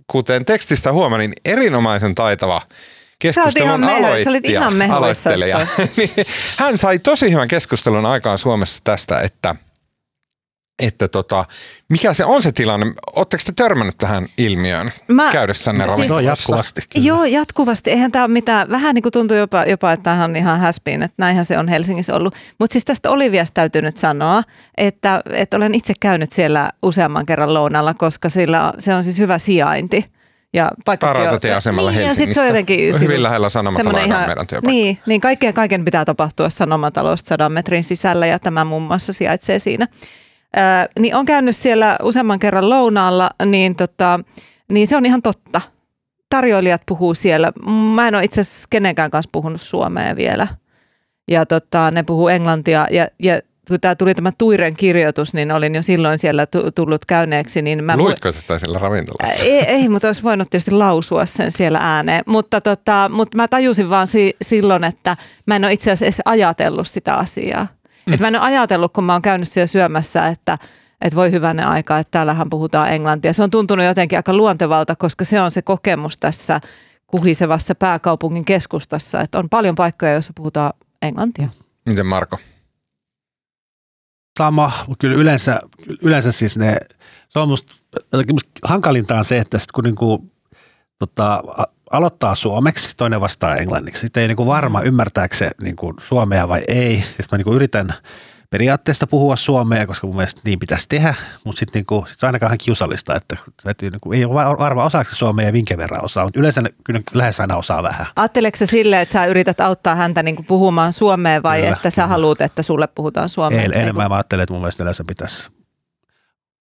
[0.07, 2.62] kuten tekstistä huomasin, erinomaisen taitava
[3.18, 5.66] keskustelun aloittaja, ihan aloittelija.
[6.58, 9.54] Hän sai tosi hyvän keskustelun aikaan Suomessa tästä, että,
[10.82, 11.44] että tota,
[11.88, 12.86] mikä se on se tilanne.
[13.16, 16.80] Oletteko te törmännyt tähän ilmiöön Mä- käydessänne siis- No jatkuvasti.
[16.94, 17.06] Kyllä.
[17.06, 17.90] Joo, jatkuvasti.
[17.90, 21.02] Eihän tämä ole mitään, vähän niin kuin tuntuu jopa, jopa että tämähän on ihan häspiin,
[21.02, 22.34] että näinhän se on Helsingissä ollut.
[22.58, 24.42] Mutta siis tästä Oliviasta täytyy nyt sanoa,
[24.76, 29.38] että, että olen itse käynyt siellä useamman kerran lounalla, koska sillä, se on siis hyvä
[29.38, 30.15] sijainti.
[30.53, 32.28] Ja paikka Rautatieasemalla niin, ja Helsingissä.
[32.28, 34.70] sit se on jotenkin Hyvin sivusta- lähellä Sanomataloa, joka on meidän työpaikka.
[34.70, 39.59] Niin, niin kaikkeen kaiken pitää tapahtua Sanomatalosta sadan metrin sisällä ja tämä muun muassa sijaitsee
[39.59, 39.88] siinä.
[40.57, 40.61] Ö,
[40.99, 44.20] niin on käynyt siellä useamman kerran lounaalla, niin, tota,
[44.72, 45.61] niin se on ihan totta.
[46.28, 47.53] Tarjoilijat puhuu siellä.
[47.94, 50.47] Mä en ole itse asiassa kenenkään kanssa puhunut suomea vielä.
[51.30, 55.74] Ja tota, ne puhuu englantia ja, ja kun tämä tuli tämä Tuiren kirjoitus, niin olin
[55.74, 57.62] jo silloin siellä tu- tullut käyneeksi.
[57.62, 59.44] Niin mä Luitko sitä siellä ravintolassa?
[59.44, 62.22] ei, ei, mutta olisi voinut tietysti lausua sen siellä ääneen.
[62.26, 66.22] Mutta, tota, mutta mä tajusin vaan si- silloin, että mä en ole itse asiassa edes
[66.24, 67.66] ajatellut sitä asiaa.
[68.06, 68.12] Mm.
[68.12, 70.58] Et mä en ole ajatellut, kun mä oon käynyt siellä syömässä, että,
[71.00, 73.32] että voi hyvänen aika, että täällähän puhutaan englantia.
[73.32, 76.60] Se on tuntunut jotenkin aika luontevalta, koska se on se kokemus tässä
[77.06, 81.48] kuhisevassa pääkaupungin keskustassa, että on paljon paikkoja, joissa puhutaan englantia.
[81.86, 82.38] Miten Marko?
[84.39, 85.61] Sama, mutta kyllä yleensä,
[86.03, 86.76] yleensä siis ne,
[87.28, 87.74] se on musta,
[88.32, 90.30] musta hankalinta on se, että sit kun niinku,
[90.99, 91.43] tota,
[91.91, 94.01] aloittaa suomeksi, toinen vastaa englanniksi.
[94.01, 97.05] Sitten ei niinku varma, ymmärtääkö se niinku suomea vai ei.
[97.16, 97.95] Siis mä niinku yritän
[98.51, 102.28] periaatteesta puhua suomea, koska mun mielestä niin pitäisi tehdä, mutta sitten niinku, sit se on
[102.28, 105.76] ainakaan ihan kiusallista, että täytyy niinku, ei ole va- varma osaako se suomea ja minkä
[105.78, 108.07] verran osaa, mutta yleensä kyllä lähes aina osaa vähän.
[108.16, 111.90] Ajatteleeko sä silleen, että sä yrität auttaa häntä niin kuin puhumaan suomea vai Kyllä, että
[111.90, 112.09] sä kyllä.
[112.09, 113.62] haluat, että sulle puhutaan suomea?
[113.62, 115.51] Ei, Niin enemmän mä ajattelen, että mun mielestä yleensä pitäisi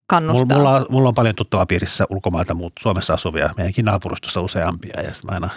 [0.07, 0.45] kannustaa.
[0.45, 5.01] Mulla, mulla, on, mulla on paljon tuttavaa piirissä ulkomailta muut Suomessa asuvia, meidänkin naapurustossa useampia
[5.01, 5.49] ja sitten mä aina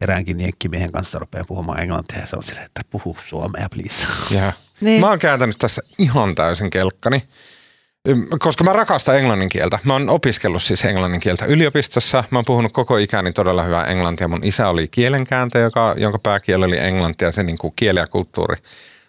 [0.00, 4.06] eräänkin jenkkimiehen kanssa rupean puhumaan englantia ja se on silleen, että puhu suomea please.
[4.32, 4.54] Yeah.
[4.82, 5.00] Niin.
[5.00, 7.22] Mä oon kääntänyt tässä ihan täysin kelkkani,
[8.38, 9.78] koska mä rakastan englannin kieltä.
[9.84, 12.24] Mä oon opiskellut siis englannin kieltä yliopistossa.
[12.30, 14.28] Mä oon puhunut koko ikäni todella hyvää englantia.
[14.28, 18.06] Mun isä oli kielenkääntäjä, joka, jonka pääkieli oli englanti ja se niin kuin kieli ja
[18.06, 18.56] kulttuuri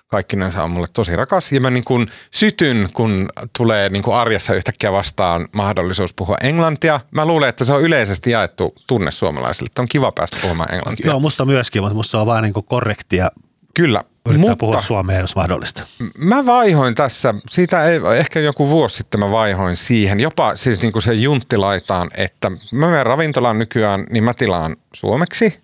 [0.07, 1.51] kaikkinensa on mulle tosi rakas.
[1.51, 6.99] Ja mä niin kuin sytyn, kun tulee niin kuin arjessa yhtäkkiä vastaan mahdollisuus puhua englantia.
[7.11, 11.11] Mä luulen, että se on yleisesti jaettu tunne suomalaisille, että on kiva päästä puhumaan englantia.
[11.11, 13.29] Joo, musta myöskin, mutta musta se on vaan niin korrektia
[13.73, 15.83] Kyllä, yrittää mutta puhua suomea, jos mahdollista.
[16.17, 20.91] Mä vaihoin tässä, siitä ei, ehkä joku vuosi sitten mä vaihoin siihen, jopa siis niin
[20.91, 25.63] kuin se junttilaitaan, että mä menen ravintolaan nykyään, niin mä tilaan suomeksi.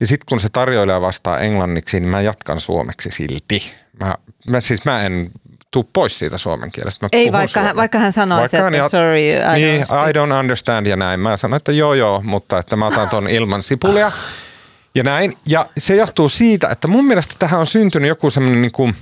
[0.00, 3.72] Ja sitten kun se tarjoilija vastaa englanniksi, niin mä jatkan suomeksi silti.
[4.00, 4.14] Mä,
[4.48, 5.30] mä siis mä en
[5.70, 7.06] tuu pois siitä suomen kielestä.
[7.06, 10.08] Mä Ei, vaikka hän, vaikka hän sanoisi, Vaikka hän että sorry, I niin, don't speak.
[10.08, 11.20] I don't understand ja näin.
[11.20, 14.12] Mä sanoin, että joo joo, mutta että mä otan ton ilman sipulia
[14.94, 15.32] ja näin.
[15.46, 18.94] Ja se johtuu siitä, että mun mielestä tähän on syntynyt joku semmoinen niin kuin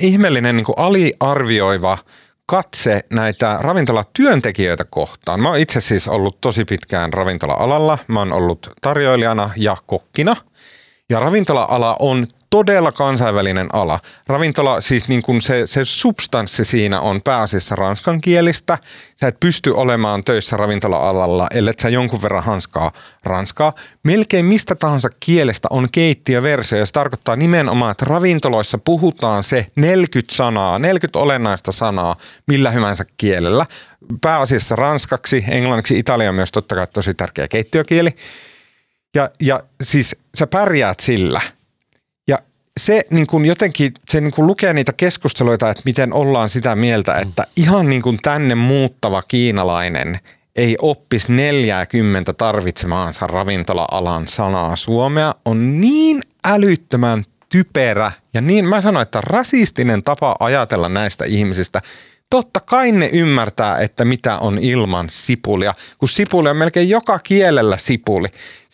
[0.00, 1.98] ihmeellinen niin kuin aliarvioiva
[2.46, 5.40] katse näitä ravintolatyöntekijöitä kohtaan.
[5.40, 7.98] Mä oon itse siis ollut tosi pitkään ravintola-alalla.
[8.08, 10.36] Mä oon ollut tarjoilijana ja kokkina.
[11.10, 14.00] Ja ravintola-ala on todella kansainvälinen ala.
[14.26, 18.78] Ravintola, siis niin kuin se, se substanssi siinä on pääasiassa ranskankielistä.
[19.16, 22.92] Sä et pysty olemaan töissä ravintola-alalla, ellei sä jonkun verran hanskaa
[23.24, 23.72] ranskaa.
[24.02, 30.34] Melkein mistä tahansa kielestä on keittiöversio ja se tarkoittaa nimenomaan, että ravintoloissa puhutaan se 40
[30.34, 33.66] sanaa, 40 olennaista sanaa millä hyvänsä kielellä.
[34.20, 38.10] Pääasiassa ranskaksi, englanniksi, italia on myös totta kai tosi tärkeä keittiökieli.
[39.14, 41.40] Ja, ja siis sä pärjäät sillä.
[42.78, 47.14] Se niin kuin jotenkin, se niin kuin lukee niitä keskusteluita, että miten ollaan sitä mieltä,
[47.14, 50.18] että ihan niin kuin tänne muuttava kiinalainen
[50.56, 59.02] ei oppisi 40 tarvitsemaansa ravintola-alan sanaa suomea, on niin älyttömän typerä ja niin mä sanoin,
[59.02, 61.82] että rasistinen tapa ajatella näistä ihmisistä.
[62.30, 67.76] Totta kai ne ymmärtää, että mitä on ilman sipulia, kun sipuli on melkein joka kielellä
[67.76, 68.28] sipuli.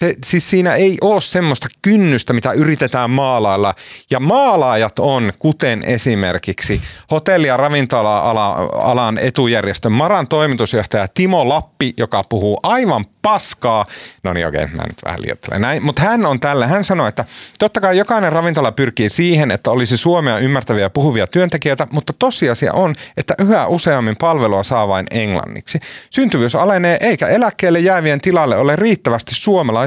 [0.05, 3.75] Se, siis siinä ei ole semmoista kynnystä, mitä yritetään maalailla.
[4.11, 12.61] Ja maalaajat on, kuten esimerkiksi hotelli- ja ravintola-alan etujärjestön Maran toimitusjohtaja Timo Lappi, joka puhuu
[12.63, 13.87] aivan paskaa.
[14.25, 15.85] No niin, okei, mä nyt vähän liioittelen näin.
[15.85, 17.25] Mutta hän on tällä, hän sanoi, että
[17.59, 22.95] totta kai jokainen ravintola pyrkii siihen, että olisi suomea ymmärtäviä puhuvia työntekijöitä, mutta tosiasia on,
[23.17, 25.81] että yhä useammin palvelua saa vain englanniksi.
[26.11, 29.35] Syntyvyys alenee, eikä eläkkeelle jäävien tilalle ole riittävästi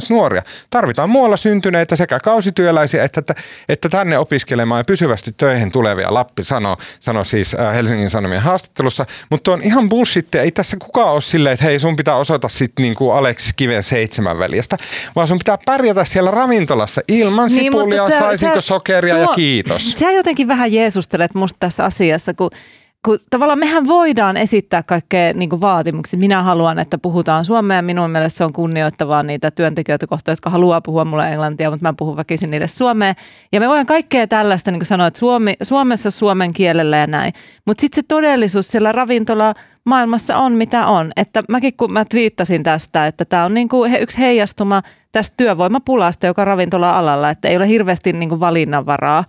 [0.07, 0.41] suomalaisnuoria.
[0.69, 3.35] Tarvitaan muualla syntyneitä sekä kausityöläisiä että, että,
[3.69, 6.13] että tänne opiskelemaan ja pysyvästi töihin tulevia.
[6.13, 10.41] Lappi sanoi, sanoi siis äh, Helsingin Sanomien haastattelussa, mutta on ihan bullshittia.
[10.41, 14.39] Ei tässä kukaan ole silleen, että hei sun pitää osata sitten niinku Aleksis Kiven seitsemän
[14.39, 14.77] veljestä,
[15.15, 19.33] vaan sun pitää pärjätä siellä ravintolassa ilman Niin, sipulia, sä- saisinko sä- sokeria ja tuo-
[19.35, 19.91] kiitos.
[19.91, 22.49] Sä jotenkin vähän jeesustelet musta tässä asiassa, kun,
[23.05, 26.19] kun tavallaan mehän voidaan esittää kaikkea niin kuin vaatimuksia.
[26.19, 27.81] Minä haluan, että puhutaan suomea.
[27.81, 31.93] Minun mielestä se on kunnioittavaa niitä työntekijöitä kohtaan, jotka haluaa puhua mulle englantia, mutta mä
[31.93, 33.13] puhun väkisin niille suomea.
[33.51, 37.33] Ja me voidaan kaikkea tällaista niin kuin sanoa, että Suomi, Suomessa suomen kielellä ja näin.
[37.65, 39.53] Mutta sitten se todellisuus siellä ravintola
[39.85, 41.11] maailmassa on mitä on.
[41.15, 44.81] Että mäkin kun mä twiittasin tästä, että tämä on niin kuin yksi heijastuma
[45.11, 49.23] tästä työvoimapulasta, joka ravintola-alalla, että ei ole hirveästi niin kuin valinnanvaraa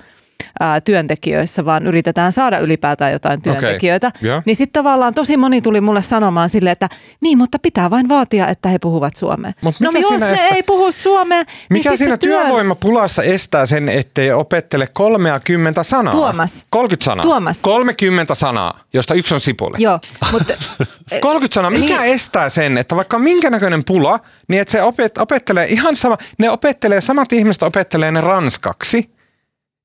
[0.60, 4.12] ää, työntekijöissä, vaan yritetään saada ylipäätään jotain työntekijöitä.
[4.22, 4.42] joo.
[4.44, 6.88] Niin sitten tavallaan tosi moni tuli mulle sanomaan silleen, että
[7.20, 9.52] niin, mutta pitää vain vaatia, että he puhuvat suomea.
[9.60, 12.40] Mut no mikä jos ne estää- ei puhu suomea, niin Mikä sit siinä se työ...
[12.42, 16.12] työvoimapulassa estää sen, ettei opettele 30 sanaa?
[16.12, 16.66] Tuomas.
[16.70, 17.22] 30 sanaa.
[17.22, 17.62] Tuomas.
[17.62, 19.76] 30 sanaa, josta yksi on sipuli.
[19.78, 19.98] Joo,
[20.32, 20.54] mutta
[21.20, 21.70] 30 sanaa.
[21.70, 22.14] Mikä Niin.
[22.14, 26.50] estää sen, että vaikka minkä näköinen pula, niin että se opet, opettelee ihan sama, ne
[26.50, 29.10] opettelee, samat ihmiset opettelee ne ranskaksi,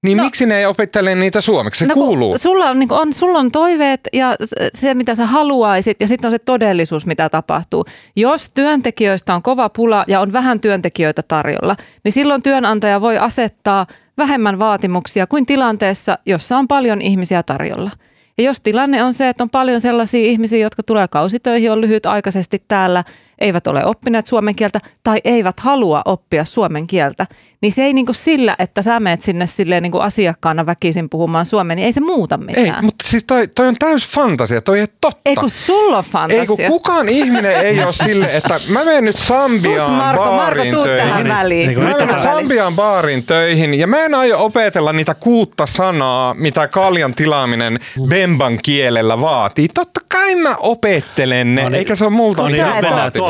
[0.04, 0.24] niin No.
[0.24, 1.80] miksi ne ei opettele niitä suomeksi?
[1.80, 2.38] Se No kuuluu.
[2.38, 4.36] Sulla on, niin on, sulla on toiveet ja
[4.74, 7.86] se, mitä sä haluaisit, ja sitten on se todellisuus, mitä tapahtuu.
[8.16, 13.88] Jos työntekijöistä on kova pula ja on vähän työntekijöitä tarjolla, niin silloin työnantaja voi asettaa
[14.18, 17.92] vähemmän vaatimuksia kuin tilanteessa, jossa on paljon ihmisiä tarjolla.
[18.38, 22.64] Ja jos tilanne on se, että on paljon sellaisia ihmisiä, jotka tulee kausitöihin, on lyhytaikaisesti
[22.68, 23.04] täällä,
[23.44, 27.28] eivät ole oppineet suomen kieltä tai eivät halua oppia suomen kieltä,
[27.62, 31.10] niin se ei niin kuin sillä, että sä menet sinne silleen niin kuin asiakkaana väkisin
[31.10, 32.66] puhumaan suomea, niin ei se muuta mitään.
[32.76, 35.22] Ei, mutta siis toi, toi on täys fantasia, toi ei ole totta.
[35.26, 36.42] ei kun sulla on fantasia.
[36.42, 40.36] Ei kun kukaan ihminen ei ole sille, että mä menen nyt Tus Sambiaan Marko, Marko,
[40.38, 41.28] baariin tuu tähän töihin.
[41.28, 41.68] väliin.
[41.68, 46.68] Niin Mä menen Sambian baarin töihin ja mä en aio opetella niitä kuutta sanaa, mitä
[46.68, 49.68] kaljan tilaaminen Bemban kielellä vaatii.
[49.74, 51.78] Totta kai mä opettelen ne, No niin.
[51.78, 52.82] eikä se ole multa No niin, sä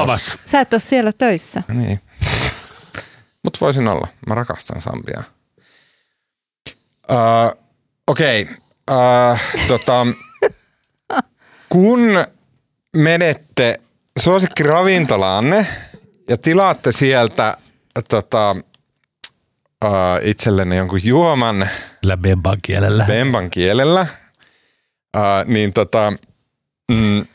[0.06, 0.40] Tuomas.
[0.46, 1.64] Sä et ole siellä töissä.
[1.74, 2.00] Niin.
[3.44, 4.08] Mut voisin olla.
[4.28, 5.24] Mä rakastan Sambiaa.
[7.12, 7.64] Uh,
[8.08, 8.42] Okei.
[8.42, 8.56] Okay.
[8.92, 10.08] Uh, tota,
[11.70, 12.00] kun
[12.96, 13.80] menette
[14.20, 15.68] suosikkiravintolanne
[16.30, 17.58] ja tilaatte sieltä
[18.10, 18.56] tota,
[19.86, 19.90] uh,
[20.22, 21.70] itsellenne jonkun juoman
[22.02, 23.06] Sillä bemban kielellä.
[23.06, 24.08] Bemban kielellä,
[25.18, 26.14] uh, niin tota,
[26.92, 27.26] mm,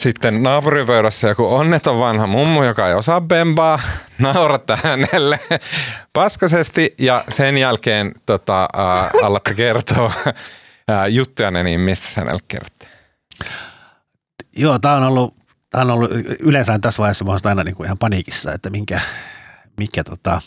[0.00, 3.80] sitten naapuripöydässä joku onneton vanha mummu, joka ei osaa bembaa,
[4.18, 5.40] nauratte hänelle
[6.12, 10.34] paskasesti ja sen jälkeen tota, uh, alatte kertoa uh,
[11.10, 12.86] juttujanne, niin mistä sä hänelle kerrotte?
[14.56, 15.34] Joo, tämä on ollut,
[15.74, 19.00] on ollut yleensä tässä vaiheessa mä aina niin kuin ihan paniikissa, että minkä,
[19.76, 20.40] mikä tota,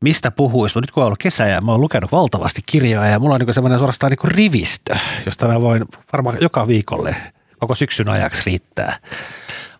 [0.00, 0.80] mistä puhuisi.
[0.80, 3.54] Nyt kun on ollut kesä ja mä oon lukenut valtavasti kirjoja ja mulla on niin
[3.54, 7.16] semmoinen suorastaan niin kuin rivistö, josta mä voin varmaan joka viikolle
[7.58, 8.98] koko syksyn ajaksi riittää.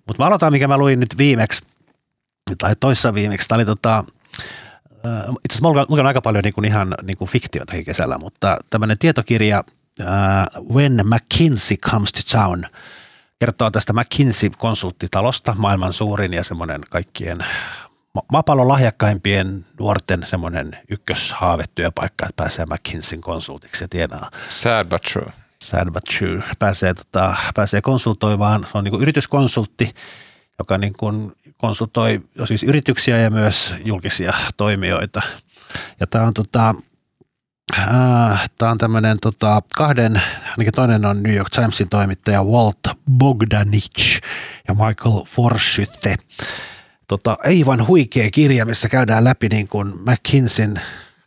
[0.07, 1.66] Mutta mä aloitan, mikä mä luin nyt viimeksi,
[2.59, 3.49] tai toissa viimeksi.
[3.49, 4.05] Tämä oli tota,
[5.45, 8.99] itse asiassa oon lukenut aika paljon niin kuin ihan niin kuin fiktiotakin kesällä, mutta tämmöinen
[8.99, 9.64] tietokirja
[10.01, 12.64] uh, When McKinsey Comes to Town
[13.39, 17.39] kertoo tästä McKinsey-konsulttitalosta, maailman suurin ja semmoinen kaikkien
[18.14, 25.43] ma- maapallon lahjakkaimpien nuorten semmoinen ykköshaavetyöpaikka, että pääsee McKinseyn konsultiksi ja tienaa Sad but true.
[25.66, 26.42] Sad but true.
[26.58, 29.90] Pääsee, tota, pääsee konsultoimaan, se on niin yrityskonsultti,
[30.58, 35.22] joka niin kuin konsultoi siis yrityksiä ja myös julkisia toimijoita.
[36.00, 36.74] Ja tämä on, tota,
[37.78, 42.78] äh, on tämmöinen tota, kahden, ainakin toinen on New York Timesin toimittaja Walt
[43.11, 44.20] Bogdanich
[44.68, 46.16] ja Michael Forsythe.
[47.08, 50.80] Tota, aivan huikea kirja, missä käydään läpi niin kuin McKinseyn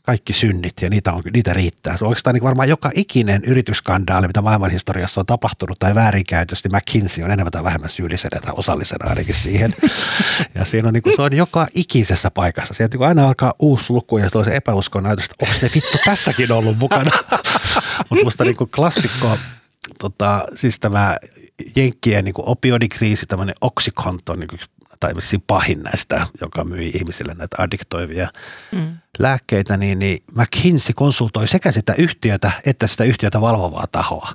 [0.07, 1.97] kaikki synnit ja niitä, on, niitä riittää.
[2.01, 7.31] Oikeastaan niin varmaan joka ikinen yritysskandaali, mitä maailmanhistoriassa on tapahtunut tai väärinkäytös, niin McKinsey on
[7.31, 9.75] enemmän tai vähemmän syyllisenä tai osallisena ainakin siihen.
[10.55, 12.73] Ja siinä on, niin kuin, se on joka ikisessä paikassa.
[12.73, 15.97] Sieltä kun aina alkaa uusi luku ja tulee se epäuskon näytös, että onko ne vittu
[16.05, 17.11] tässäkin ollut mukana.
[18.09, 19.37] Mutta musta niin kuin klassikko,
[19.99, 21.17] tota, siis tämä
[21.75, 24.59] Jenkkien niin opioidikriisi, tämmöinen Oxycontin, niin
[24.99, 28.27] tai vissiin pahin näistä, joka myi ihmisille näitä addiktoivia
[28.71, 28.97] mm.
[29.19, 34.29] lääkkeitä, niin, niin McKinsey konsultoi sekä sitä yhtiötä että sitä yhtiötä valvovaa tahoa.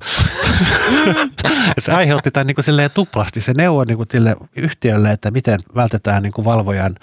[1.78, 3.40] se aiheutti tämän niin kuin tuplasti.
[3.40, 6.94] Se neuvo niin kuin sille yhtiölle, että miten vältetään niin kuin valvojan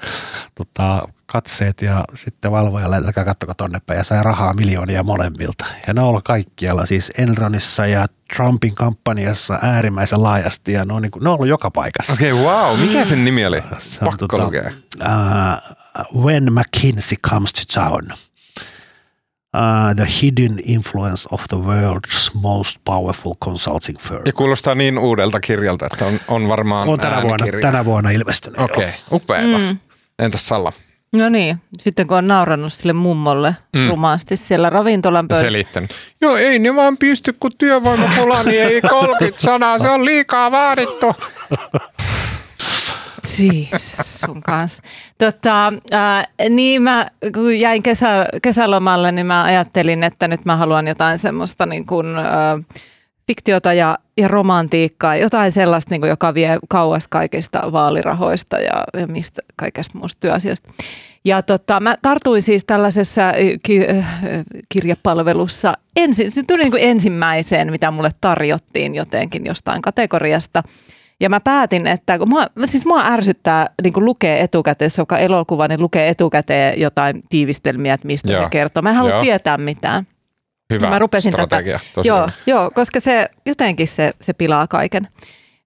[0.55, 5.65] tota, katseet ja sitten valvojalle, että katsoko tonne päin ja sai rahaa miljoonia molemmilta.
[5.87, 11.01] Ja ne on ollut kaikkialla, siis Enronissa ja Trumpin kampanjassa äärimmäisen laajasti ja ne on,
[11.01, 12.13] niin kuin, ne on ollut joka paikassa.
[12.13, 12.79] Okei, okay, wow.
[12.79, 13.63] Mikä sen nimi oli?
[13.77, 14.71] Se on Pakko tota, lukea.
[15.01, 18.07] Uh, when McKinsey comes to town.
[19.57, 24.21] Uh, the hidden influence of the world's most powerful consulting firm.
[24.25, 28.59] Ja kuulostaa niin uudelta kirjalta, että on, on varmaan On tänä vuonna, tänä vuonna ilmestynyt.
[28.59, 29.57] Okei, okay, upeeta.
[29.57, 29.77] Mm.
[30.19, 30.73] Entäs Salla?
[31.11, 33.89] No niin, sitten kun on naurannut sille mummolle mm.
[33.89, 35.51] rumaasti siellä ravintolan pöydässä.
[35.51, 35.91] Selittänyt.
[36.21, 41.15] Joo, ei ne vaan pysty, kun työvoimapula, niin ei 30 sanaa, se on liikaa vaadittu.
[43.39, 44.83] Jesus sun kanssa.
[45.17, 50.87] Tota, äh, niin mä, kun jäin kesä, kesälomalle, niin mä ajattelin, että nyt mä haluan
[50.87, 52.25] jotain semmoista niin kuin, äh,
[53.29, 59.07] fiktiota ja, ja romantiikkaa, jotain sellaista, niin kuin, joka vie kauas kaikista vaalirahoista ja, ja
[59.07, 60.71] mistä kaikesta muusta työasiasta.
[61.25, 64.05] Ja tota, mä tartuin siis tällaisessa äh, ki, äh,
[64.69, 70.63] kirjapalvelussa ensin, se tuli niin kuin ensimmäiseen, mitä mulle tarjottiin jotenkin jostain kategoriasta–
[71.19, 75.17] ja mä päätin, että kun mua, siis mua ärsyttää niin kuin lukee etukäteen, jos joka
[75.17, 78.43] elokuva, niin lukee etukäteen jotain tiivistelmiä, että mistä joo.
[78.43, 78.83] se kertoo.
[78.83, 79.21] Mä en halua joo.
[79.21, 80.07] tietää mitään.
[80.73, 81.79] Hyvä mä rupesin strategia.
[81.95, 85.07] Tätä, joo, joo, koska se jotenkin se, se pilaa kaiken.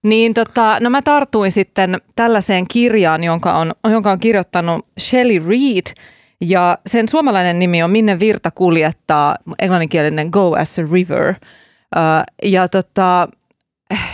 [0.02, 5.94] Niin tota, no mä tartuin sitten tällaiseen kirjaan, jonka on, jonka on kirjoittanut Shelley Reed.
[6.40, 11.28] Ja sen suomalainen nimi on Minne virta kuljettaa, englanninkielinen Go as a River.
[11.28, 13.28] Uh, ja tota,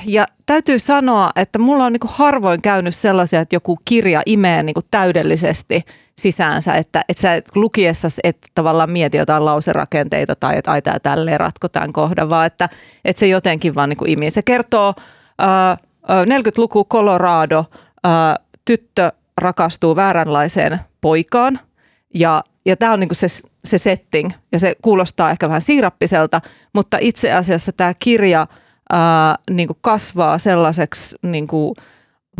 [0.06, 4.62] ja täytyy sanoa, että mulla on niin kuin harvoin käynyt sellaisia, että joku kirja imee
[4.62, 5.84] niin kuin täydellisesti
[6.18, 11.40] sisäänsä, että, että sä lukiessa et tavallaan mieti jotain lauserakenteita tai että ai tää tälleen
[11.40, 12.68] ratko tämän kohdan, vaan että,
[13.04, 14.30] että se jotenkin vaan niin kuin imii.
[14.30, 14.94] Se kertoo
[15.42, 15.78] äh,
[16.24, 17.64] 40-luku Colorado,
[18.06, 21.60] äh, tyttö rakastuu vääränlaiseen poikaan
[22.14, 23.26] ja ja tämä on niinku se,
[23.64, 26.40] se setting ja se kuulostaa ehkä vähän siirappiselta,
[26.72, 28.46] mutta itse asiassa tämä kirja–
[28.90, 31.74] ää, niin kuin kasvaa sellaiseksi niin kuin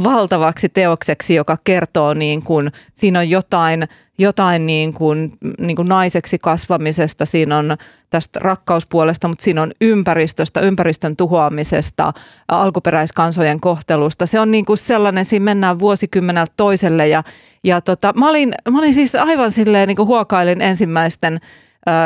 [0.03, 6.39] valtavaksi teokseksi, joka kertoo, niin kuin, siinä on jotain, jotain niin kuin, niin kuin naiseksi
[6.39, 7.77] kasvamisesta, siinä on
[8.11, 12.13] tästä rakkauspuolesta, mutta siinä on ympäristöstä, ympäristön tuhoamisesta,
[12.49, 14.27] alkuperäiskansojen kohtelusta.
[14.27, 17.23] Se on niin kuin sellainen, siinä mennään vuosikymmeneltä toiselle ja,
[17.65, 21.41] ja tota, mä, olin, mä olin siis aivan silleen niin kuin huokailin ensimmäisten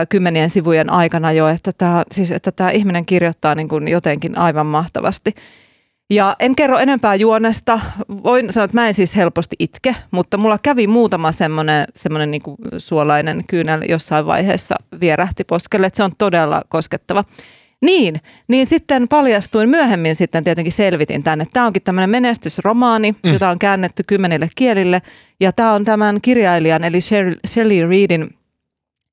[0.08, 4.66] kymmenien sivujen aikana jo, että tämä, siis, että tämä ihminen kirjoittaa niin kuin jotenkin aivan
[4.66, 5.34] mahtavasti.
[6.10, 7.80] Ja en kerro enempää juonesta.
[8.24, 12.42] Voin sanoa, että mä en siis helposti itke, mutta mulla kävi muutama semmoinen, semmoinen niin
[12.42, 17.24] kuin suolainen kyynel jossain vaiheessa vierähti poskelle, että se on todella koskettava.
[17.80, 21.44] Niin, niin sitten paljastuin myöhemmin sitten tietenkin selvitin tänne.
[21.52, 23.32] Tämä onkin tämmöinen menestysromaani, mm.
[23.32, 25.02] jota on käännetty kymmenille kielille.
[25.40, 26.98] Ja tämä on tämän kirjailijan eli
[27.46, 28.34] Shelley Reedin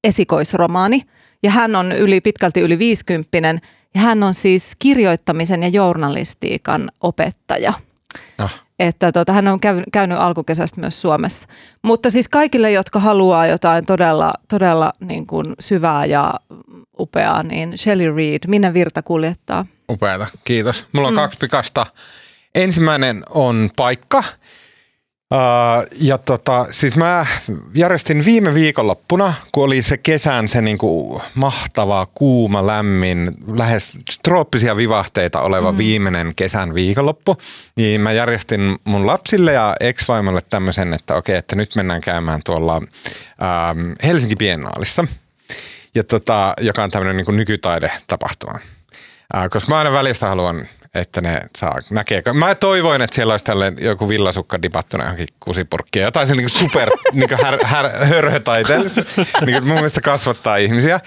[0.04, 1.02] esikoisromaani
[1.44, 3.62] ja hän on yli pitkälti yli viisikymppinen
[3.96, 7.74] ja hän on siis kirjoittamisen ja journalistiikan opettaja.
[8.38, 8.64] Ah.
[8.80, 11.48] Että tota, hän on käynyt, käynyt alkukesästä myös Suomessa.
[11.82, 16.34] Mutta siis kaikille, jotka haluaa jotain todella, todella niin kuin syvää ja
[17.00, 19.66] upeaa, niin Shelley Reed, Minne virta kuljettaa.
[19.90, 20.86] Upeata, kiitos.
[20.92, 21.20] Mulla on mm.
[21.20, 21.86] kaksi pikasta.
[22.56, 24.24] Ensimmäinen on paikka,
[26.02, 27.26] ja tota, siis mä
[27.76, 35.42] järjestin viime viikonloppuna, kun oli se kesän se niinku mahtava, kuuma, lämmin, lähes trooppisia vivahteita
[35.42, 35.78] oleva mm.
[35.78, 37.38] viimeinen kesän viikonloppu,
[37.76, 42.76] niin mä järjestin mun lapsille ja ex-vaimolle tämmöisen, että okei, että nyt mennään käymään tuolla
[42.76, 45.06] ähm, Helsinki Biennaalissa,
[45.96, 48.60] ja tota, joka on tämmöinen niinku nykytaidetapahtuma.
[49.36, 52.24] Äh, koska mä aina välistä haluan että ne saa näkee.
[52.34, 56.04] Mä toivoin, että siellä olisi tällainen joku villasukka dipattuna johonkin kusipurkkiin.
[56.04, 59.02] Jotain se niin super niin här, här, hörhötaiteellista.
[59.46, 61.00] niin mun mielestä kasvattaa ihmisiä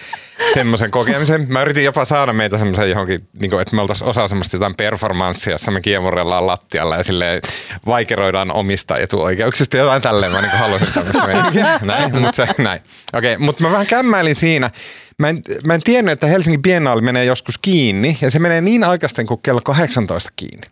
[0.55, 1.47] semmoisen kokemisen.
[1.48, 4.74] Mä yritin jopa saada meitä semmoisen johonkin, niin kuin, että me oltaisiin osa semmoista jotain
[4.74, 7.40] performanssia, jossa me kiemurellaan lattialla ja sille
[7.86, 9.77] vaikeroidaan omista etuoikeuksista.
[9.77, 12.81] Jotain tälleen mä niin haluaisin tämmöistä Näin, mutta se, näin.
[13.15, 14.70] Okei, okay, mutta mä vähän kämmäilin siinä.
[15.19, 18.85] Mä en, mä en tiennyt, että Helsingin Biennaali menee joskus kiinni ja se menee niin
[18.85, 20.66] aikaisten kuin kello 18 kiinni.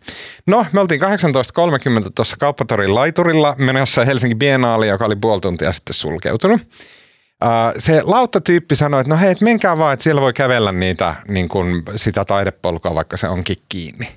[0.45, 1.07] No, me oltiin 18.30
[2.15, 6.61] tuossa kauppatorin laiturilla menossa Helsingin Biennaali, joka oli puoli tuntia sitten sulkeutunut.
[7.77, 11.83] Se lauttatyyppi sanoi, että no hei, menkää vaan, että siellä voi kävellä niitä, niin kuin
[11.95, 14.07] sitä taidepolkua, vaikka se onkin kiinni.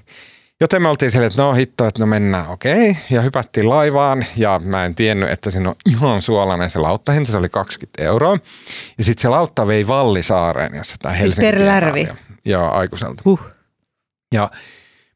[0.60, 2.90] Joten me oltiin siellä, että no hitto, että no mennään, okei.
[2.90, 3.02] Okay.
[3.10, 7.38] Ja hypättiin laivaan ja mä en tiennyt, että siinä on ihan suolainen se lauttahinta, se
[7.38, 8.38] oli 20 euroa.
[8.98, 12.08] Ja sitten se lautta vei Vallisaareen, jossa tämä Helsingin siis per lärvi.
[12.44, 13.22] Joo, aikuiselta.
[13.24, 13.40] Huh.
[14.34, 14.50] Ja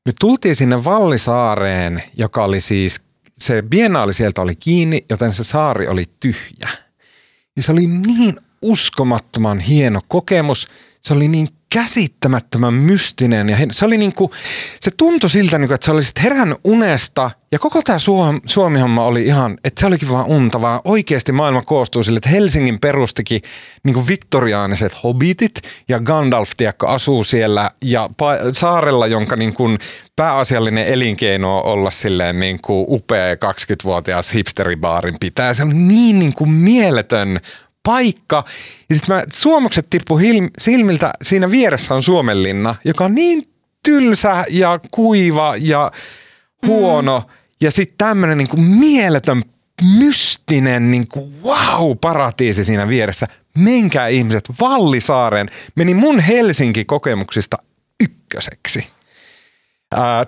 [0.07, 3.01] me tultiin sinne Vallisaareen, joka oli siis,
[3.39, 6.69] se bienaali sieltä oli kiinni, joten se saari oli tyhjä.
[7.57, 10.69] Ja se oli niin uskomattoman hieno kokemus.
[11.01, 13.49] Se oli niin käsittämättömän mystinen.
[13.49, 14.31] Ja se oli niin kuin,
[14.81, 17.31] se tuntui siltä, niin kuin, että sä olisit herännyt unesta.
[17.53, 21.63] Ja koko tämä Suomi, Suomi-homma oli ihan, että se olikin vaan unta, vaan oikeasti maailma
[21.63, 23.43] koostuu sille, että Helsingin perustikin
[23.85, 27.71] niin kuin viktoriaaniset hobbitit ja Gandalf, tiedätkö, asuu siellä.
[27.85, 29.79] Ja pa- saarella, jonka niin kuin
[30.17, 35.55] pääasiallinen elinkeino on olla silleen niin kuin upea 20-vuotias hipsteribaarin pitää.
[35.55, 37.41] Se on niin, niin kuin mieletön
[37.91, 38.45] paikka.
[38.89, 40.21] Ja sitten mä, suomukset tippu
[40.59, 43.49] silmiltä, siinä vieressä on Suomenlinna, joka on niin
[43.83, 45.93] tylsä ja kuiva ja
[46.67, 47.19] huono.
[47.19, 47.35] Mm.
[47.61, 49.43] Ja sitten tämmöinen niinku mieletön
[49.99, 53.27] mystinen niinku wow-paratiisi siinä vieressä.
[53.59, 55.49] Menkää ihmiset Vallisaareen.
[55.75, 57.57] Meni mun Helsinki-kokemuksista
[58.01, 58.89] ykköseksi.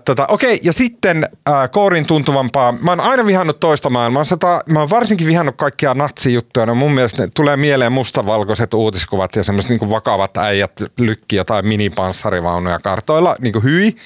[0.05, 2.73] Tota, okei, ja sitten ää, koorin tuntuvampaa.
[2.73, 4.23] Mä oon aina vihannut toista maailmaa.
[4.67, 6.67] Mä oon varsinkin vihannut kaikkia natsijuttuja.
[6.67, 11.67] No mun mielestä ne tulee mieleen mustavalkoiset uutiskuvat ja semmoiset niin vakavat äijät lykki jotain
[11.67, 13.37] minipanssarivaunuja kartoilla.
[13.41, 13.97] Niin hyi.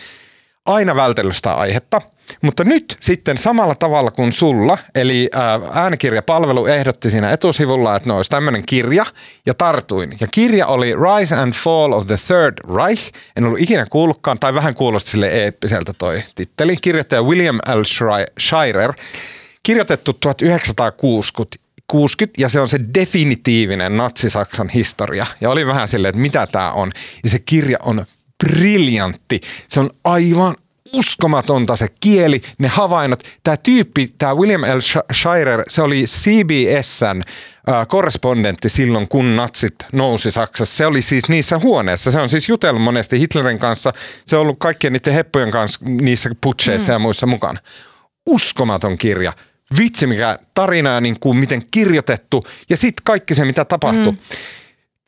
[0.66, 2.02] Aina vältellyt sitä aihetta.
[2.42, 5.30] Mutta nyt sitten samalla tavalla kuin sulla, eli
[5.72, 9.06] äänikirjapalvelu ehdotti siinä etusivulla, että no olisi tämmöinen kirja,
[9.46, 10.12] ja tartuin.
[10.20, 13.12] Ja kirja oli Rise and Fall of the Third Reich.
[13.36, 16.76] En ollut ikinä kuullutkaan, tai vähän kuulosti sille eeppiseltä toi titteli.
[16.76, 17.82] Kirjoittaja William L.
[18.38, 18.92] Shirer,
[19.62, 25.26] kirjoitettu 1960 60, ja se on se definitiivinen natsi-Saksan historia.
[25.40, 26.90] Ja oli vähän silleen, että mitä tämä on.
[27.22, 28.06] Ja se kirja on
[28.44, 29.40] briljantti.
[29.68, 30.56] Se on aivan
[30.92, 33.22] uskomatonta se kieli, ne havainnot.
[33.42, 34.80] Tämä tyyppi, tämä William L.
[35.12, 37.22] Shirer, se oli CBSn
[37.88, 40.76] korrespondentti silloin, kun natsit nousi Saksassa.
[40.76, 42.10] Se oli siis niissä huoneissa.
[42.10, 43.92] Se on siis jutellut monesti Hitlerin kanssa.
[44.24, 46.94] Se on ollut kaikkien niiden heppojen kanssa niissä putseissa mm.
[46.94, 47.60] ja muissa mukana.
[48.26, 49.32] Uskomaton kirja.
[49.78, 54.12] Vitsi mikä tarina ja niin kuin miten kirjoitettu ja sitten kaikki se mitä tapahtui.
[54.12, 54.18] Mm.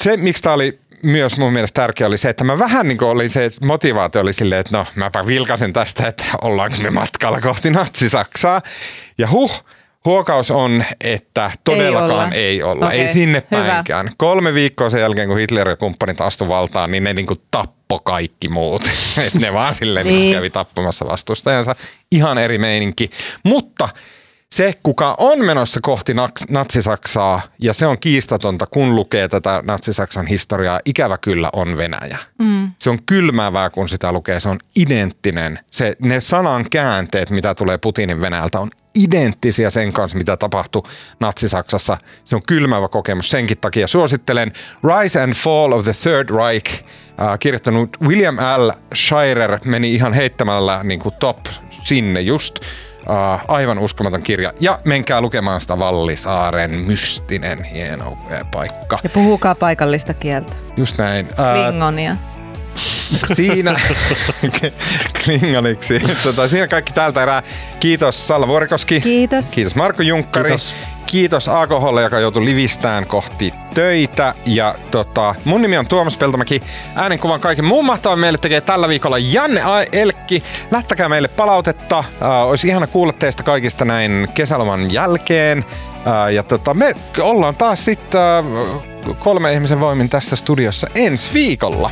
[0.02, 3.09] Se, miksi tämä oli myös mun mielestä tärkeä oli se, että mä vähän niin kuin
[3.09, 7.70] oli se motivaatio oli silleen, että no mäpä vilkasen tästä, että ollaanko me matkalla kohti
[7.70, 8.62] natsi-Saksaa.
[9.19, 9.65] Ja huh,
[10.05, 12.33] huokaus on, että todellakaan ei olla.
[12.33, 12.87] Ei, olla.
[12.87, 12.99] Okay.
[12.99, 14.07] ei sinne päinkään.
[14.07, 14.15] Hyvä.
[14.16, 18.01] Kolme viikkoa sen jälkeen, kun Hitler ja kumppanit astu valtaan, niin ne niin kuin tappoi
[18.05, 18.83] kaikki muut.
[19.27, 20.33] Et ne vaan silleen niin.
[20.35, 21.75] kävi tappamassa vastustajansa.
[22.12, 23.11] Ihan eri meininki.
[23.43, 23.89] Mutta
[24.55, 26.12] se, kuka on menossa kohti
[26.51, 32.19] natsisaksaa, ja se on kiistatonta, kun lukee tätä natsisaksan historiaa, ikävä kyllä on Venäjä.
[32.39, 32.70] Mm.
[32.79, 35.59] Se on kylmäävää, kun sitä lukee, se on identtinen.
[35.70, 40.83] Se, ne sanan käänteet, mitä tulee Putinin Venäjältä, on identtisiä sen kanssa, mitä tapahtui
[41.20, 41.99] Natsi-Saksassa.
[42.25, 43.31] Se on kylmäävä kokemus.
[43.31, 44.53] Senkin takia suosittelen
[44.85, 46.85] Rise and Fall of the Third Reich.
[47.20, 48.70] Äh, kirjoittanut William L.
[48.95, 51.39] Shirer meni ihan heittämällä niin kuin top
[51.85, 52.59] sinne just.
[53.09, 54.52] Uh, aivan uskomaton kirja.
[54.60, 58.18] Ja menkää lukemaan sitä Vallisaaren mystinen hieno
[58.51, 58.98] paikka.
[59.02, 60.52] Ja puhukaa paikallista kieltä.
[60.76, 61.26] Just näin.
[61.26, 62.16] Uh, Klingonia.
[63.35, 63.80] Siinä
[65.24, 66.02] klingoniksi.
[66.22, 67.43] Tota, siinä kaikki tältä erää.
[67.80, 69.01] Kiitos Salla Vuorikoski.
[69.01, 69.51] Kiitos.
[69.51, 70.48] Kiitos Marko Junkkari.
[70.48, 70.74] Kiitos.
[71.06, 74.35] Kiitos AKHlle, joka joutui livistään kohti töitä.
[74.47, 76.62] Ja tota, mun nimi on Tuomas Peltomäki.
[76.94, 79.82] Äänenkuvan kaiken muun mahtavan meille tekee tällä viikolla Janne A.
[79.93, 80.43] Elkki.
[80.70, 81.98] Lähtäkää meille palautetta.
[81.98, 85.64] Äh, olisi ihana kuulla teistä kaikista näin kesäloman jälkeen.
[86.06, 91.90] Äh, ja tota, me ollaan taas sitten äh, kolme ihmisen voimin tässä studiossa ensi viikolla.